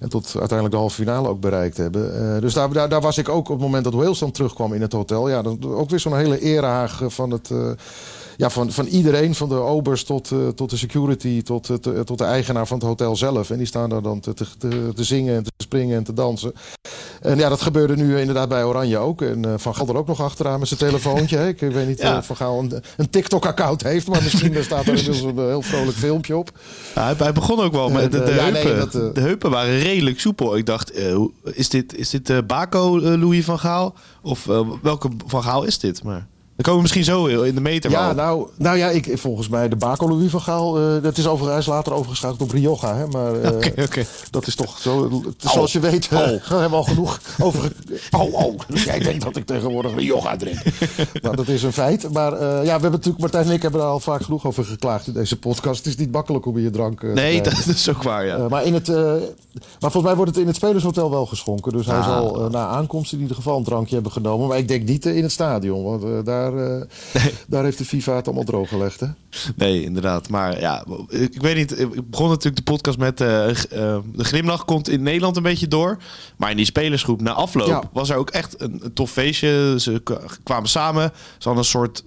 En 0.00 0.08
tot 0.08 0.24
uiteindelijk 0.26 0.70
de 0.70 0.76
halve 0.76 0.94
finale 0.94 1.28
ook 1.28 1.40
bereikt 1.40 1.76
hebben. 1.76 2.40
Dus 2.40 2.54
daar, 2.54 2.72
daar, 2.72 2.88
daar 2.88 3.00
was 3.00 3.18
ik 3.18 3.28
ook 3.28 3.48
op 3.48 3.56
het 3.56 3.66
moment 3.66 3.84
dat 3.84 3.94
Wales 3.94 4.18
dan 4.18 4.30
terugkwam 4.30 4.72
in 4.72 4.80
het 4.80 4.92
hotel. 4.92 5.28
Ja, 5.28 5.42
dan, 5.42 5.58
ook 5.64 5.90
weer 5.90 6.00
zo'n 6.00 6.16
hele 6.16 6.40
erehaag 6.40 7.02
eh, 7.02 7.08
van, 7.08 7.30
het, 7.30 7.50
ja, 8.36 8.50
van, 8.50 8.72
van 8.72 8.86
iedereen. 8.86 9.34
Van 9.34 9.48
de 9.48 9.54
obers 9.54 10.04
tot, 10.04 10.30
eh, 10.30 10.48
tot 10.48 10.70
de 10.70 10.76
security, 10.76 11.42
tot, 11.42 11.70
eh, 11.70 11.76
te- 11.76 12.04
tot 12.04 12.18
de 12.18 12.24
eigenaar 12.24 12.66
van 12.66 12.78
het 12.78 12.86
hotel 12.86 13.16
zelf. 13.16 13.50
En 13.50 13.56
die 13.58 13.66
staan 13.66 13.88
daar 13.88 14.02
dan 14.02 14.20
te, 14.20 14.34
te, 14.34 14.46
te, 14.94 15.04
zingen 15.04 15.36
en 15.36 15.42
te 15.42 15.50
springen 15.56 15.96
en 15.96 16.04
te 16.04 16.12
dansen. 16.12 16.52
En 17.20 17.38
ja, 17.38 17.48
dat 17.48 17.60
gebeurde 17.60 17.96
nu 17.96 18.18
inderdaad 18.18 18.48
bij 18.48 18.64
Oranje 18.64 18.98
ook. 18.98 19.22
En 19.22 19.44
eh, 19.44 19.52
Van 19.56 19.74
Gaal 19.74 19.88
er 19.88 19.96
ook 19.96 20.06
nog 20.06 20.20
achteraan 20.20 20.58
met 20.58 20.68
zijn 20.68 20.80
telefoontje. 20.80 21.36
hè. 21.42 21.48
Ik 21.48 21.60
weet 21.60 21.86
niet 21.88 22.00
Ja. 22.00 22.16
of 22.18 22.26
Van 22.26 22.36
Gaal 22.36 22.58
een, 22.58 22.72
een 22.96 23.10
TikTok-account 23.10 23.82
heeft. 23.82 24.06
Maar 24.08 24.22
misschien 24.22 24.64
staat 24.64 24.80
er 24.86 24.88
inmiddels 24.88 25.20
een 25.20 25.36
heel 25.36 25.62
vrolijk 25.62 25.96
filmpje 25.96 26.36
op. 26.36 26.50
Ja, 26.94 27.14
hij, 27.16 27.32
begon 27.32 27.60
ook 27.60 27.72
wel 27.72 27.88
met 27.88 28.12
de, 28.12 28.18
En, 28.18 28.24
de 28.24 28.34
ja, 28.34 28.42
heupen. 28.42 28.64
nee, 28.70 29.02
dat, 29.02 29.14
De 29.14 29.20
heupen 29.20 29.50
waren 29.50 29.78
redelijk 29.78 30.20
soepel. 30.20 30.56
Ik 30.56 30.66
dacht, 30.66 30.92
is 31.44 31.68
dit, 31.68 31.96
is 31.96 32.10
dit 32.10 32.46
Baco 32.46 33.00
Louis 33.00 33.44
van 33.44 33.58
Gaal? 33.58 33.94
Of 34.22 34.44
welke 34.82 35.08
van 35.26 35.42
Gaal 35.42 35.64
is 35.64 35.78
dit? 35.78 36.02
Maar 36.02 36.26
dan 36.56 36.64
komen 36.64 36.74
we 36.74 36.80
misschien 36.82 37.04
zo 37.04 37.26
in 37.26 37.54
de 37.54 37.60
meter 37.60 37.90
Ja, 37.90 38.06
wel. 38.06 38.14
nou, 38.14 38.48
nou 38.56 38.76
ja, 38.78 38.88
ik, 38.88 39.18
volgens 39.18 39.48
mij 39.48 39.68
de 39.68 39.76
Baco 39.76 40.08
Louis 40.08 40.30
van 40.30 40.40
Gaal. 40.40 40.78
eh, 40.78 41.02
dat 41.02 41.18
is 41.18 41.26
overigens 41.26 41.66
is 41.66 41.72
later 41.72 41.92
overgeschakeld 41.92 42.42
op 42.42 42.50
Rioja. 42.50 42.96
Hè, 42.96 43.06
maar 43.06 43.32
Oké, 43.54 43.72
oké. 43.82 44.04
dat 44.30 44.46
is 44.46 44.54
toch 44.54 44.78
zo. 44.78 45.22
Zoals 45.36 45.72
je 45.72 45.80
weet, 45.80 46.08
hebben 46.10 46.70
we 46.70 46.76
al 46.76 46.82
genoeg 46.82 47.20
over. 47.40 47.72
Oh, 48.10 48.34
oh. 48.44 48.54
Jij 48.74 48.98
denkt 48.98 49.22
dat 49.24 49.36
ik 49.36 49.46
tegenwoordig 49.46 49.94
Rioja 49.94 50.36
drink. 50.36 50.58
nou, 51.22 51.36
dat 51.36 51.48
is 51.48 51.62
een 51.62 51.72
feit. 51.72 52.12
Maar 52.12 52.32
ja, 52.42 52.62
we 52.62 52.68
hebben 52.70 52.90
natuurlijk, 52.90 53.18
Martijn 53.20 53.46
en 53.46 53.52
ik 53.52 53.62
hebben 53.62 53.80
daar 53.80 53.90
al 53.90 54.00
vaak 54.00 54.22
genoeg 54.22 54.46
over 54.46 54.64
geklaagd 54.64 55.06
in 55.06 55.12
deze 55.12 55.38
podcast. 55.38 55.76
Het 55.78 55.86
is 55.86 55.96
niet 55.96 56.12
makkelijk 56.12 56.46
om 56.46 56.58
je 56.58 56.70
drank 56.70 57.02
nee, 57.02 57.42
dat 57.42 57.66
is 57.66 57.88
ook 57.88 58.02
waar, 58.02 58.26
ja. 58.26 58.48
Maar, 58.48 58.64
in 58.64 58.74
het, 58.74 58.88
maar 58.88 59.90
volgens 59.90 60.02
mij 60.02 60.14
wordt 60.14 60.30
het 60.30 60.40
in 60.40 60.46
het 60.46 60.56
Spelershotel 60.56 61.10
wel 61.10 61.26
geschonken. 61.26 61.72
Dus 61.72 61.86
hij 61.86 61.94
Ah. 61.96 62.04
zal 62.06 62.48
na 62.50 62.66
aankomst 62.66 63.12
in 63.12 63.20
ieder 63.20 63.36
geval 63.36 63.56
een 63.58 63.64
drankje 63.64 63.94
hebben 63.94 64.12
genomen. 64.12 64.48
Maar 64.48 64.58
ik 64.58 64.68
denk 64.68 64.88
niet 64.88 65.06
in 65.06 65.22
het 65.22 65.32
stadion. 65.32 65.84
Want 65.84 66.02
eh, 66.02 66.08
daar, 66.50 66.80
eh, 66.80 67.22
daar 67.48 67.64
heeft 67.64 67.78
de 67.78 67.84
FIFA 67.84 68.16
het 68.16 68.26
allemaal 68.26 68.44
droog 68.44 68.68
gelegd. 68.68 69.00
Hè? 69.00 69.06
Nee, 69.56 69.82
inderdaad. 69.82 70.28
Maar 70.28 70.60
ja, 70.60 70.84
ik, 71.08 71.34
ik 71.34 71.40
weet 71.40 71.56
niet. 71.56 71.80
Ik 71.80 72.10
begon 72.10 72.28
natuurlijk 72.28 72.56
de 72.56 72.72
podcast 72.72 72.98
met... 72.98 73.20
eh, 73.20 73.48
eh, 73.48 73.56
de 74.14 74.24
glimlach 74.24 74.64
komt 74.64 74.88
in 74.88 75.02
Nederland 75.02 75.36
een 75.36 75.42
beetje 75.42 75.68
door. 75.68 75.96
Maar 76.36 76.50
in 76.50 76.56
die 76.56 76.66
spelersgroep 76.66 77.20
na 77.20 77.32
afloop 77.32 77.66
Ja. 77.66 77.82
was 77.92 78.10
er 78.10 78.16
ook 78.16 78.30
echt 78.30 78.60
een, 78.60 78.80
een 78.84 78.92
tof 78.92 79.10
feestje. 79.10 79.74
Ze 79.78 80.02
kwamen 80.42 80.68
samen. 80.68 81.12
Ze 81.14 81.48
hadden 81.48 81.62
een 81.62 81.68
soort... 81.68 82.04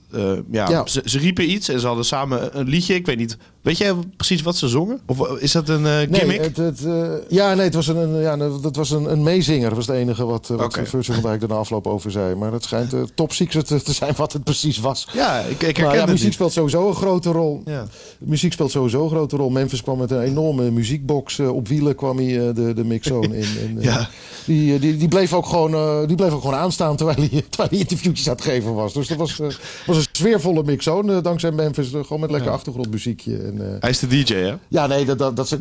ja, 0.51 0.69
Ja. 0.69 0.87
Ze, 0.87 1.01
ze 1.05 1.17
riepen 1.19 1.51
iets 1.51 1.69
en 1.69 1.79
ze 1.79 1.87
hadden 1.87 2.05
samen 2.05 2.59
een 2.59 2.67
liedje. 2.67 2.93
Ik 2.93 3.05
weet 3.05 3.17
niet... 3.17 3.37
Weet 3.61 3.77
jij 3.77 3.93
precies 4.17 4.41
wat 4.41 4.55
ze 4.57 4.67
zongen? 4.67 4.99
Of 5.05 5.29
is 5.39 5.51
dat 5.51 5.69
een 5.69 5.85
eh, 5.85 5.97
gimmick? 5.97 6.25
Nee, 6.25 6.39
het, 6.39 6.57
het, 6.57 6.85
eh, 6.85 7.03
ja, 7.29 7.53
nee, 7.53 7.65
het 7.65 7.73
was 7.73 7.87
een, 7.87 7.97
een- 7.97 8.21
ja, 8.21 8.37
dat 8.37 8.75
was 8.75 8.89
een, 8.91 9.11
een 9.11 9.23
meezinger. 9.23 9.67
Dat 9.67 9.77
was 9.77 9.87
het 9.87 9.95
enige 9.95 10.25
wat, 10.25 10.49
eh, 10.49 10.57
wat 10.57 10.65
Oké. 10.65 10.85
Virgil 10.85 11.13
van 11.13 11.23
Dijk 11.23 11.41
er 11.41 11.47
na 11.47 11.55
afloop 11.55 11.87
over 11.87 12.11
zei. 12.11 12.35
Maar 12.35 12.51
het 12.53 12.63
schijnt 12.63 12.93
eh, 12.93 13.01
top 13.15 13.31
secret 13.33 13.67
te 13.67 13.81
te 13.81 13.93
zijn 13.93 14.13
wat 14.17 14.33
het 14.33 14.43
precies 14.43 14.79
was. 14.79 15.07
Ja, 15.13 15.39
ik, 15.39 15.61
ik 15.63 15.77
herken 15.77 15.97
ja, 15.97 16.05
muziek 16.05 16.23
niet. 16.23 16.33
speelt 16.33 16.51
sowieso 16.53 16.87
een 16.87 16.95
grote 16.95 17.31
rol. 17.31 17.61
Ja. 17.65 17.85
Muziek 18.19 18.53
speelt 18.53 18.71
sowieso 18.71 19.03
een 19.03 19.09
grote 19.09 19.35
rol. 19.35 19.49
Memphis 19.49 19.81
kwam 19.83 19.97
met 19.97 20.11
een 20.11 20.21
enorme 20.21 20.71
muziekbox. 20.71 21.39
op 21.39 21.67
wielen 21.67 21.95
kwam 21.95 22.17
hij 22.17 22.53
de, 22.53 22.73
de 22.75 22.83
mixzone 22.83 23.37
in. 23.39 23.47
En, 23.67 23.77
Ja. 23.81 24.09
die, 24.45 24.79
die, 24.79 24.97
die, 24.97 25.07
bleef 25.07 25.33
ook 25.33 25.45
gewoon, 25.45 26.07
die 26.07 26.15
bleef 26.15 26.31
ook 26.33 26.41
gewoon 26.41 26.59
aanstaan 26.59 26.95
terwijl 26.95 27.17
hij, 27.17 27.29
terwijl 27.49 27.69
hij 27.69 27.79
interviewtjes 27.79 28.27
aan 28.29 28.35
het 28.35 28.43
geven 28.43 28.73
was. 28.73 28.93
Dus 28.93 29.07
dat 29.07 29.17
was, 29.17 29.37
was 29.85 29.97
een 29.97 30.05
sfeervolle 30.11 30.63
mixzone. 30.63 31.21
dankzij 31.21 31.51
Memphis. 31.51 31.89
gewoon 31.89 32.19
met 32.19 32.31
lekker 32.31 32.51
achtergrondmuziekje. 32.51 33.48
En, 33.51 33.61
eh, 33.73 33.75
Hij 33.79 33.89
is 33.89 33.99
de 33.99 34.07
DJ, 34.07 34.33
hè? 34.33 34.53
ja, 34.67 34.87
nee, 34.87 35.05
dat, 35.05 35.17
dat, 35.19 35.35
dat 35.35 35.47
ze. 35.47 35.59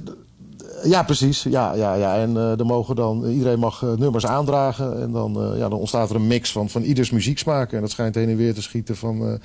Ja, 0.84 1.02
precies. 1.02 1.42
Ja, 1.42 1.74
ja, 1.74 1.94
ja. 1.94 2.16
En 2.16 2.36
eh 2.36 2.58
er 2.58 2.66
mogen 2.66 2.96
dan, 2.96 3.24
iedereen 3.26 3.58
mag 3.58 3.82
eh, 3.82 3.92
nummers 3.92 4.26
aandragen. 4.26 5.00
En 5.00 5.12
dan, 5.12 5.52
ja, 5.56 5.68
dan 5.68 5.78
ontstaat 5.78 6.10
er 6.10 6.16
een 6.16 6.26
mix 6.26 6.52
van, 6.52 6.68
van 6.70 6.82
ieders 6.82 7.10
muzieksmaak. 7.10 7.72
En 7.72 7.80
dat 7.80 7.90
schijnt 7.90 8.14
heen 8.14 8.28
en 8.28 8.36
weer 8.36 8.54
te 8.54 8.62
schieten 8.62 8.96
van, 8.96 9.38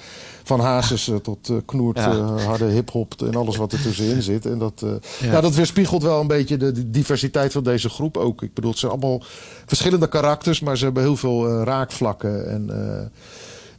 van 0.44 0.60
hazes 0.60 1.12
tot 1.22 1.52
knoert, 1.66 1.98
Ja. 1.98 2.38
harde 2.38 2.66
hip-hop 2.66 3.14
en 3.22 3.36
alles 3.36 3.56
wat 3.58 3.72
er 3.74 3.82
tussenin 3.82 4.22
zit. 4.32 4.46
En 4.46 4.58
dat, 4.60 4.84
Ja. 5.20 5.32
ja. 5.32 5.42
dat 5.42 5.56
weerspiegelt 5.56 6.04
wel 6.04 6.20
een 6.20 6.28
beetje 6.28 6.58
de, 6.58 6.72
de 6.72 6.90
diversiteit 6.90 7.52
van 7.52 7.64
deze 7.64 7.90
groep 7.90 8.18
ook. 8.18 8.42
Ik 8.42 8.54
bedoel, 8.54 8.72
het 8.72 8.80
zijn 8.80 8.92
allemaal 8.92 9.22
verschillende 9.66 10.08
karakters, 10.08 10.60
maar 10.60 10.78
ze 10.78 10.84
hebben 10.84 11.04
heel 11.04 11.18
veel 11.18 11.64
raakvlakken. 11.64 12.50
En. 12.50 12.70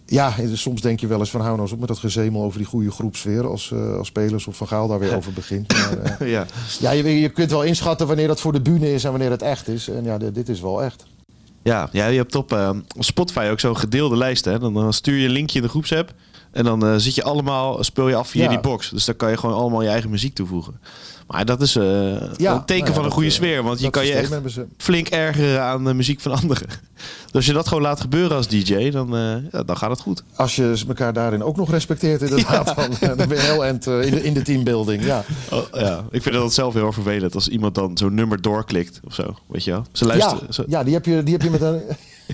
Ja, 0.06 0.36
en 0.38 0.58
soms 0.58 0.80
denk 0.80 1.00
je 1.00 1.06
wel 1.06 1.18
eens 1.18 1.30
van 1.30 1.40
hou 1.40 1.52
nou 1.52 1.62
eens 1.62 1.72
op 1.72 1.78
met 1.78 1.88
dat 1.88 1.98
gezemel 1.98 2.42
over 2.42 2.58
die 2.58 2.66
goede 2.66 2.90
groepsfeer. 2.90 3.46
Als, 3.48 3.70
eh, 3.72 3.96
als 3.96 4.06
spelers 4.06 4.46
of 4.46 4.56
Van 4.56 4.68
Gaal 4.68 4.88
daar 4.88 4.98
weer 4.98 5.16
over 5.16 5.32
begint. 5.32 5.72
Maar, 5.72 5.98
eh, 5.98 6.28
Ja. 6.34 6.46
ja, 6.80 6.90
je, 6.90 7.20
je 7.20 7.28
kunt 7.28 7.50
wel 7.50 7.62
inschatten 7.62 8.06
wanneer 8.06 8.26
dat 8.26 8.40
voor 8.40 8.52
de 8.52 8.60
bühne 8.60 8.92
is 8.92 9.04
en 9.04 9.10
wanneer 9.10 9.30
het 9.30 9.42
echt 9.42 9.68
is. 9.68 9.88
En 9.88 10.04
ja, 10.04 10.18
dit, 10.18 10.48
is 10.48 10.60
wel 10.60 10.82
echt. 10.82 11.04
Ja, 11.62 11.88
ja 11.92 12.06
je 12.06 12.16
hebt 12.16 12.34
op 12.34 12.52
eh, 12.52 12.70
op 12.96 13.04
Spotify 13.04 13.48
ook 13.50 13.60
zo'n 13.60 13.76
gedeelde 13.76 14.16
lijst. 14.16 14.44
Hè? 14.44 14.58
Dan, 14.58 14.74
dan 14.74 14.92
stuur 14.92 15.16
je 15.18 15.26
een 15.26 15.32
linkje 15.32 15.56
in 15.58 15.64
de 15.64 15.70
groepsapp. 15.70 16.12
En 16.52 16.64
dan 16.64 17.00
zit 17.00 17.14
je 17.14 17.22
allemaal, 17.22 17.84
speel 17.84 18.08
je 18.08 18.14
af 18.14 18.28
via 18.28 18.42
Ja. 18.42 18.48
die 18.48 18.60
box. 18.60 18.90
Dus 18.90 19.04
dan 19.04 19.16
kan 19.16 19.30
je 19.30 19.36
gewoon 19.36 19.56
allemaal 19.56 19.82
je 19.82 19.88
eigen 19.88 20.10
muziek 20.10 20.34
toevoegen. 20.34 20.80
Maar 21.26 21.44
dat 21.44 21.60
is 21.60 21.76
eh, 21.76 21.84
Ja, 22.36 22.54
een 22.54 22.64
teken 22.64 22.82
nou 22.84 22.86
ja, 22.86 22.92
van 22.94 23.04
een 23.04 23.10
goede 23.10 23.28
eh, 23.28 23.34
sfeer. 23.34 23.62
Want 23.62 23.80
je 23.80 23.90
kan 23.90 24.06
je 24.06 24.12
echt 24.12 24.34
flink 24.76 25.08
ergeren 25.08 25.62
aan 25.62 25.84
de 25.84 25.94
muziek 25.94 26.20
van 26.20 26.32
anderen. 26.42 26.66
Dus 27.24 27.32
als 27.34 27.46
je 27.46 27.52
dat 27.52 27.68
gewoon 27.68 27.82
laat 27.82 28.00
gebeuren 28.00 28.36
als 28.36 28.48
DJ, 28.48 28.90
dan, 28.90 29.16
eh, 29.16 29.34
ja, 29.52 29.62
dan 29.62 29.76
gaat 29.76 29.90
het 29.90 30.00
goed. 30.00 30.22
Als 30.36 30.56
je 30.56 30.82
elkaar 30.88 31.12
daarin 31.12 31.42
ook 31.42 31.56
nog 31.56 31.70
respecteert, 31.70 32.22
inderdaad, 32.30 32.76
dan, 32.76 32.90
eh, 33.00 33.16
dan 33.16 33.28
ben 33.28 33.36
je 33.36 33.42
heel 33.42 33.64
end 33.64 33.86
in, 33.86 34.10
de, 34.10 34.22
in 34.22 34.34
de 34.34 34.42
teambuilding. 34.42 35.04
Ja. 35.04 35.24
Oh, 35.50 35.62
ja. 35.72 36.04
Ik 36.10 36.22
vind 36.22 36.34
dat 36.34 36.54
zelf 36.54 36.74
heel 36.74 36.92
vervelend 36.92 37.34
als 37.34 37.48
iemand 37.48 37.74
dan 37.74 37.98
zo'n 37.98 38.14
nummer 38.14 38.42
doorklikt 38.42 39.00
of 39.04 39.14
zo. 39.14 39.34
Weet 39.46 39.64
je 39.64 39.70
wel? 39.70 39.84
Ze 39.92 40.04
Ja, 40.06 40.16
luisteren. 40.16 40.54
ze- 40.54 40.64
ja 40.68 40.84
die, 40.84 40.94
heb 40.94 41.04
je, 41.04 41.22
die 41.22 41.32
heb 41.32 41.42
je 41.42 41.50
met 41.50 41.60
een. 41.60 41.80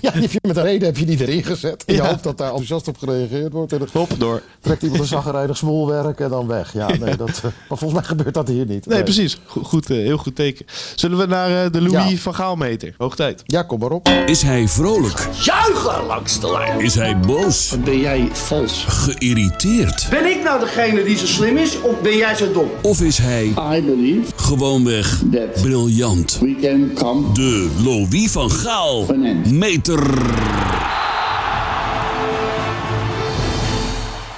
Ja, 0.01 0.11
die 0.11 0.21
heb 0.21 0.31
je 0.31 0.39
met 0.41 0.57
een 0.57 0.63
reden 0.63 0.87
heb 0.87 0.97
je 0.97 1.05
die 1.05 1.21
erin 1.21 1.43
gezet. 1.43 1.83
En 1.85 1.95
je 1.95 2.01
Ja. 2.01 2.07
hoopt 2.09 2.23
dat 2.23 2.37
daar 2.37 2.47
enthousiast 2.47 2.87
op 2.87 2.97
gereageerd 2.97 3.53
wordt. 3.53 3.71
En 3.73 3.77
dan 3.79 3.87
Hop, 3.93 4.09
door. 4.17 4.41
trekt 4.59 4.81
iemand 4.83 5.01
een 5.01 5.07
zaggerijnig 5.07 5.57
smoelwerk 5.57 6.19
en 6.19 6.29
dan 6.29 6.47
weg. 6.47 6.73
Ja, 6.73 6.87
nee, 6.87 7.15
dat, 7.15 7.29
eh, 7.29 7.41
maar 7.43 7.77
volgens 7.77 7.93
mij 7.93 8.03
gebeurt 8.03 8.33
dat 8.33 8.47
hier 8.47 8.65
niet. 8.65 8.85
Nee, 8.85 9.03
precies. 9.03 9.37
Goed, 9.45 9.65
goed, 9.65 9.89
eh, 9.89 9.97
heel 9.97 10.17
goed 10.17 10.35
teken. 10.35 10.65
Zullen 10.95 11.17
we 11.17 11.25
naar 11.25 11.63
eh, 11.65 11.71
de 11.71 11.81
Louis 11.81 12.09
Ja. 12.11 12.17
van 12.17 12.35
Gaal 12.35 12.55
meter? 12.55 12.93
Hoog 12.97 13.15
tijd. 13.15 13.43
Ja, 13.45 13.63
kom 13.63 13.79
maar 13.79 13.91
op. 13.91 14.07
Is 14.25 14.41
hij 14.41 14.67
vrolijk? 14.67 15.27
Juichen 15.43 16.05
langs 16.05 16.39
de 16.39 16.51
lijn. 16.51 16.79
Is 16.79 16.95
hij 16.95 17.19
boos? 17.19 17.75
Ben 17.83 17.99
jij 17.99 18.29
vals? 18.31 18.85
Geïrriteerd? 18.87 20.07
Ben 20.09 20.25
ik 20.25 20.43
nou 20.43 20.59
degene 20.59 21.03
die 21.03 21.17
zo 21.17 21.25
slim 21.25 21.57
is 21.57 21.81
of 21.81 22.01
ben 22.01 22.17
jij 22.17 22.35
zo 22.35 22.51
dom? 22.51 22.69
Of 22.81 23.01
is 23.01 23.17
hij 23.17 23.45
I 23.77 23.81
believe 23.85 24.31
gewoonweg 24.35 25.21
that 25.31 25.61
briljant? 25.61 26.37
we 26.41 26.55
can 26.61 26.91
come 26.93 27.31
De 27.33 27.69
Louis 27.83 28.31
van 28.31 28.51
Gaal 28.51 29.05
end. 29.07 29.51
Meter. 29.87 30.29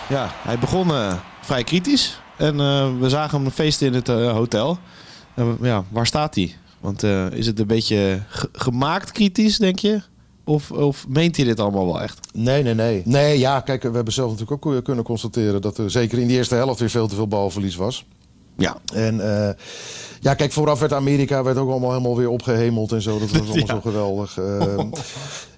Ja, 0.10 0.32
hij 0.34 0.60
begon 0.60 0.90
eh, 0.92 1.14
vrij 1.42 1.64
kritisch. 1.64 2.20
En 2.38 2.60
eh, 2.60 2.90
we 3.00 3.10
zagen 3.10 3.42
hem 3.42 3.52
feesten 3.52 3.88
in 3.88 3.94
het 3.94 4.10
eh, 4.10 4.32
hotel. 4.32 4.78
Ja, 5.62 5.84
waar 5.90 6.06
staat 6.06 6.36
hij? 6.36 6.56
Want 6.80 7.04
eh, 7.04 7.32
is 7.32 7.46
het 7.48 7.60
een 7.60 7.68
beetje 7.68 8.20
ge- 8.28 8.50
gemaakt 8.54 9.12
kritisch, 9.12 9.58
denk 9.58 9.80
je? 9.80 10.02
Of, 10.46 10.72
of 10.72 11.08
meent 11.08 11.36
hij 11.36 11.46
dit 11.46 11.60
allemaal 11.60 11.86
wel 11.86 12.02
echt? 12.02 12.20
Nee, 12.34 12.64
nee, 12.64 12.74
nee. 12.74 13.02
Nee, 13.06 13.40
ja, 13.40 13.60
kijk, 13.60 13.84
we 13.84 13.92
hebben 13.92 14.14
zelf 14.14 14.32
natuurlijk 14.32 14.66
ook 14.66 14.84
kunnen 14.84 15.04
constateren 15.04 15.62
dat 15.62 15.78
er 15.78 15.92
zeker 15.92 16.18
in 16.20 16.28
die 16.28 16.38
eerste 16.38 16.56
helft 16.56 16.80
weer 16.80 16.90
veel 16.90 17.08
te 17.08 17.16
veel 17.16 17.28
balverlies 17.28 17.76
was. 17.76 18.06
Ja. 18.58 18.78
En 18.94 19.46
eh, 19.48 19.54
ja, 20.24 20.34
kijk, 20.34 20.52
vooraf 20.52 20.80
werd 20.80 20.94
Amerika 20.94 21.44
werd 21.44 21.58
ook 21.58 21.70
allemaal 21.70 21.90
helemaal 21.92 22.18
weer 22.18 22.30
opgehemeld 22.30 22.92
en 22.92 23.02
zo. 23.02 23.20
Dat 23.20 23.32
was 23.32 23.40
allemaal 23.40 23.58
Ja. 23.58 23.66
zo 23.66 23.80
geweldig. 23.82 24.38
Ehm, 24.38 24.88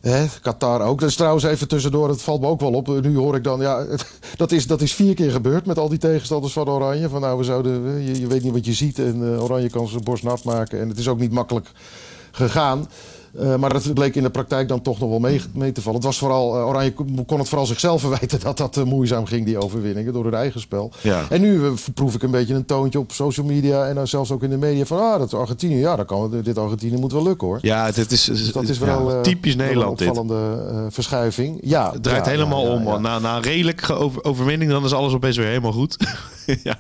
hè, 0.02 0.26
Qatar 0.42 0.82
ook. 0.82 1.00
Dus 1.00 1.16
trouwens 1.16 1.44
even 1.44 1.68
tussendoor, 1.68 2.10
het 2.10 2.22
valt 2.22 2.42
me 2.42 2.48
ook 2.48 2.60
wel 2.60 2.72
op. 2.74 2.88
Nu 3.02 3.18
hoor 3.18 3.36
ik 3.36 3.44
dan, 3.44 3.60
ja, 3.60 3.86
dat 4.36 4.52
is, 4.52 4.68
dat 4.68 4.82
is 4.82 4.94
vier 4.94 5.14
keer 5.14 5.32
gebeurd 5.32 5.66
met 5.66 5.78
al 5.80 5.90
die 5.90 5.98
tegenstanders 6.00 6.54
van 6.54 6.70
Oranje. 6.70 7.10
Van 7.10 7.22
nou, 7.22 7.38
we 7.38 7.44
zouden, 7.44 8.04
je, 8.04 8.20
je 8.20 8.28
weet 8.28 8.44
niet 8.44 8.54
wat 8.54 8.66
je 8.66 8.74
ziet 8.74 9.00
en 9.00 9.34
eh, 9.34 9.44
Oranje 9.44 9.70
kan 9.70 9.88
zijn 9.88 10.04
borst 10.04 10.24
nat 10.24 10.44
maken. 10.44 10.80
En 10.80 10.90
het 10.90 10.98
is 10.98 11.08
ook 11.08 11.20
niet 11.20 11.32
makkelijk 11.32 11.72
gegaan. 12.32 12.88
Eh, 13.40 13.56
maar 13.56 13.74
dat 13.74 13.94
bleek 13.94 14.16
in 14.16 14.24
de 14.24 14.30
praktijk 14.30 14.68
dan 14.68 14.82
toch 14.82 15.00
nog 15.00 15.10
wel 15.10 15.20
mee, 15.20 15.42
mee 15.54 15.72
te 15.72 15.82
vallen. 15.82 15.98
Het 15.98 16.08
was 16.08 16.18
vooral, 16.18 16.56
eh, 16.58 16.68
Oranje 16.68 16.94
kon 17.26 17.40
het 17.40 17.50
vooral 17.50 17.66
zichzelf 17.66 18.02
verwijten 18.06 18.40
dat 18.40 18.58
dat 18.58 18.78
eh, 18.78 18.84
moeizaam 18.84 19.26
ging, 19.26 19.46
die 19.46 19.64
overwinningen, 19.64 20.14
door 20.14 20.24
hun 20.24 20.34
eigen 20.34 20.60
spel. 20.62 20.92
Ja. 21.02 21.24
En 21.30 21.42
nu 21.42 21.62
proef 21.94 22.16
ik 22.16 22.24
een 22.24 22.32
beetje 22.32 22.54
een 22.54 22.66
toontje 22.66 23.00
op 23.00 23.12
social 23.12 23.46
media 23.46 23.88
en 23.88 23.96
dan 23.96 24.08
zelfs 24.08 24.32
ook 24.32 24.44
in 24.44 24.50
de 24.50 24.58
media 24.58 24.86
van, 24.86 25.00
ah, 25.00 25.20
dat 25.20 25.34
Argentinië, 25.34 25.78
ja, 25.78 25.96
dat 25.96 26.06
kan, 26.06 26.42
dit 26.44 26.58
Argentinië 26.58 26.98
moet 26.98 27.12
wel 27.12 27.24
lukken 27.24 27.48
hoor. 27.48 27.58
Ja, 27.62 27.92
dit 27.92 28.12
is, 28.12 28.24
Dus 28.24 28.52
dat 28.52 28.70
is 28.70 28.78
wel 28.80 29.22
typisch 29.22 29.56
Nederland 29.56 30.02
een 30.02 30.08
opvallende 30.10 30.88
verschuiving. 30.90 31.58
Ja, 31.62 31.92
Het 31.92 32.04
draait 32.04 32.26
ja, 32.26 32.32
helemaal 32.32 32.64
om. 32.64 33.02
Na, 33.02 33.20
na 33.20 33.42
over- 33.92 34.24
overwinning, 34.24 34.72
dan 34.72 34.84
is 34.84 34.94
alles 34.94 35.14
opeens 35.14 35.38
weer 35.38 35.48
helemaal 35.48 35.72
goed. 35.72 35.98
ja, 36.64 36.80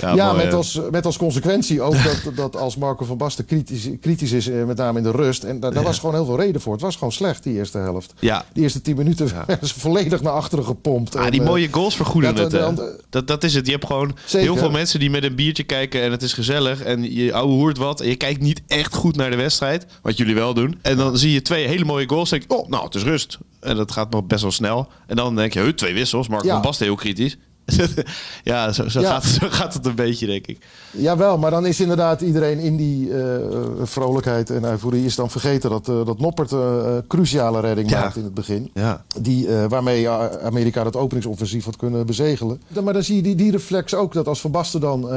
ja, 0.00 0.14
Ja, 0.14 0.32
mooi, 0.32 0.44
met 0.44 0.54
als, 0.54 0.80
met 0.90 1.06
als 1.06 1.16
consequentie 1.16 1.82
ook 1.82 1.94
dat, 2.04 2.36
dat 2.36 2.56
als 2.56 2.76
Marco 2.76 3.04
van 3.04 3.16
Basten 3.16 3.44
kritisch, 3.44 3.88
kritisch 4.00 4.32
is, 4.32 4.48
met 4.66 4.76
name 4.76 4.98
in 4.98 5.04
de 5.04 5.10
rust. 5.10 5.44
En 5.44 5.60
daar, 5.60 5.73
daar 5.74 5.82
was 5.84 5.98
gewoon 5.98 6.14
heel 6.14 6.24
veel 6.24 6.36
reden 6.36 6.60
voor. 6.60 6.72
Het 6.72 6.82
was 6.82 6.94
gewoon 6.96 7.12
slecht, 7.12 7.42
die 7.42 7.54
eerste 7.54 7.78
helft. 7.78 8.14
Ja. 8.18 8.44
Die 8.52 8.62
eerste 8.62 8.80
tien 8.82 8.96
minuten 8.96 9.32
werden 9.46 9.68
ze 9.68 9.80
volledig 9.80 10.22
naar 10.22 10.32
achteren 10.32 10.64
gepompt. 10.64 11.16
Ah, 11.16 11.24
En, 11.24 11.30
die 11.30 11.40
eh, 11.40 11.46
mooie 11.46 11.68
goals 11.70 11.96
vergoeden 11.96 12.36
ja, 12.36 12.42
het. 12.42 12.52
hè. 12.52 12.58
dan- 12.58 12.80
Dat, 13.10 13.26
dat 13.26 13.44
is 13.44 13.54
het. 13.54 13.66
Je 13.66 13.72
hebt 13.72 13.86
gewoon 13.86 14.16
Zeker. 14.24 14.46
heel 14.48 14.56
veel 14.56 14.70
mensen 14.70 15.00
die 15.00 15.10
met 15.10 15.24
een 15.24 15.34
biertje 15.34 15.62
kijken 15.62 16.02
en 16.02 16.10
het 16.10 16.22
is 16.22 16.32
gezellig. 16.32 16.82
En 16.82 17.14
je 17.14 17.32
ouwe 17.32 17.52
hoort 17.52 17.78
wat. 17.78 18.00
En 18.00 18.08
je 18.08 18.16
kijkt 18.16 18.40
niet 18.40 18.62
echt 18.66 18.94
goed 18.94 19.16
naar 19.16 19.30
de 19.30 19.36
wedstrijd. 19.36 19.86
Wat 20.02 20.16
jullie 20.16 20.34
wel 20.34 20.54
doen. 20.54 20.78
En 20.82 20.96
dan 20.96 21.18
zie 21.18 21.32
je 21.32 21.42
twee 21.42 21.66
hele 21.66 21.84
mooie 21.84 22.08
goals. 22.08 22.32
En 22.32 22.38
denk 22.38 22.60
oh, 22.60 22.68
nou, 22.68 22.84
het 22.84 22.94
is 22.94 23.02
rust. 23.02 23.38
En 23.60 23.76
dat 23.76 23.92
gaat 23.92 24.10
nog 24.10 24.24
best 24.26 24.42
wel 24.42 24.50
snel. 24.50 24.88
En 25.06 25.16
dan 25.16 25.36
denk 25.36 25.52
je, 25.52 25.74
twee 25.74 25.94
wissels. 25.94 26.28
Mark 26.28 26.44
Ja. 26.44 26.52
van 26.52 26.62
Basten 26.62 26.86
heel 26.86 26.94
kritisch. 26.94 27.36
ja, 28.42 28.72
zo, 28.72 28.88
zo, 28.88 29.00
Ja. 29.00 29.10
Gaat, 29.10 29.24
zo 29.24 29.46
gaat 29.50 29.74
het 29.74 29.86
een 29.86 29.94
beetje, 29.94 30.26
denk 30.26 30.46
ik. 30.46 30.58
Jawel, 30.90 31.38
maar 31.38 31.50
dan 31.50 31.66
is 31.66 31.80
inderdaad 31.80 32.20
iedereen 32.20 32.58
in 32.58 32.76
die 32.76 33.18
eh, 33.18 33.36
vrolijkheid 33.82 34.50
en 34.50 34.64
euforie 34.64 35.04
is 35.04 35.14
dan 35.14 35.30
vergeten 35.30 35.70
dat, 35.70 35.88
eh, 35.88 36.06
dat 36.06 36.18
Noppert 36.18 36.52
eh, 36.52 36.96
eh, 36.96 37.02
cruciale 37.08 37.60
redding 37.60 37.90
Ja. 37.90 38.00
maakt 38.00 38.16
in 38.16 38.24
het 38.24 38.34
begin. 38.34 38.70
Ja. 38.74 39.04
Die, 39.20 39.48
waarmee 39.68 40.08
Amerika 40.08 40.84
het 40.84 40.96
openingsoffensief 40.96 41.64
had 41.64 41.76
kunnen 41.76 42.06
bezegelen. 42.06 42.62
Maar 42.82 42.92
dan 42.92 43.02
zie 43.02 43.16
je 43.16 43.22
die, 43.22 43.34
die 43.34 43.50
reflex 43.50 43.94
ook 43.94 44.12
dat 44.12 44.28
als 44.28 44.40
Van 44.40 44.50
Basten 44.50 44.80
dan 44.80 45.08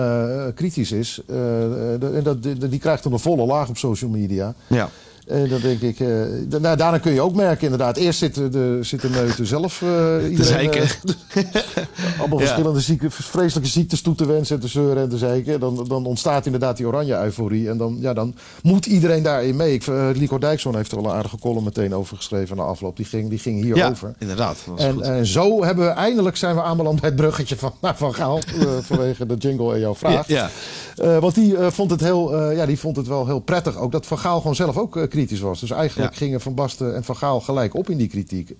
kritisch 0.56 0.92
is, 0.92 1.22
en 1.28 2.22
dat, 2.24 2.44
die, 2.44 2.58
die 2.70 2.80
krijgt 2.80 3.04
dan 3.04 3.14
een 3.14 3.20
volle 3.20 3.46
laag 3.46 3.70
op 3.70 3.78
social 3.78 4.10
media. 4.10 4.54
Ja. 4.68 4.90
En 5.28 5.50
dan 5.50 5.60
denk 5.62 5.82
ik, 5.82 6.00
eh, 6.00 6.08
da- 6.48 6.58
nou, 6.58 6.78
daarna 6.78 6.98
kun 6.98 7.13
je 7.13 7.22
ook 7.22 7.36
merken 7.36 7.63
inderdaad. 7.63 7.98
Eerst 7.98 8.20
zitten 8.20 8.52
de, 8.52 8.78
zitten 8.82 9.12
Meuten 9.12 9.46
zelf 9.46 9.82
eh 9.82 9.90
iedereen, 10.30 10.44
zeiken. 10.46 10.82
eh, 10.82 11.44
allemaal 12.20 12.40
Ja. 12.40 12.46
verschillende 12.46 12.80
zieke, 12.80 13.10
vreselijke 13.12 13.70
ziektes 13.70 14.02
toe 14.02 14.16
te 14.16 14.26
wensen 14.26 14.56
en 14.56 14.62
te 14.62 14.68
zeuren 14.68 15.04
en 15.04 15.10
te 15.10 15.18
zeiken. 15.18 15.60
Dan, 15.60 15.86
dan 15.88 16.06
ontstaat 16.06 16.46
inderdaad 16.46 16.78
die 16.78 16.88
oranje 16.88 17.18
euforie. 17.24 17.70
En 17.70 17.78
dan, 17.78 17.98
ja, 18.00 18.13
dan 18.13 18.36
moet 18.63 18.86
iedereen 18.86 19.24
daarin 19.24 19.56
mee. 19.56 19.74
Ik, 19.74 19.88
eh, 19.88 20.08
Lico 20.13 20.38
Dijkson 20.38 20.76
heeft 20.76 20.92
er 20.92 21.02
wel 21.02 21.12
een 21.12 21.18
aardige 21.18 21.38
column 21.40 21.63
meteen 21.63 21.96
over 21.96 22.18
geschreven 22.18 22.58
na 22.58 22.63
afloop. 22.63 22.96
Die 22.98 23.06
ging, 23.06 23.30
die 23.30 23.40
ging 23.40 23.66
Ja, 23.66 23.74
hierover. 23.74 24.13
inderdaad. 24.20 24.58
Dat 24.68 24.80
is 24.80 24.86
En, 24.86 24.94
goed. 24.94 25.04
en 25.04 25.26
zo 25.26 25.63
hebben 25.63 25.86
we 25.86 25.92
eindelijk 25.92 26.36
zijn 26.38 26.56
we 26.56 26.62
aanbeland 26.62 27.00
bij 27.02 27.10
het 27.10 27.18
bruggetje 27.20 27.56
van, 27.58 27.72
van 27.96 28.13
Gaal. 28.16 28.40
eh, 28.60 28.66
vanwege 28.82 29.26
de 29.26 29.36
jingle 29.36 29.74
en 29.74 29.80
jouw 29.80 29.96
vraag. 29.96 30.28
Ja, 30.28 30.50
Eh, 30.98 31.18
want 31.18 31.36
die, 31.36 31.58
eh, 31.58 31.68
vond 31.72 31.92
het 31.92 32.02
heel, 32.02 32.34
eh, 32.36 32.56
ja, 32.58 32.66
die 32.66 32.80
vond 32.80 32.96
het 32.96 33.08
wel 33.08 33.26
heel 33.26 33.40
prettig 33.40 33.78
ook 33.78 33.92
dat 33.92 34.06
Van 34.06 34.20
Gaal 34.20 34.38
gewoon 34.38 34.56
zelf 34.56 34.78
ook 34.78 34.98
eh, 34.98 35.08
kritisch 35.18 35.40
was. 35.40 35.60
Dus 35.60 35.72
eigenlijk 35.72 36.12
Ja. 36.12 36.18
gingen 36.18 36.42
Van 36.42 36.54
Basten 36.54 36.96
en 36.96 37.04
Van 37.04 37.16
Gaal 37.16 37.42
gelijk 37.42 37.76
op 37.76 37.90
in 37.90 37.98
die 37.98 38.08
kritiek. 38.08 38.56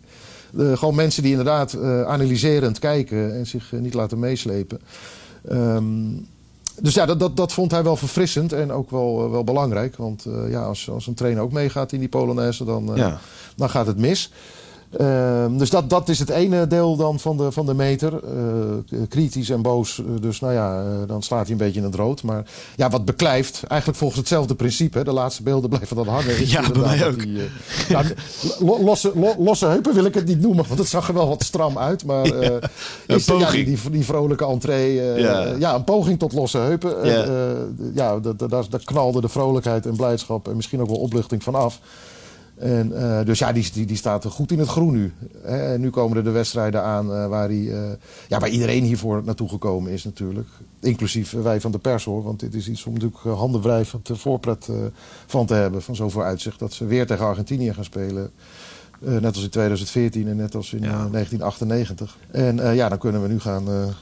Gewoon 0.58 0.96
mensen 0.96 1.22
die 1.22 1.32
inderdaad 1.32 1.74
eh, 1.74 2.04
analyserend 2.04 2.80
kijken 2.80 3.36
en 3.36 3.48
zich 3.48 3.74
eh, 3.74 3.80
niet 3.80 3.93
laten 3.93 4.20
meeslepen. 4.20 4.80
Ehm, 5.48 5.86
dus 6.82 6.93
ja, 6.93 7.06
dat, 7.06 7.20
dat, 7.20 7.38
dat 7.38 7.54
vond 7.54 7.72
hij 7.72 7.84
wel 7.84 7.96
verfrissend 7.96 8.54
en 8.54 8.72
ook 8.72 8.91
wel, 8.91 9.26
eh, 9.26 9.32
wel 9.32 9.43
belangrijk. 9.43 9.96
Want 9.96 10.26
ja, 10.50 10.63
als, 10.63 10.89
als 10.89 11.08
een 11.08 11.13
trainer 11.13 11.43
ook 11.43 11.52
meegaat 11.52 11.91
in 11.91 12.00
die 12.00 12.10
Polonaise, 12.10 12.65
dan, 12.65 12.91
Ja. 12.96 13.20
dan 13.56 13.70
gaat 13.70 13.88
het 13.88 13.98
mis. 13.98 14.32
Ehm, 14.97 15.58
dus 15.58 15.69
dat, 15.69 15.89
dat 15.89 16.10
is 16.10 16.19
het 16.19 16.30
ene 16.30 16.67
deel 16.67 16.95
dan 16.95 17.19
van 17.19 17.38
de, 17.38 17.52
van 17.52 17.65
de 17.65 17.73
meter. 17.73 18.13
Eh, 18.23 19.00
kritisch 19.10 19.50
en 19.50 19.62
boos. 19.62 20.00
eh, 20.00 20.21
Dus 20.21 20.39
nou 20.39 20.54
ja, 20.54 20.82
eh, 20.82 20.88
dan 21.08 21.23
slaat 21.23 21.41
hij 21.43 21.52
een 21.52 21.58
beetje 21.58 21.80
in 21.80 21.86
het 21.86 21.95
rood. 21.95 22.23
Maar 22.23 22.45
ja, 22.76 22.89
wat 22.89 23.06
beklijft, 23.06 23.63
eigenlijk 23.67 24.00
volgens 24.00 24.19
hetzelfde 24.19 24.56
principe. 24.56 24.97
hè, 24.97 25.04
De 25.04 25.12
laatste 25.12 25.43
beelden 25.43 25.69
blijven 25.69 25.95
dan 25.95 26.08
hangen. 26.08 26.38
is 26.39 26.52
Ja, 26.58 26.71
bij 26.71 26.82
mij 26.82 27.08
ook. 27.08 27.19
die, 27.23 27.39
ja, 27.88 28.04
lo- 28.60 28.84
losse, 28.84 29.12
lo- 29.15 29.36
losse 29.39 29.65
heupen 29.65 29.93
wil 29.93 30.06
ik 30.06 30.13
het 30.13 30.26
niet 30.26 30.41
noemen, 30.41 30.65
want 30.67 30.80
het 30.80 30.88
zag 30.89 31.08
er 31.08 31.13
wel 31.13 31.28
wat 31.28 31.43
stram 31.43 31.78
uit. 31.78 32.06
Maar 32.06 32.26
is 32.26 32.32
de- 32.34 32.62
ja, 33.08 33.17
poging. 33.26 33.65
die, 33.65 33.89
die 33.91 34.06
vrolijke 34.06 34.45
entree. 34.45 34.93
Ja. 34.93 35.54
ja. 35.60 35.76
een 35.76 35.84
poging 35.84 36.19
tot 36.19 36.34
losse 36.34 36.58
heupen. 36.58 37.06
Ja. 37.06 37.26
ja, 37.93 38.19
da- 38.19 38.34
da- 38.38 38.47
daar, 38.47 38.65
daar 38.69 38.84
knalde 38.84 39.21
de 39.21 39.30
vrolijkheid 39.30 39.86
en 39.86 39.95
blijdschap 39.95 40.47
en 40.47 40.56
misschien 40.56 40.82
ook 40.82 40.88
wel 40.89 40.97
opluchting 41.00 41.43
van 41.43 41.56
af. 41.56 41.80
En, 42.58 42.98
eh, 43.20 43.26
dus 43.26 43.39
ja, 43.39 43.52
die, 43.52 43.70
die, 43.74 43.86
die 43.86 43.96
staat 43.98 44.26
goed 44.26 44.52
in 44.52 44.60
het 44.60 44.67
groen 44.67 44.93
nu. 44.93 45.13
Hè. 45.41 45.74
En 45.74 45.82
nu 45.82 45.89
komen 45.89 46.17
er 46.17 46.24
de 46.24 46.30
wedstrijden 46.30 46.84
aan 46.84 47.13
eh, 47.13 47.28
waar, 47.28 47.48
hij, 47.48 47.72
eh, 47.72 47.89
ja, 48.28 48.39
waar 48.39 48.50
iedereen 48.50 48.84
hiervoor 48.84 49.22
naartoe 49.26 49.50
gekomen 49.50 49.91
is 49.91 50.04
natuurlijk. 50.04 50.48
Inclusief 50.80 51.32
wij 51.32 51.62
van 51.62 51.72
de 51.72 51.78
pers 51.78 52.04
hoor. 52.06 52.24
Want 52.24 52.39
dit 52.39 52.54
is 52.54 52.70
iets 52.70 52.86
om 52.86 52.93
natuurlijk 52.93 53.22
handenwrijvend 53.22 54.06
de 54.08 54.15
voorpret 54.15 54.70
van 55.26 55.46
te 55.46 55.54
hebben. 55.54 55.82
Van 55.82 55.96
zoveel 55.96 56.24
uitzicht 56.24 56.60
dat 56.60 56.74
ze 56.74 56.86
weer 56.86 57.08
tegen 57.08 57.26
Argentinië 57.26 57.74
gaan 57.74 57.84
spelen. 57.84 58.32
Net 59.00 59.36
als 59.36 59.43
in 59.43 59.50
2014 59.50 60.28
en 60.28 60.36
net 60.36 60.56
als 60.56 60.74
in 60.74 60.82
Ja. 60.82 60.88
eh, 60.88 61.12
1998. 61.12 62.17
En 62.32 62.76
ja, 62.76 62.89
dan 62.89 62.98
kunnen 62.98 63.22
we 63.22 63.28
nu 63.28 63.39
gaan, 63.39 63.65
ga- 63.67 63.93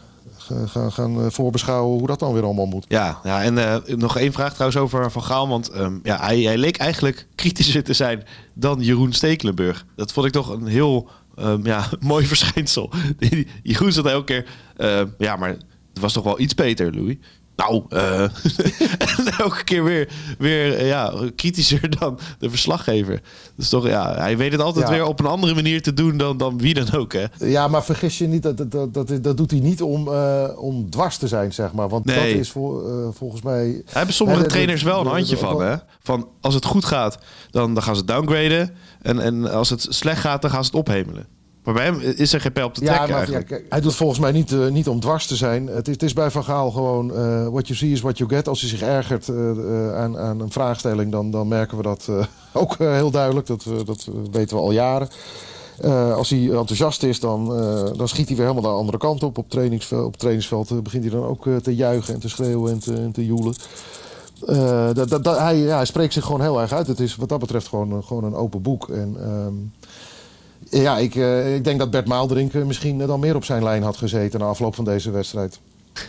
gaan, 0.66 0.92
gaan 0.92 1.22
eh, 1.22 1.30
voorbeschouwen 1.30 1.98
hoe 1.98 2.08
dat 2.08 2.20
dan 2.20 2.34
weer 2.34 2.44
allemaal 2.44 2.66
moet. 2.66 2.86
Ja, 2.88 3.20
ja 3.24 3.44
en 3.44 3.58
eh, 3.58 3.96
nog 3.96 4.18
één 4.18 4.34
vraag 4.34 4.54
trouwens 4.54 4.82
over 4.82 5.12
Van 5.12 5.24
Gaal. 5.24 5.48
Want 5.48 5.70
ehm, 5.70 5.98
ja, 6.04 6.20
hij, 6.20 6.40
hij 6.42 6.58
leek 6.58 6.78
eigenlijk 6.78 7.28
kritischer 7.36 7.84
te 7.84 7.94
zijn 7.94 8.24
dan 8.54 8.82
Jeroen 8.82 9.14
Stekelenburg. 9.14 9.86
Dat 9.96 10.12
vond 10.12 10.26
ik 10.26 10.32
toch 10.32 10.50
een 10.50 10.68
heel 10.68 11.10
ehm, 11.36 11.66
ja, 11.66 11.90
mooi 12.00 12.26
verschijnsel. 12.26 12.90
Jeroen 13.64 13.92
zat 13.92 14.06
elke 14.06 14.26
keer... 14.26 14.46
ehm, 14.78 15.08
ja, 15.18 15.36
maar 15.36 15.50
het 15.50 16.00
was 16.00 16.14
toch 16.14 16.24
wel 16.24 16.40
iets 16.40 16.54
beter, 16.54 16.96
Louis? 16.96 17.18
Nou, 17.56 17.84
en 17.90 19.28
elke 19.38 19.64
keer 19.64 19.84
weer, 19.84 20.10
weer 20.38 20.76
eh, 20.78 20.88
ja, 20.88 21.14
kritischer 21.36 21.90
dan 22.00 22.20
de 22.40 22.50
verslaggever. 22.50 23.22
Dus 23.56 23.70
toch, 23.70 23.88
ja, 23.88 24.16
hij 24.16 24.38
weet 24.38 24.52
het 24.52 24.62
altijd 24.62 24.88
Ja. 24.88 24.94
weer 24.94 25.06
op 25.06 25.20
een 25.20 25.26
andere 25.26 25.54
manier 25.56 25.82
te 25.82 25.94
doen 25.94 26.18
dan, 26.18 26.38
dan 26.38 26.58
wie 26.58 26.74
dan 26.74 26.92
ook, 26.92 27.14
hè? 27.14 27.26
Ja, 27.40 27.68
maar 27.68 27.84
vergis 27.84 28.18
je 28.18 28.28
niet, 28.28 28.44
dat, 28.44 28.58
dat, 28.72 28.94
dat, 28.94 29.24
dat, 29.24 29.38
doet 29.38 29.52
hij 29.52 29.60
niet 29.60 29.82
om, 29.82 30.08
eh, 30.08 30.44
om 30.56 30.90
dwars 30.90 31.18
te 31.18 31.28
zijn, 31.28 31.54
zeg 31.54 31.74
maar. 31.74 31.90
Want 31.90 32.06
Nee. 32.06 32.16
dat 32.32 32.40
is 32.42 32.50
voor, 32.52 32.84
volgens 33.14 33.42
mij... 33.42 33.72
Daar 33.86 33.96
hebben 33.96 34.16
sommige 34.16 34.46
trainers 34.46 34.84
wel 34.84 35.00
een 35.02 35.08
handje 35.08 35.38
van, 35.38 35.62
hè? 35.62 35.76
Van 36.02 36.28
als 36.42 36.54
het 36.54 36.66
goed 36.66 36.86
gaat, 36.86 37.18
dan, 37.52 37.74
dan 37.74 37.84
gaan 37.84 37.96
ze 37.96 38.04
downgraden. 38.06 38.76
En, 39.02 39.20
en 39.20 39.52
als 39.52 39.70
het 39.70 39.86
slecht 39.90 40.22
gaat, 40.22 40.42
dan 40.42 40.52
gaan 40.52 40.64
ze 40.66 40.70
het 40.78 40.80
ophemelen. 40.80 41.26
Maar 41.66 41.74
bij 41.74 41.84
hem 41.86 42.00
is 42.00 42.34
er 42.34 42.42
geen 42.42 42.52
pijl 42.52 42.66
op 42.68 42.74
te 42.74 42.84
Ja, 42.84 43.00
maar 43.00 43.10
eigenlijk. 43.10 43.64
hij 43.70 43.82
doet 43.82 43.96
volgens 43.96 44.20
mij 44.20 44.32
niet, 44.32 44.52
eh, 44.52 44.68
niet 44.68 44.88
om 44.88 45.00
dwars 45.00 45.28
te 45.28 45.36
zijn. 45.36 45.68
Het 45.68 45.88
is, 45.88 45.94
het 45.94 46.04
is 46.04 46.14
bij 46.14 46.32
Van 46.32 46.44
Gaal 46.44 46.72
gewoon 46.72 47.16
eh 47.16 47.48
what 47.48 47.68
you 47.68 47.80
see 47.80 47.92
is 47.92 48.02
what 48.02 48.18
you 48.18 48.30
get. 48.30 48.48
Als 48.48 48.60
hij 48.62 48.70
zich 48.70 48.82
ergert 48.82 49.30
eh, 49.30 49.96
aan, 49.96 50.18
aan 50.18 50.40
een 50.40 50.52
vraagstelling, 50.52 51.12
dan, 51.12 51.32
dan 51.32 51.48
merken 51.48 51.78
we 51.78 51.84
dat 51.84 52.10
ook 52.54 52.76
heel 52.78 53.12
duidelijk. 53.12 53.48
Dat, 53.48 53.66
dat 53.86 54.08
weten 54.32 54.58
we 54.58 54.64
al 54.64 54.72
jaren. 54.72 55.08
Als 56.16 56.30
hij 56.30 56.40
enthousiast 56.50 57.04
is, 57.04 57.20
dan, 57.20 57.48
dan 57.98 58.08
schiet 58.08 58.28
hij 58.28 58.38
weer 58.38 58.48
helemaal 58.48 58.72
de 58.72 58.78
andere 58.78 58.98
kant 58.98 59.24
op. 59.24 59.38
Op, 59.38 59.50
trainingsveld, 59.50 60.06
op 60.06 60.18
trainingsveld 60.18 60.84
begint 60.84 61.04
hij 61.04 61.12
dan 61.14 61.24
ook 61.26 61.48
te 61.64 61.76
juichen 61.76 62.14
en 62.14 62.20
te 62.20 62.30
schreeuwen 62.30 62.72
en 62.72 62.80
te, 62.80 62.94
en 62.94 63.12
te 63.12 63.26
joelen. 63.26 63.54
Dat, 64.94 65.10
dat, 65.10 65.24
dat- 65.24 65.38
hij, 65.38 65.58
ja, 65.58 65.76
hij 65.76 65.86
spreekt 65.86 66.14
zich 66.14 66.24
gewoon 66.26 66.42
heel 66.42 66.62
erg 66.62 66.72
uit. 66.74 66.88
Het 66.88 67.00
is 67.00 67.16
wat 67.16 67.30
dat 67.30 67.40
betreft 67.40 67.68
gewoon, 67.68 67.92
een- 67.92 68.04
gewoon 68.04 68.24
een 68.24 68.36
open 68.36 68.62
boek. 68.62 68.90
En, 68.90 69.16
ehm, 69.20 69.54
ja, 70.70 70.98
ik, 70.98 71.16
eh, 71.16 71.56
ik 71.56 71.64
denk 71.64 71.80
dat 71.80 71.92
Bert 71.92 72.08
Maaldrink 72.08 72.54
eh, 72.54 72.64
misschien 72.64 72.98
dan 72.98 73.20
meer 73.20 73.36
op 73.36 73.46
zijn 73.46 73.64
lijn 73.64 73.84
had 73.84 73.98
gezeten 73.98 74.40
na 74.40 74.46
afloop 74.46 74.76
van 74.76 74.86
deze 74.86 75.12
wedstrijd. 75.12 75.60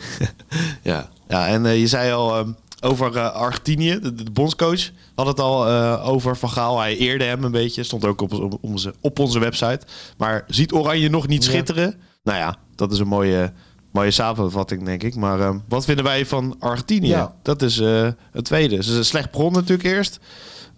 Ja, 0.83 1.09
ja 1.29 1.47
en 1.49 1.67
eh, 1.67 1.81
je 1.81 1.87
zei 1.87 2.13
al 2.13 2.37
ehm, 2.37 2.51
over 2.81 3.21
Argentinië, 3.31 3.99
de, 4.01 4.15
de 4.15 4.31
bondscoach 4.31 4.91
had 5.15 5.27
het 5.27 5.41
al 5.41 5.67
over 6.01 6.37
Van 6.37 6.51
Gaal. 6.51 6.79
Hij 6.81 6.97
eerde 6.97 7.25
hem 7.25 7.45
een 7.45 7.51
beetje, 7.51 7.83
stond 7.83 8.05
ook 8.05 8.21
op, 8.21 8.33
op, 8.33 8.59
onze, 8.61 8.95
op 9.01 9.19
onze 9.19 9.39
website. 9.39 9.81
Maar 10.17 10.45
ziet 10.47 10.73
Oranje 10.73 11.09
nog 11.11 11.27
niet 11.27 11.45
Ja. 11.45 11.51
schitteren? 11.51 11.95
Nou 12.23 12.39
ja, 12.39 12.57
dat 12.75 12.93
is 12.93 12.99
een 12.99 13.07
mooie, 13.09 13.53
mooie 13.91 14.11
samenvatting, 14.11 14.85
denk 14.85 15.03
ik. 15.03 15.15
Maar 15.15 15.41
ehm, 15.41 15.59
wat 15.69 15.85
vinden 15.85 16.05
wij 16.05 16.27
van 16.27 16.57
Argentinië? 16.59 17.09
Ja. 17.09 17.35
Dat 17.43 17.63
is 17.63 17.79
eh, 17.79 18.09
het 18.33 18.45
tweede. 18.45 18.83
Ze 18.83 18.91
is 18.91 18.97
een 18.97 19.05
slecht 19.05 19.31
bron 19.31 19.53
natuurlijk 19.53 19.89
eerst. 19.89 20.19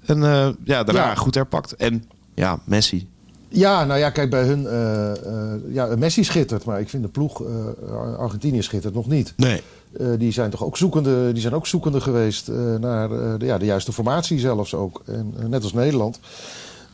En 0.07 0.21
ja, 0.65 0.83
daarna 0.85 1.09
Ja. 1.09 1.15
goed 1.15 1.35
herpakt. 1.35 1.77
En 1.77 2.05
ja, 2.35 2.59
Messi. 2.65 3.09
Ja, 3.49 3.85
nou 3.85 3.99
ja, 3.99 4.11
kijk, 4.11 4.31
bij 4.31 4.45
hun... 4.45 4.67
eh, 4.67 5.11
eh, 5.11 5.61
ja, 5.69 5.97
Messi 5.99 6.25
schittert, 6.25 6.65
maar 6.65 6.81
ik 6.81 6.89
vind 6.89 7.03
de 7.03 7.09
ploeg 7.09 7.43
eh, 7.43 8.19
Argentinië 8.19 8.63
schittert 8.63 8.95
nog 8.95 9.07
niet. 9.07 9.35
Nee. 9.37 9.63
Die 10.19 10.33
zijn 10.33 10.51
toch 10.51 10.65
ook 10.65 10.77
zoekende, 10.77 11.33
die 11.33 11.41
zijn 11.41 11.55
ook 11.55 11.67
zoekende 11.67 12.01
geweest 12.01 12.49
naar 12.81 13.09
de, 13.09 13.37
ja, 13.39 13.59
de 13.59 13.65
juiste 13.65 13.93
formatie 13.93 14.39
zelfs 14.39 14.75
ook. 14.75 15.03
En, 15.07 15.35
net 15.49 15.63
als 15.63 15.73
Nederland. 15.73 16.21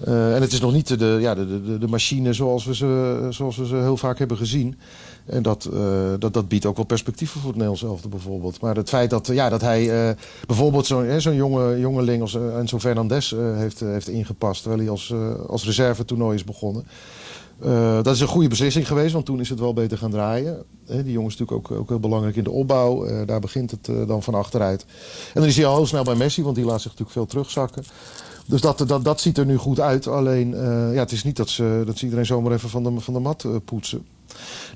En 0.05 0.41
het 0.41 0.53
is 0.53 0.61
nog 0.61 0.73
niet 0.73 0.99
de, 0.99 1.17
ja, 1.21 1.35
de, 1.35 1.65
de, 1.65 1.79
de 1.79 1.89
machine 1.89 2.33
zoals 2.33 2.65
we, 2.65 2.75
ze, 2.75 3.27
zoals 3.31 3.57
we 3.57 3.67
ze 3.67 3.77
heel 3.77 3.97
vaak 3.97 4.19
hebben 4.19 4.37
gezien. 4.37 4.79
En 5.27 5.43
dat, 5.43 5.65
eh, 5.65 6.13
dat, 6.19 6.35
dat 6.35 6.49
biedt 6.49 6.67
ook 6.67 6.77
wel 6.77 6.85
perspectieven 6.85 7.41
voor 7.41 7.51
het 7.51 7.59
Nederlands 7.59 8.09
bijvoorbeeld. 8.09 8.61
Maar 8.61 8.77
het 8.77 8.89
feit 8.89 9.11
dat, 9.11 9.27
ja, 9.27 9.49
dat 9.49 9.61
hij 9.61 10.09
eh, 10.09 10.17
bijvoorbeeld 10.47 10.87
zo'n 10.87 11.21
zo'n 11.21 11.35
jonge, 11.35 11.79
jongeling 11.79 12.23
als 12.23 12.35
uh, 12.35 12.57
Enzo 12.57 12.79
Fernandez 12.79 13.33
eh, 13.33 13.57
heeft, 13.57 13.83
eh, 13.83 13.89
heeft 13.89 14.09
ingepast... 14.09 14.61
terwijl 14.61 14.83
hij 14.83 14.91
als, 14.91 15.11
eh, 15.11 15.35
als 15.49 15.65
reservetoernooi 15.65 16.35
is 16.35 16.45
begonnen. 16.45 16.87
Eh, 17.61 18.03
dat 18.03 18.15
is 18.15 18.21
een 18.21 18.27
goede 18.27 18.49
beslissing 18.49 18.87
geweest, 18.87 19.13
want 19.13 19.27
toen 19.27 19.41
is 19.41 19.49
het 19.49 19.61
wel 19.61 19.73
beter 19.73 19.99
gaan 19.99 20.11
draaien. 20.11 20.63
Die 20.87 21.13
jongen 21.13 21.31
is 21.31 21.37
natuurlijk 21.37 21.71
ook, 21.71 21.79
ook 21.79 21.89
heel 21.89 22.01
belangrijk 22.01 22.37
in 22.37 22.45
de 22.45 22.51
opbouw. 22.51 23.05
Eh, 23.05 23.27
daar 23.27 23.41
begint 23.41 23.71
het 23.71 23.89
eh, 23.89 24.07
dan 24.07 24.23
van 24.23 24.35
achteruit. 24.35 24.85
En 25.35 25.41
dan 25.41 25.45
is 25.45 25.57
hij 25.57 25.67
al 25.67 25.77
heel 25.77 25.87
snel 25.87 26.05
bij 26.05 26.15
Messi, 26.15 26.43
want 26.43 26.57
die 26.57 26.65
laat 26.65 26.81
zich 26.81 26.91
natuurlijk 26.91 27.11
veel 27.11 27.27
terugzakken. 27.27 27.85
Dus 28.47 28.61
dat, 28.61 28.79
dat, 28.87 29.05
dat 29.05 29.21
ziet 29.21 29.39
er 29.39 29.47
nu 29.47 29.57
goed 29.57 29.81
uit. 29.81 30.07
Alleen, 30.07 30.55
eh, 30.55 30.95
ja, 30.95 31.01
het 31.01 31.13
is 31.13 31.25
niet 31.25 31.37
dat 31.37 31.49
ze, 31.49 31.83
dat 31.87 31.99
ze 31.99 32.05
iedereen 32.05 32.27
zomaar 32.27 32.53
even 32.53 32.69
van 32.69 32.83
de, 32.83 33.01
van 33.01 33.15
de 33.15 33.21
mat 33.21 33.45
eh, 33.45 33.51
poetsen. 33.65 34.07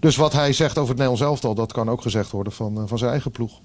Dus 0.01 0.17
wat 0.17 0.33
hij 0.33 0.53
zegt 0.53 0.79
over 0.79 0.89
het 0.89 0.99
Nederlands 0.99 1.23
elftal, 1.23 1.55
dat 1.55 1.73
kan 1.73 1.91
ook 1.91 2.03
gezegd 2.03 2.31
worden 2.31 2.53
van, 2.53 2.79
eh, 2.79 2.83
van 2.87 2.99
zijn 2.99 3.11
eigen 3.11 3.31
ploeg. 3.31 3.61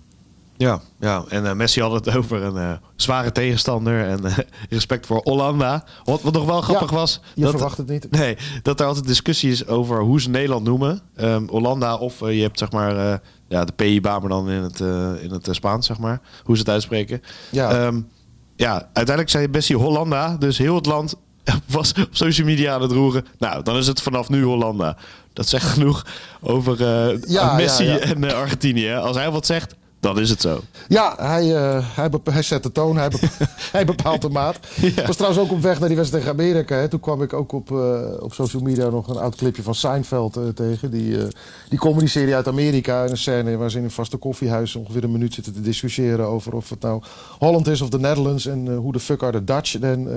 Ja, 0.58 0.82
ja. 1.00 1.24
en 1.30 1.46
eh, 1.46 1.54
Messi 1.54 1.82
had 1.82 1.92
het 1.92 2.18
over 2.18 2.42
een 2.42 2.58
eh, 2.58 2.72
zware 2.96 3.32
tegenstander 3.32 4.08
en 4.08 4.22
respect 4.70 5.06
voor 5.06 5.22
Hollanda. 5.24 5.84
Wat, 6.04 6.22
wat 6.22 6.34
nog 6.34 6.46
wel 6.46 6.62
grappig 6.62 6.90
Ja, 6.90 6.96
was... 6.96 7.22
Je 7.34 7.50
verwacht 7.50 7.78
het 7.78 7.88
niet. 7.88 8.12
Nee, 8.12 8.38
dat 8.62 8.80
er 8.80 8.86
altijd 8.86 9.08
discussie 9.08 9.52
is 9.52 9.68
over 9.68 10.02
hoe 10.02 10.22
ze 10.22 10.30
Nederland 10.30 10.64
noemen. 10.64 11.02
Ehm, 11.16 11.48
Hollanda 11.48 11.96
of 11.96 12.20
je 12.20 12.42
hebt 12.42 12.60
zeg 12.60 12.72
maar 12.72 13.22
ja, 13.48 13.66
de 13.66 13.72
PIBA, 13.72 14.20
maar 14.20 14.30
dan 14.30 14.50
in 14.50 14.62
het, 14.62 14.80
in 15.22 15.32
het 15.32 15.48
Spaans, 15.52 15.86
zeg 15.86 15.98
maar. 15.98 16.22
Hoe 16.44 16.56
ze 16.56 16.62
het 16.62 16.72
uitspreken. 16.72 17.22
Ja. 17.50 17.72
Ehm, 17.72 18.02
ja, 18.56 18.74
uiteindelijk 18.74 19.30
zei 19.30 19.48
Messi 19.48 19.76
Hollanda. 19.76 20.36
Dus 20.38 20.58
heel 20.58 20.76
het 20.76 20.86
land 20.86 21.16
was 21.66 21.94
op 21.94 22.08
social 22.12 22.48
media 22.48 22.74
aan 22.74 22.82
het 22.82 22.92
roeren. 22.92 23.26
Nou, 23.38 23.64
dan 23.64 23.78
is 23.78 23.88
het 23.88 24.02
vanaf 24.02 24.30
nu 24.30 24.44
Hollanda. 24.44 24.98
Dat 25.34 25.48
zegt 25.48 25.66
genoeg 25.66 26.06
over 26.42 26.82
eh, 26.82 27.20
Ja, 27.28 27.56
Messi 27.56 27.84
ja, 27.84 27.94
ja. 27.94 28.00
en 28.00 28.24
eh, 28.24 28.36
Argentinië. 28.36 28.94
Als 28.94 29.16
hij 29.18 29.32
wat 29.32 29.46
zegt, 29.46 29.76
dan 30.04 30.20
is 30.20 30.30
het 30.30 30.42
zo. 30.42 30.62
Ja, 30.88 31.14
hij, 31.18 31.56
eh, 31.56 31.96
hij, 31.96 32.10
hij 32.24 32.42
zet 32.42 32.64
de 32.64 32.72
toon, 32.72 32.98
hij, 32.98 33.10
bepa- 33.10 33.28
hij 33.72 33.86
bepaalt 33.86 34.22
de 34.22 34.30
maat. 34.30 34.60
Ik 34.82 35.06
was 35.08 35.16
trouwens 35.16 35.44
ook 35.44 35.52
op 35.52 35.62
weg 35.62 35.80
naar 35.80 35.88
die 35.88 35.98
wedstrijd 35.98 36.26
tegen 36.26 36.40
Amerika. 36.40 36.76
Hè. 36.76 36.88
Toen 36.88 37.00
kwam 37.00 37.22
ik 37.22 37.34
ook 37.34 37.52
op, 37.52 37.72
eh, 37.72 38.02
op 38.20 38.34
social 38.34 38.62
media 38.62 38.90
nog 38.90 39.08
een 39.08 39.18
oud 39.18 39.36
clipje 39.36 39.64
van 39.64 39.76
Seinfeld 39.76 40.38
eh, 40.38 40.44
tegen. 40.48 40.92
Die, 40.92 41.18
die 41.70 41.80
comedy-serie 41.80 42.36
uit 42.36 42.48
Amerika. 42.48 43.06
Een 43.08 43.18
scène 43.18 43.58
waar 43.58 43.72
ze 43.72 43.78
in 43.78 43.84
een 43.84 43.92
vaste 43.92 44.18
koffiehuis 44.18 44.76
ongeveer 44.76 45.04
een 45.04 45.12
minuut 45.12 45.34
zitten 45.34 45.54
te 45.54 45.62
discussiëren 45.62 46.28
over 46.28 46.54
of 46.54 46.70
het 46.70 46.82
nou 46.82 47.02
Holland 47.40 47.68
is 47.68 47.82
of 47.82 47.90
de 47.90 48.00
Netherlands. 48.00 48.46
En 48.46 48.76
hoe 48.76 48.92
de 48.92 49.00
fuck 49.00 49.24
are 49.24 49.32
the 49.32 49.44
Dutch. 49.44 49.80
En 49.80 50.08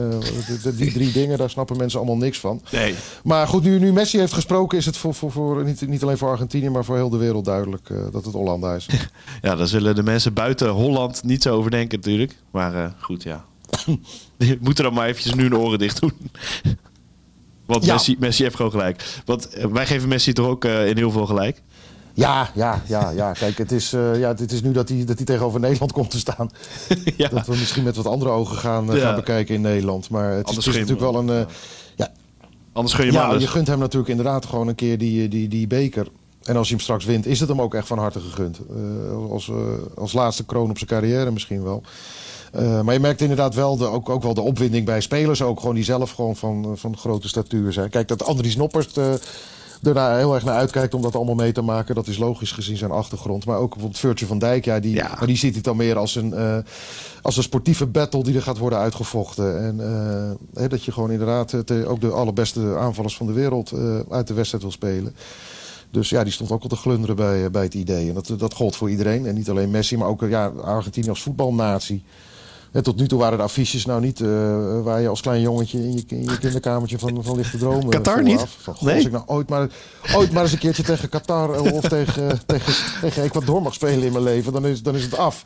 die 0.77 0.93
drie 0.93 1.13
dingen, 1.13 1.39
daar 1.39 1.51
snappen 1.51 1.77
mensen 1.77 1.99
allemaal 1.99 2.17
niks 2.17 2.41
van. 2.41 2.61
Nee. 2.71 2.95
Maar 3.25 3.49
goed, 3.49 3.63
nu, 3.63 3.79
nu 3.79 3.93
Messi 3.93 4.19
heeft 4.19 4.33
gesproken, 4.33 4.79
is 4.79 4.87
het 4.87 4.97
voor, 4.97 5.15
voor, 5.15 5.33
voor, 5.33 5.65
niet, 5.65 5.89
niet 5.89 6.03
alleen 6.03 6.19
voor 6.19 6.29
Argentinië, 6.29 6.71
maar 6.71 6.85
voor 6.85 6.97
heel 6.97 7.11
de 7.11 7.17
wereld 7.17 7.45
duidelijk 7.45 7.89
dat 8.13 8.25
het 8.25 8.35
Hollanda 8.35 8.75
is. 8.75 8.89
Ja, 9.43 9.57
daar 9.57 9.67
zullen 9.77 9.95
de 9.95 10.03
mensen 10.03 10.33
buiten 10.33 10.69
Holland 10.69 11.23
niet 11.25 11.43
zo 11.43 11.55
over 11.55 11.71
denken 11.71 11.99
natuurlijk. 11.99 12.37
Maar 12.51 12.75
eh, 12.85 12.91
goed, 13.01 13.23
ja. 13.23 13.45
Moeten 14.61 14.85
dan 14.85 14.93
maar 14.95 15.07
eventjes 15.07 15.35
nu 15.35 15.43
hun 15.43 15.57
oren 15.57 15.79
dicht 15.79 16.01
doen. 16.01 16.13
Want 17.67 17.85
Ja. 17.85 17.93
Messi, 17.93 18.17
Messi 18.19 18.43
heeft 18.43 18.57
gewoon 18.57 18.71
gelijk. 18.71 19.23
Want 19.25 19.49
eh, 19.49 19.65
wij 19.67 19.87
geven 19.87 20.09
Messi 20.09 20.33
toch 20.33 20.47
ook 20.47 20.65
eh, 20.65 20.89
in 20.89 20.97
heel 20.97 21.11
veel 21.11 21.27
gelijk. 21.27 21.63
Ja, 22.15 22.51
ja, 22.55 22.83
ja, 22.87 23.11
ja. 23.11 23.33
Kijk, 23.33 23.59
het 23.59 23.73
is, 23.73 23.91
ja, 23.91 24.29
het 24.37 24.53
is 24.53 24.63
nu 24.63 24.73
dat 24.73 24.89
hij, 24.89 25.05
dat 25.05 25.17
hij 25.17 25.27
tegenover 25.27 25.61
Nederland 25.61 25.93
komt 25.93 26.11
te 26.11 26.19
staan. 26.19 26.51
ja. 27.17 27.29
Dat 27.29 27.47
we 27.47 27.57
misschien 27.57 27.83
met 27.83 27.97
wat 27.97 28.07
andere 28.07 28.31
ogen 28.31 28.57
gaan, 28.57 28.87
Ja. 28.87 28.97
gaan 28.97 29.15
bekijken 29.15 29.55
in 29.55 29.61
Nederland. 29.61 30.11
Maar 30.11 30.31
het 30.33 30.49
is, 30.51 30.57
het 30.57 30.67
natuurlijk 30.67 31.01
wel 31.01 31.17
een... 31.29 31.47
ja, 31.97 32.13
Anders 32.73 32.95
gun 32.95 33.07
je 33.07 33.13
ja, 33.13 33.25
alles. 33.27 33.43
je 33.43 33.49
gunt 33.49 33.67
hem 33.67 33.79
natuurlijk 33.79 34.11
inderdaad 34.11 34.47
gewoon 34.47 34.69
een 34.69 34.75
keer 34.75 34.99
die, 34.99 35.29
die, 35.29 35.49
die 35.49 35.67
beker. 35.67 36.07
En 36.47 36.57
als 36.57 36.69
hij 36.69 36.77
hem 36.77 36.81
straks 36.81 37.05
wint, 37.05 37.27
is 37.27 37.41
het 37.41 37.49
hem 37.49 37.61
ook 37.61 37.75
echt 37.75 37.87
van 37.87 37.99
harte 37.99 38.21
gegund. 38.21 38.59
Eh, 38.71 39.31
als, 39.31 39.49
eh, 39.49 39.57
als 39.95 40.13
laatste 40.13 40.45
kroon 40.45 40.71
op 40.71 40.79
zijn 40.79 40.91
carrière 40.91 41.31
misschien 41.31 41.63
wel. 41.63 41.83
Eh, 42.53 42.81
maar 42.81 42.95
je 42.95 43.01
merkt 43.01 43.21
inderdaad 43.21 43.55
wel 43.55 43.77
de, 43.77 43.87
ook, 43.87 44.09
ook 44.09 44.23
wel 44.23 44.35
de 44.35 44.41
opwinding 44.41 44.85
bij 44.87 45.01
spelers. 45.01 45.43
Ook 45.43 45.61
gewoon 45.61 45.75
die 45.75 45.85
zelf 45.85 46.11
gewoon 46.11 46.37
van, 46.37 46.73
van 46.75 46.97
grote 46.97 47.29
statuur 47.29 47.73
zijn. 47.73 47.91
Kijk, 47.91 48.09
dat 48.09 48.25
Andries 48.25 48.57
Noppert 48.57 48.97
eh 48.97 49.13
er 49.83 49.95
daar 49.95 50.19
heel 50.19 50.35
erg 50.35 50.45
naar 50.45 50.55
uitkijkt 50.55 50.95
om 50.95 51.03
dat 51.03 51.15
allemaal 51.15 51.35
mee 51.35 51.53
te 51.53 51.63
maken. 51.63 51.95
Dat 51.95 52.07
is 52.07 52.19
logisch 52.19 52.53
gezien 52.53 52.77
zijn 52.77 52.91
achtergrond. 52.91 53.45
Maar 53.45 53.59
ook 53.59 53.71
bijvoorbeeld 53.71 54.01
Virtue 54.01 54.29
van 54.29 54.39
Dijk. 54.39 54.65
Ja, 54.65 54.81
die, 54.81 54.95
Ja. 54.95 55.15
Maar 55.19 55.27
die 55.27 55.37
ziet 55.37 55.53
hij 55.53 55.63
dan 55.63 55.77
meer 55.77 55.97
als 55.97 56.15
een, 56.15 56.35
als 57.23 57.37
een 57.37 57.43
sportieve 57.43 57.87
battle 57.87 58.23
die 58.23 58.35
er 58.35 58.43
gaat 58.43 58.59
worden 58.59 58.79
uitgevochten. 58.79 59.65
En 59.65 59.79
hè, 60.55 60.69
dat 60.69 60.85
je 60.85 60.93
gewoon 60.93 61.11
inderdaad 61.11 61.49
te- 61.65 61.85
ook 61.87 62.01
de 62.01 62.11
allerbeste 62.11 62.77
aanvallers 62.79 63.17
van 63.17 63.27
de 63.27 63.33
wereld 63.33 63.73
uit 64.11 64.27
de 64.27 64.35
wedstrijd 64.35 64.63
wil 64.63 64.73
spelen. 64.73 65.15
Dus 65.91 66.09
ja, 66.09 66.23
die 66.23 66.33
stond 66.33 66.51
ook 66.51 66.63
al 66.63 66.69
te 66.69 66.77
glunderen 66.77 67.17
bij, 67.17 67.45
eh, 67.45 67.51
bij 67.51 67.63
het 67.63 67.75
idee. 67.75 68.09
En 68.09 68.15
dat, 68.15 68.33
dat 68.39 68.55
gold 68.55 68.77
voor 68.77 68.91
iedereen. 68.91 69.27
En 69.27 69.35
niet 69.35 69.51
alleen 69.51 69.71
Messi, 69.71 69.97
maar 69.97 70.09
ook 70.09 70.23
eh, 70.23 70.31
ja, 70.31 70.47
Argentinië 70.47 71.09
als 71.09 71.23
voetbalnatie. 71.23 72.05
En 72.73 72.83
tot 72.83 72.97
nu 72.97 73.07
toe 73.07 73.19
waren 73.19 73.39
de 73.39 73.45
affiches 73.45 73.87
nou 73.87 74.01
niet 74.01 74.21
eh, 74.21 74.83
waar 74.83 75.01
je 75.01 75.09
als 75.09 75.21
klein 75.21 75.41
jongetje 75.41 75.79
in 75.79 75.93
je, 75.93 76.05
in 76.09 76.25
je 76.25 76.39
kinderkamertje 76.39 76.99
van, 76.99 77.25
van 77.25 77.37
ligt 77.37 77.51
te 77.51 77.59
dromen. 77.59 77.89
Qatar 77.89 78.23
niet? 78.23 78.45
Van, 78.59 78.75
goh, 78.75 78.83
Nee? 78.83 78.95
Als 78.95 79.05
ik 79.05 79.13
nou 79.13 79.25
ooit 79.27 79.49
maar, 79.49 79.69
ooit 80.15 80.33
maar 80.33 80.43
eens 80.43 80.53
een 80.53 80.59
keertje 80.59 80.83
tegen 80.83 81.09
Qatar 81.09 81.61
of 81.61 81.89
tegen, 81.89 82.41
tegen, 82.47 82.75
tegen 83.01 83.23
Ecuador 83.23 83.63
mag 83.63 83.75
spelen 83.75 84.03
in 84.03 84.13
mijn 84.13 84.25
leven, 84.25 84.53
dan 84.53 84.67
is, 84.67 84.83
dan 84.83 84.95
is 84.95 85.03
het 85.03 85.17
af. 85.17 85.45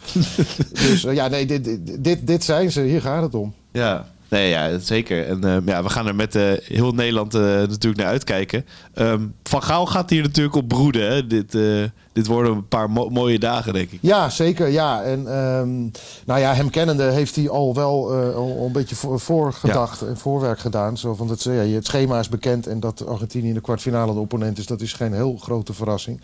dus 0.72 1.02
ja, 1.02 1.28
nee, 1.28 1.46
dit, 1.46 1.64
dit, 1.64 2.04
dit, 2.04 2.26
dit 2.26 2.44
zijn 2.44 2.72
ze. 2.72 2.80
Hier 2.80 3.00
gaat 3.00 3.22
het 3.22 3.34
om. 3.34 3.54
Ja, 3.72 4.08
nee, 4.30 4.48
ja, 4.48 4.78
zeker. 4.78 5.26
En 5.26 5.44
eh, 5.44 5.56
ja, 5.66 5.82
we 5.82 5.88
gaan 5.88 6.06
er 6.06 6.14
met 6.14 6.34
eh, 6.34 6.52
heel 6.64 6.92
Nederland 6.92 7.34
eh, 7.34 7.40
natuurlijk 7.42 7.96
naar 7.96 8.06
uitkijken. 8.10 8.66
Ehm, 8.94 9.26
Van 9.42 9.62
Gaal 9.62 9.86
gaat 9.86 10.10
hier 10.10 10.22
natuurlijk 10.22 10.56
op 10.56 10.68
broeden. 10.68 11.10
Hè? 11.12 11.26
Dit, 11.26 11.54
eh, 11.54 11.82
dit 12.12 12.26
worden 12.26 12.52
een 12.52 12.68
paar 12.68 12.90
mo- 12.90 13.08
mooie 13.08 13.38
dagen, 13.38 13.72
denk 13.72 13.90
ik. 13.90 13.98
Ja, 14.02 14.28
zeker. 14.28 14.68
Ja. 14.68 15.02
En 15.02 15.18
ehm, 15.26 15.78
nou 16.26 16.40
ja, 16.40 16.54
hem 16.54 16.70
kennende 16.70 17.02
heeft 17.02 17.36
hij 17.36 17.48
al 17.48 17.74
wel 17.74 18.12
al, 18.34 18.62
een 18.66 18.72
beetje 18.72 18.94
voor, 18.96 19.20
voorgedacht 19.20 20.02
en 20.02 20.16
voorwerk 20.16 20.58
gedaan. 20.58 20.98
Zo 20.98 21.14
van 21.14 21.28
het, 21.28 21.42
ja, 21.42 21.50
het 21.52 21.86
schema 21.86 22.18
is 22.18 22.28
bekend 22.28 22.66
en 22.66 22.80
dat 22.80 23.06
Argentinië 23.06 23.48
in 23.48 23.54
de 23.54 23.60
kwartfinale 23.60 24.12
de 24.12 24.18
opponent 24.20 24.58
is, 24.58 24.66
dat 24.66 24.80
is 24.80 24.92
geen 24.92 25.12
heel 25.12 25.36
grote 25.36 25.72
verrassing. 25.72 26.20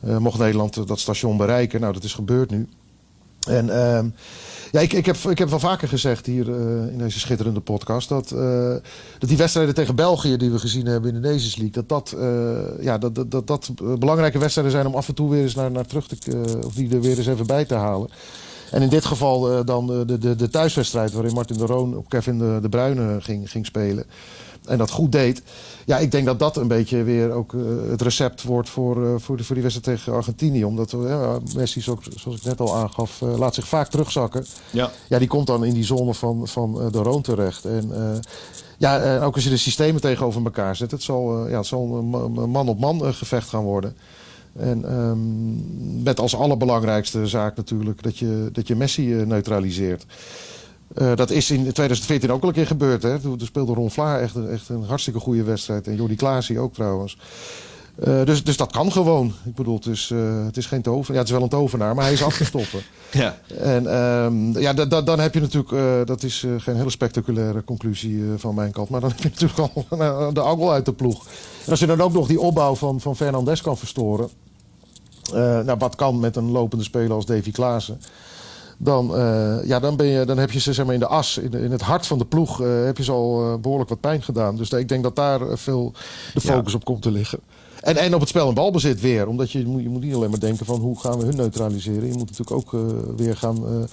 Mocht 0.00 0.38
Nederland 0.38 0.88
dat 0.88 0.98
station 1.00 1.36
bereiken, 1.36 1.80
nou 1.80 1.92
dat 1.92 2.04
is 2.04 2.14
gebeurd 2.14 2.50
nu. 2.50 2.68
En 3.46 3.70
ehm, 3.70 4.06
ja, 4.72 4.80
ik, 4.80 4.92
ik, 4.92 5.06
heb, 5.06 5.16
ik 5.16 5.38
heb 5.38 5.48
wel 5.48 5.58
vaker 5.58 5.88
gezegd 5.88 6.26
hier 6.26 6.48
eh, 6.50 6.92
in 6.92 6.98
deze 6.98 7.20
schitterende 7.20 7.60
podcast 7.60 8.08
dat, 8.08 8.30
eh, 8.30 8.74
dat 9.18 9.28
die 9.28 9.36
wedstrijden 9.36 9.74
tegen 9.74 9.94
België 9.94 10.36
die 10.36 10.50
we 10.50 10.58
gezien 10.58 10.86
hebben 10.86 11.14
in 11.14 11.20
de 11.20 11.28
Nations 11.28 11.56
League, 11.56 11.72
dat 11.72 11.88
dat, 11.88 12.12
eh, 12.18 12.84
ja, 12.84 12.98
dat, 12.98 13.30
dat, 13.30 13.46
dat, 13.46 13.70
belangrijke 13.98 14.38
wedstrijden 14.38 14.72
zijn 14.72 14.86
om 14.86 14.94
af 14.94 15.08
en 15.08 15.14
toe 15.14 15.30
weer 15.30 15.42
eens 15.42 15.54
naar, 15.54 15.70
naar 15.70 15.86
terug 15.86 16.06
te, 16.06 16.60
of 16.64 16.74
die 16.74 16.94
er 16.94 17.00
weer 17.00 17.18
eens 17.18 17.26
even 17.26 17.46
bij 17.46 17.64
te 17.64 17.74
halen. 17.74 18.10
En 18.70 18.82
in 18.82 18.88
dit 18.88 19.04
geval 19.04 19.64
dan 19.64 19.86
de, 19.86 20.04
de, 20.04 20.18
de, 20.18 20.36
de 20.36 20.48
thuiswedstrijd 20.48 21.12
waarin 21.12 21.34
Martin 21.34 21.56
de 21.56 21.66
Roon 21.66 21.96
op 21.96 22.08
Kevin 22.08 22.38
de, 22.38 22.58
de 22.62 22.68
Bruyne 22.68 23.20
ging, 23.20 23.50
ging 23.50 23.66
spelen. 23.66 24.04
En 24.66 24.78
dat 24.78 24.90
goed 24.90 25.12
deed. 25.12 25.42
Ja, 25.86 25.98
ik 25.98 26.10
denk 26.10 26.26
dat 26.26 26.38
dat 26.38 26.56
een 26.56 26.68
beetje 26.68 27.02
weer 27.02 27.30
ook 27.30 27.54
eh, 27.54 27.60
het 27.90 28.02
recept 28.02 28.42
wordt 28.42 28.68
voor, 28.68 29.04
eh, 29.06 29.14
voor, 29.18 29.36
de, 29.36 29.44
voor 29.44 29.54
die 29.54 29.64
wedstrijd 29.64 29.98
tegen 29.98 30.12
Argentinië. 30.16 30.64
Omdat 30.64 30.92
eh, 30.92 31.34
Messi, 31.54 31.80
zo- 31.80 31.98
zoals 32.16 32.36
ik 32.38 32.44
net 32.44 32.60
al 32.60 32.76
aangaf, 32.76 33.20
laat 33.20 33.54
zich 33.54 33.68
vaak 33.68 33.88
terugzakken. 33.88 34.46
Ja. 34.70 34.90
Ja, 35.08 35.18
die 35.18 35.28
komt 35.28 35.46
dan 35.46 35.64
in 35.64 35.74
die 35.74 35.84
zone 35.84 36.14
van, 36.14 36.48
van 36.48 36.88
de 36.92 36.98
Roon 36.98 37.22
terecht. 37.22 37.64
En 37.64 37.90
ja, 38.78 39.20
ook 39.24 39.34
als 39.34 39.44
je 39.44 39.50
de 39.50 39.56
systemen 39.56 40.00
tegenover 40.00 40.44
elkaar 40.44 40.76
zet, 40.76 40.90
het 40.90 41.02
zal, 41.02 41.48
ja, 41.48 41.56
het 41.56 41.66
zal 41.66 41.96
een 41.96 42.10
ma- 42.10 42.42
een 42.42 42.50
man-op-man 42.50 43.14
gevecht 43.14 43.48
gaan 43.48 43.62
worden. 43.62 43.96
En 44.58 44.84
ehm, 44.88 46.02
met 46.02 46.20
als 46.20 46.36
allerbelangrijkste 46.36 47.26
zaak 47.26 47.56
natuurlijk 47.56 48.02
dat 48.02 48.18
je, 48.18 48.48
dat 48.52 48.66
je 48.68 48.76
Messi 48.76 49.02
neutraliseert. 49.06 50.06
Eh, 50.94 51.12
dat 51.16 51.30
is 51.30 51.50
in 51.50 51.60
2014 51.62 52.32
ook 52.32 52.42
al 52.42 52.48
een 52.48 52.54
keer 52.54 52.66
gebeurd. 52.66 53.02
Hè? 53.02 53.18
Toen, 53.20 53.40
speelde 53.40 53.74
Ron 53.74 53.90
Vlaar 53.90 54.20
echt, 54.20 54.34
een- 54.34 54.48
echt 54.48 54.68
een 54.68 54.84
hartstikke 54.84 55.20
goede 55.20 55.42
wedstrijd. 55.42 55.86
En 55.86 55.96
Jordi 55.96 56.16
Klaasie 56.16 56.58
ook 56.58 56.74
trouwens. 56.74 57.18
Eh, 58.02 58.24
dus, 58.24 58.44
dus 58.44 58.56
dat 58.56 58.72
kan 58.72 58.92
gewoon. 58.92 59.32
Ik 59.44 59.54
bedoel, 59.54 59.74
het 59.74 59.86
is, 59.86 60.10
eh, 60.12 60.44
het 60.44 60.56
is 60.56 60.66
geen 60.66 60.82
tovenaar. 60.82 61.12
Ja, 61.12 61.18
het 61.18 61.26
is 61.26 61.32
wel 61.34 61.42
een 61.42 61.48
tovenaar, 61.48 61.94
maar 61.94 62.04
hij 62.04 62.12
is 62.12 62.22
af 62.22 62.36
te 62.36 62.44
stoppen. 62.44 62.80
Ja. 63.12 63.38
En 63.60 63.86
ehm, 63.86 64.58
ja, 64.58 64.72
da- 64.72 64.84
da- 64.84 65.02
dan 65.02 65.20
heb 65.20 65.34
je 65.34 65.40
natuurlijk, 65.40 66.06
dat 66.06 66.22
is 66.22 66.46
geen 66.58 66.76
hele 66.76 66.90
spectaculaire 66.90 67.64
conclusie 67.64 68.22
van 68.36 68.54
mijn 68.54 68.72
kant, 68.72 68.88
maar 68.88 69.00
dan 69.00 69.10
heb 69.16 69.18
je 69.22 69.28
natuurlijk 69.28 69.58
al 69.58 70.32
de 70.32 70.40
angel 70.40 70.72
uit 70.72 70.84
de 70.84 70.92
ploeg. 70.92 71.26
En 71.64 71.70
als 71.70 71.80
je 71.80 71.86
dan 71.86 72.00
ook 72.00 72.12
nog 72.12 72.26
die 72.26 72.40
opbouw 72.40 72.74
van, 72.74 73.00
van 73.00 73.16
Fernandes 73.16 73.60
kan 73.62 73.76
verstoren, 73.78 74.28
nou, 75.32 75.74
wat 75.78 75.94
kan 75.96 76.20
met 76.20 76.36
een 76.36 76.50
lopende 76.50 76.84
speler 76.84 77.12
als 77.12 77.26
Davy 77.26 77.50
Klaassen, 77.50 78.00
dan, 78.78 79.16
eh, 79.16 79.64
ja, 79.64 79.80
dan, 79.80 79.96
ben 79.96 80.06
je, 80.06 80.24
dan 80.24 80.38
heb 80.38 80.50
je 80.50 80.60
ze 80.60 80.72
zeg 80.72 80.84
maar, 80.84 80.94
in 80.94 81.00
de 81.00 81.06
as, 81.06 81.38
in, 81.38 81.50
de- 81.50 81.60
in 81.60 81.70
het 81.70 81.80
hart 81.82 82.06
van 82.06 82.18
de 82.18 82.24
ploeg, 82.24 82.60
eh, 82.62 82.84
heb 82.84 82.96
je 82.96 83.04
ze 83.04 83.12
al 83.12 83.52
eh, 83.52 83.58
behoorlijk 83.60 83.90
wat 83.90 84.00
pijn 84.00 84.22
gedaan. 84.22 84.56
Dus 84.56 84.70
ik 84.70 84.88
denk 84.88 85.02
dat 85.02 85.16
daar 85.16 85.40
veel 85.58 85.92
de 86.34 86.40
focus 86.40 86.74
op 86.74 86.84
komt 86.84 87.02
te 87.02 87.10
liggen. 87.10 87.38
En, 87.80 87.96
en 87.96 88.14
op 88.14 88.20
het 88.20 88.28
spel 88.28 88.48
en 88.48 88.54
balbezit 88.54 89.00
weer. 89.00 89.26
Omdat 89.28 89.50
je, 89.50 89.58
je 89.58 89.66
moet- 89.88 90.02
niet 90.02 90.14
alleen 90.14 90.30
maar 90.30 90.38
denken 90.40 90.66
van 90.66 90.80
hoe 90.80 91.00
gaan 91.00 91.18
we 91.18 91.24
hun 91.24 91.36
neutraliseren. 91.36 92.06
Je 92.06 92.18
moet 92.18 92.30
natuurlijk 92.30 92.50
ook 92.50 92.76
weer 93.16 93.36
gaan, 93.36 93.88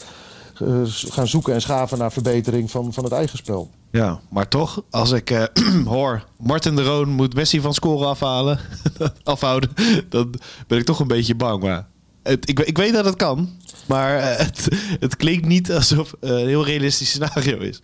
gaan 1.09 1.27
zoeken 1.27 1.53
en 1.53 1.61
schaven 1.61 1.97
naar 1.97 2.11
verbetering 2.11 2.71
van, 2.71 2.93
van 2.93 3.03
het 3.03 3.13
eigen 3.13 3.37
spel. 3.37 3.69
Ja, 3.91 4.19
maar 4.29 4.47
toch, 4.47 4.81
als 4.89 5.11
ik 5.11 5.49
hoor, 5.85 6.25
Martin 6.37 6.75
de 6.75 6.83
Roon 6.83 7.09
moet 7.09 7.33
Messi 7.33 7.61
van 7.61 7.73
scoren 7.73 8.07
afhalen, 8.07 8.59
afhouden, 9.23 9.69
dan 10.09 10.33
ben 10.67 10.77
ik 10.77 10.85
toch 10.85 10.99
een 10.99 11.07
beetje 11.07 11.35
bang. 11.35 11.63
Maar 11.63 11.87
het, 12.23 12.49
ik, 12.49 12.59
ik 12.59 12.77
weet 12.77 12.93
dat 12.93 13.05
het 13.05 13.15
kan, 13.15 13.49
maar 13.89 14.17
eh, 14.17 14.37
het, 14.45 14.67
het 14.99 15.15
klinkt 15.15 15.45
niet 15.47 15.71
alsof 15.71 16.13
een 16.19 16.47
heel 16.47 16.65
realistisch 16.65 17.09
scenario 17.09 17.57
is. 17.57 17.81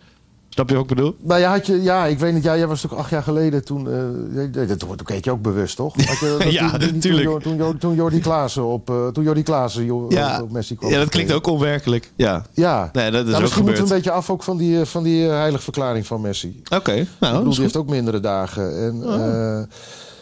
Snap 0.48 0.68
je 0.68 0.74
wat 0.74 0.90
ik 0.90 0.96
bedoel? 0.96 1.16
Nou 1.22 1.40
ja, 1.40 1.50
had 1.50 1.66
je, 1.66 1.82
ja, 1.82 2.06
ik 2.06 2.18
weet 2.18 2.34
niet. 2.34 2.42
Ja, 2.44 2.56
jij 2.56 2.66
was 2.66 2.80
toch 2.80 2.94
acht 2.94 3.10
jaar 3.10 3.22
geleden 3.22 3.64
toen. 3.64 3.90
eh, 3.90 4.66
dat, 4.68 4.80
dat 4.80 5.02
keek 5.02 5.24
je 5.24 5.30
ook 5.30 5.42
bewust, 5.42 5.76
toch? 5.76 5.94
Had 6.06 6.18
je, 6.18 6.36
dat- 6.38 6.52
Ja, 6.52 6.70
toen- 6.70 6.78
toen- 6.80 6.94
natuurlijk. 6.94 7.40
Toen, 7.42 7.56
toen, 7.58 7.78
toen 7.78 7.94
Jordi 7.94 8.20
Klaassen 8.20 8.64
op, 8.64 8.90
eh, 8.90 9.06
toen 9.08 9.24
Jordi 9.24 9.42
Klaassen 9.42 9.84
jo- 9.84 10.06
Ja, 10.08 10.42
op 10.42 10.50
Messi 10.50 10.74
kwam. 10.76 10.90
ja 10.90 10.98
dat 10.98 11.08
klinkt 11.08 11.32
ook 11.32 11.46
onwerkelijk. 11.46 12.10
Ja, 12.16 12.46
Ja, 12.54 12.90
Nee, 12.92 13.10
dat 13.10 13.20
is 13.20 13.24
Nou, 13.24 13.34
ook 13.34 13.40
misschien 13.40 13.64
moeten 13.64 13.82
we 13.84 13.88
een 13.90 13.96
beetje 13.96 14.10
af 14.10 14.30
ook 14.30 14.42
van 14.42 14.56
die, 14.56 14.84
van 14.84 15.02
die 15.02 15.22
heilige 15.28 15.62
verklaring 15.62 16.06
van 16.06 16.20
Messi. 16.20 16.62
oké. 16.74 16.92
ik 16.92 17.08
Nou, 17.20 17.36
bedoel, 17.36 17.52
die 17.52 17.60
heeft 17.62 17.76
ook 17.76 17.88
mindere 17.88 18.20
dagen. 18.20 18.82
En, 18.82 19.02
eh, 19.02 19.62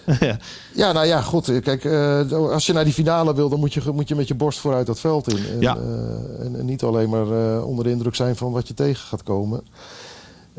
Ja. 0.20 0.36
ja, 0.74 0.92
nou 0.92 1.07
ja, 1.07 1.20
goed. 1.20 1.61
Kijk, 1.61 1.84
eh, 1.84 2.32
als 2.32 2.66
je 2.66 2.72
naar 2.72 2.84
die 2.84 2.92
finale 2.92 3.34
wil, 3.34 3.48
dan 3.48 3.59
moet 3.59 3.74
je, 3.74 3.80
moet 3.92 4.09
je 4.09 4.14
met 4.14 4.28
je 4.28 4.34
borst 4.34 4.59
vooruit 4.59 4.86
dat 4.86 5.00
veld 5.00 5.32
in. 5.32 5.46
En, 5.46 5.61
Ja. 5.61 5.76
eh, 5.76 6.44
en, 6.46 6.57
en 6.59 6.64
niet 6.64 6.82
alleen 6.82 7.09
maar 7.09 7.57
eh, 7.57 7.66
onder 7.66 7.84
de 7.84 7.90
indruk 7.90 8.14
zijn 8.14 8.36
van 8.36 8.52
wat 8.52 8.68
je 8.68 8.74
tegen 8.74 9.07
gaat 9.07 9.22
komen. 9.22 9.62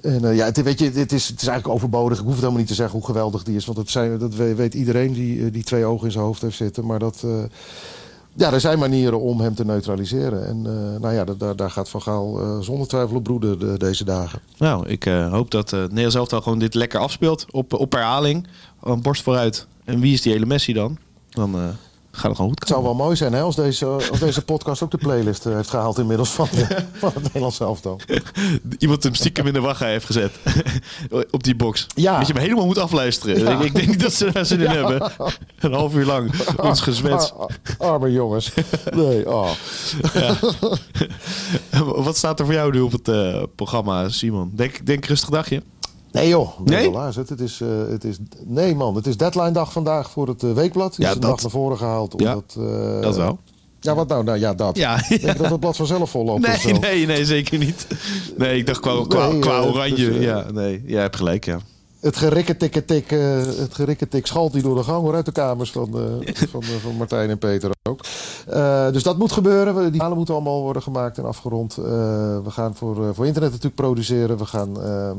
En 0.02 0.36
ja, 0.36 0.46
het, 0.46 0.62
weet 0.64 0.80
je, 0.80 0.92
het, 0.92 1.12
is, 1.12 1.28
het 1.28 1.42
is 1.42 1.48
eigenlijk 1.48 1.68
overbodig. 1.78 2.18
Ik 2.18 2.24
hoef 2.24 2.30
het 2.32 2.40
helemaal 2.40 2.60
niet 2.60 2.68
te 2.70 2.76
zeggen 2.76 2.98
hoe 2.98 3.06
geweldig 3.08 3.44
die 3.44 3.56
is. 3.56 3.66
Want 3.66 3.78
dat, 3.78 3.90
zijn, 3.90 4.18
dat 4.18 4.36
we- 4.36 4.56
weet 4.56 4.74
iedereen 4.74 5.14
die, 5.14 5.52
die 5.52 5.64
twee 5.64 5.86
ogen 5.86 6.06
in 6.06 6.12
zijn 6.12 6.24
hoofd 6.24 6.42
heeft 6.42 6.58
zitten. 6.58 6.86
Maar 6.86 7.00
dat, 7.00 7.24
ja, 8.36 8.54
er 8.54 8.60
zijn 8.60 8.80
manieren 8.80 9.20
om 9.22 9.40
hem 9.40 9.56
te 9.56 9.66
neutraliseren. 9.66 10.48
En 10.48 10.66
eh, 10.66 11.02
nou 11.02 11.14
ja, 11.14 11.24
da- 11.26 11.34
daar, 11.38 11.56
daar 11.56 11.72
gaat 11.72 11.90
Van 11.90 12.02
Gaal 12.02 12.42
eh, 12.42 12.60
zonder 12.60 12.88
twijfel 12.88 13.16
op 13.16 13.24
broeden 13.24 13.60
de- 13.60 13.78
deze 13.78 14.04
dagen. 14.04 14.40
Nou, 14.58 14.88
ik 14.88 15.06
eh, 15.06 15.32
hoop 15.32 15.52
dat 15.52 15.72
uh, 15.72 15.80
Nederlands 15.82 16.16
elftal 16.16 16.42
gewoon 16.42 16.60
dit 16.60 16.74
lekker 16.74 17.00
afspeelt 17.00 17.46
op, 17.52 17.74
op 17.74 17.92
herhaling. 17.92 18.48
Een 18.84 19.02
borst 19.02 19.24
vooruit. 19.24 19.68
En 19.84 20.00
wie 20.00 20.14
is 20.14 20.22
die 20.22 20.32
hele 20.32 20.46
Messi 20.46 20.74
dan? 20.74 20.98
Dan 21.30 21.56
gaat 22.16 22.24
het 22.24 22.36
gewoon 22.36 22.50
goed 22.50 22.60
Het 22.60 22.68
zou 22.68 22.84
wel 22.84 22.94
mooi 22.94 23.16
zijn 23.16 23.34
hè, 23.34 23.42
als, 23.42 23.56
deze, 23.56 23.86
als 23.86 24.20
deze 24.20 24.42
podcast 24.42 24.84
ook 24.84 24.92
de 24.92 24.98
playlist 24.98 25.46
eh, 25.46 25.54
heeft 25.56 25.70
gehaald 25.70 25.98
inmiddels 25.98 26.30
van, 26.30 26.48
van 26.94 27.12
het 27.14 27.24
Nederlands 27.24 27.60
elftal. 27.60 28.00
Iemand 28.78 29.04
hem 29.04 29.14
stiekem 29.16 29.48
in 29.48 29.54
de 29.54 29.60
wachtrij 29.62 29.92
heeft 29.92 30.06
gezet. 30.06 30.40
op 31.32 31.44
die 31.44 31.56
box. 31.56 31.88
Ja. 31.96 32.18
Dat 32.18 32.28
je 32.28 32.34
hem 32.34 32.42
helemaal 32.42 32.66
moet 32.66 32.78
afluisteren. 32.78 33.40
Ja. 33.40 33.52
Ik, 33.52 33.60
ik 33.60 33.76
denk 33.76 33.88
niet 33.88 34.00
dat 34.00 34.14
ze 34.14 34.32
daar 34.32 34.46
zin 34.46 34.60
in 34.60 34.64
Ja. 34.64 34.74
hebben. 34.74 35.12
Een 35.60 35.74
half 35.74 35.96
uur 35.96 36.06
lang. 36.06 36.32
Ons 36.62 36.82
gezwets. 36.82 37.34
Arme 37.78 38.12
jongens. 38.12 38.52
Nee, 38.94 39.30
oh. 39.34 39.50
Wat 41.96 42.18
staat 42.18 42.40
er 42.40 42.46
voor 42.46 42.54
jou 42.54 42.72
nu 42.72 42.80
op 42.80 42.92
het 42.92 43.08
eh, 43.08 43.44
programma, 43.56 44.10
Simon? 44.10 44.52
Denk, 44.56 44.86
denk 44.86 45.06
rustig 45.06 45.30
dagje. 45.30 45.62
Nee 46.16 46.28
joh, 46.30 46.60
Nee? 46.64 46.98
het, 46.98 47.40
is, 47.42 47.62
eh, 47.62 47.68
het 47.90 48.04
is, 48.04 48.18
nee 48.46 48.76
man, 48.76 48.96
het 48.96 49.08
is 49.08 49.18
deadline 49.18 49.52
dag 49.52 49.72
vandaag 49.72 50.12
voor 50.12 50.28
het 50.28 50.44
eh, 50.44 50.52
weekblad. 50.52 50.96
Ja, 50.98 51.10
is 51.10 51.16
een 51.16 51.22
dat- 51.22 51.30
dag 51.32 51.42
naar 51.42 51.52
voren 51.52 51.78
gehaald. 51.78 52.14
Ja, 52.18 52.30
Omdat, 52.30 52.56
eh, 52.70 53.02
Dat 53.02 53.16
wel. 53.16 53.38
Ja, 53.80 53.96
wat 53.96 54.08
nou? 54.08 54.24
Nou 54.24 54.40
ja, 54.40 54.54
dat. 54.54 54.78
Ja. 54.78 55.00
Denk 55.10 55.38
dat 55.38 55.50
het 55.50 55.60
blad 55.60 55.76
vanzelf 55.76 56.10
vol 56.10 56.26
loopt 56.26 56.48
of 56.48 56.56
zo? 56.56 56.70
Nee, 56.70 56.80
nee, 56.80 57.06
nee, 57.06 57.26
zeker 57.26 57.58
niet. 57.58 57.88
Nee, 58.38 58.58
ik 58.58 58.66
dacht 58.66 58.80
qua, 58.80 59.06
qua, 59.08 59.28
Nee, 59.28 59.40
qua 59.40 59.62
oranje. 59.62 59.96
dus, 60.12 60.24
ja, 60.24 60.46
nee, 60.52 60.84
jij 60.86 61.02
hebt 61.02 61.16
gelijk, 61.16 61.46
ja. 61.46 61.60
Het 62.00 62.18
gerikketikketik, 62.18 63.10
het 63.10 63.74
gerikketik 63.74 64.26
schalt 64.28 64.54
die 64.54 64.62
door 64.62 64.76
de 64.76 64.84
gang 64.84 65.02
hoor, 65.02 65.16
uit 65.16 65.26
de 65.26 65.32
kamers 65.32 65.72
van, 65.72 65.90
van, 66.52 66.64
van 66.64 66.96
Martijn 66.98 67.30
en 67.30 67.38
Peter 67.38 67.72
ook. 67.90 68.04
Dus 68.94 69.04
dat 69.04 69.18
moet 69.18 69.32
gebeuren. 69.32 69.92
Die 69.92 70.02
halen 70.02 70.18
moeten 70.18 70.34
allemaal 70.36 70.62
worden 70.62 70.82
gemaakt 70.82 71.18
en 71.18 71.26
afgerond. 71.26 71.76
We 71.76 72.42
gaan 72.50 72.76
voor, 72.76 73.16
voor 73.16 73.26
internet 73.26 73.50
natuurlijk 73.50 73.76
produceren. 73.82 74.38
We 74.38 74.46
gaan 74.46 74.82
ehm, 74.82 75.18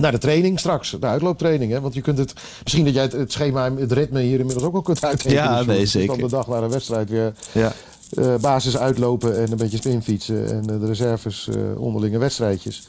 naar 0.00 0.12
de 0.12 0.18
training 0.18 0.58
straks, 0.58 0.96
de 1.00 1.06
uitlooptraining. 1.06 1.72
Hè? 1.72 1.80
Want 1.80 1.94
je 1.94 2.00
kunt 2.00 2.18
het, 2.18 2.34
misschien 2.62 2.84
dat 2.84 2.94
jij 2.94 3.02
het, 3.02 3.12
het 3.12 3.32
schema, 3.32 3.74
het 3.74 3.92
ritme 3.92 4.20
hier 4.20 4.38
inmiddels 4.38 4.66
ook 4.66 4.72
wel 4.72 4.82
kunt 4.82 5.04
uitrekenen. 5.04 5.44
Ja, 5.44 5.56
Dus 5.56 5.66
nee, 5.66 5.86
zeker. 5.86 6.08
Dan 6.08 6.28
de 6.28 6.36
dag 6.36 6.46
naar 6.46 6.62
een 6.62 6.70
wedstrijd 6.70 7.10
weer 7.10 7.34
ja. 7.52 7.72
eh, 8.10 8.34
basis 8.40 8.76
uitlopen 8.76 9.38
en 9.38 9.50
een 9.50 9.56
beetje 9.56 9.76
spinfietsen. 9.76 10.50
En 10.50 10.74
eh, 10.74 10.80
de 10.80 10.86
reserves 10.86 11.48
eh, 11.48 11.80
onderlinge 11.80 12.18
wedstrijdjes. 12.18 12.88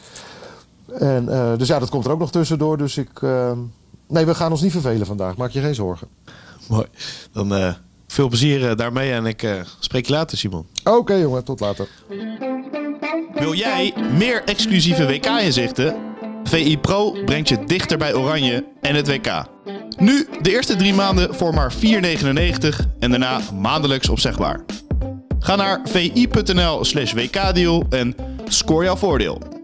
En, 1.00 1.26
dus 1.58 1.68
ja, 1.68 1.80
dat 1.80 1.90
komt 1.90 2.06
er 2.06 2.12
ook 2.12 2.20
nog 2.20 2.32
tussendoor. 2.32 2.78
Dus 2.78 2.98
ik... 2.98 3.22
nee, 4.08 4.26
we 4.26 4.36
gaan 4.36 4.52
ons 4.52 4.62
niet 4.62 4.72
vervelen 4.72 5.06
vandaag. 5.06 5.38
Maak 5.38 5.50
je 5.52 5.62
geen 5.62 5.76
zorgen. 5.76 6.08
Mooi. 6.68 6.86
Dan 7.32 7.76
veel 8.08 8.28
plezier 8.28 8.76
daarmee 8.76 9.12
en 9.12 9.26
ik 9.26 9.48
spreek 9.80 10.06
je 10.06 10.14
later, 10.14 10.38
Simon. 10.38 10.66
Oké 10.84 11.14
jongen, 11.14 11.44
tot 11.44 11.60
later. 11.60 11.88
Wil 13.34 13.54
jij 13.54 13.94
meer 14.18 14.44
exclusieve 14.44 15.06
WK-inzichten? 15.06 16.11
VI 16.44 16.78
Pro 16.78 17.12
brengt 17.26 17.50
je 17.50 17.64
dichter 17.66 17.98
bij 17.98 18.14
Oranje 18.14 18.66
en 18.82 18.96
het 18.96 19.08
WK. 19.08 19.44
Nu 19.98 20.28
de 20.42 20.52
eerste 20.52 20.76
drie 20.76 20.94
maanden 20.94 21.36
voor 21.36 21.54
maar 21.54 21.74
4,99 21.74 21.80
en 23.00 23.10
daarna 23.10 23.40
maandelijks 23.60 24.10
opzegbaar. 24.10 24.66
Ga 25.40 25.56
naar 25.56 25.82
vi.nl 25.84 26.86
slash 26.86 27.14
wkdeal 27.14 27.86
en 27.90 28.16
scoor 28.48 28.84
jouw 28.84 28.96
voordeel. 28.96 29.61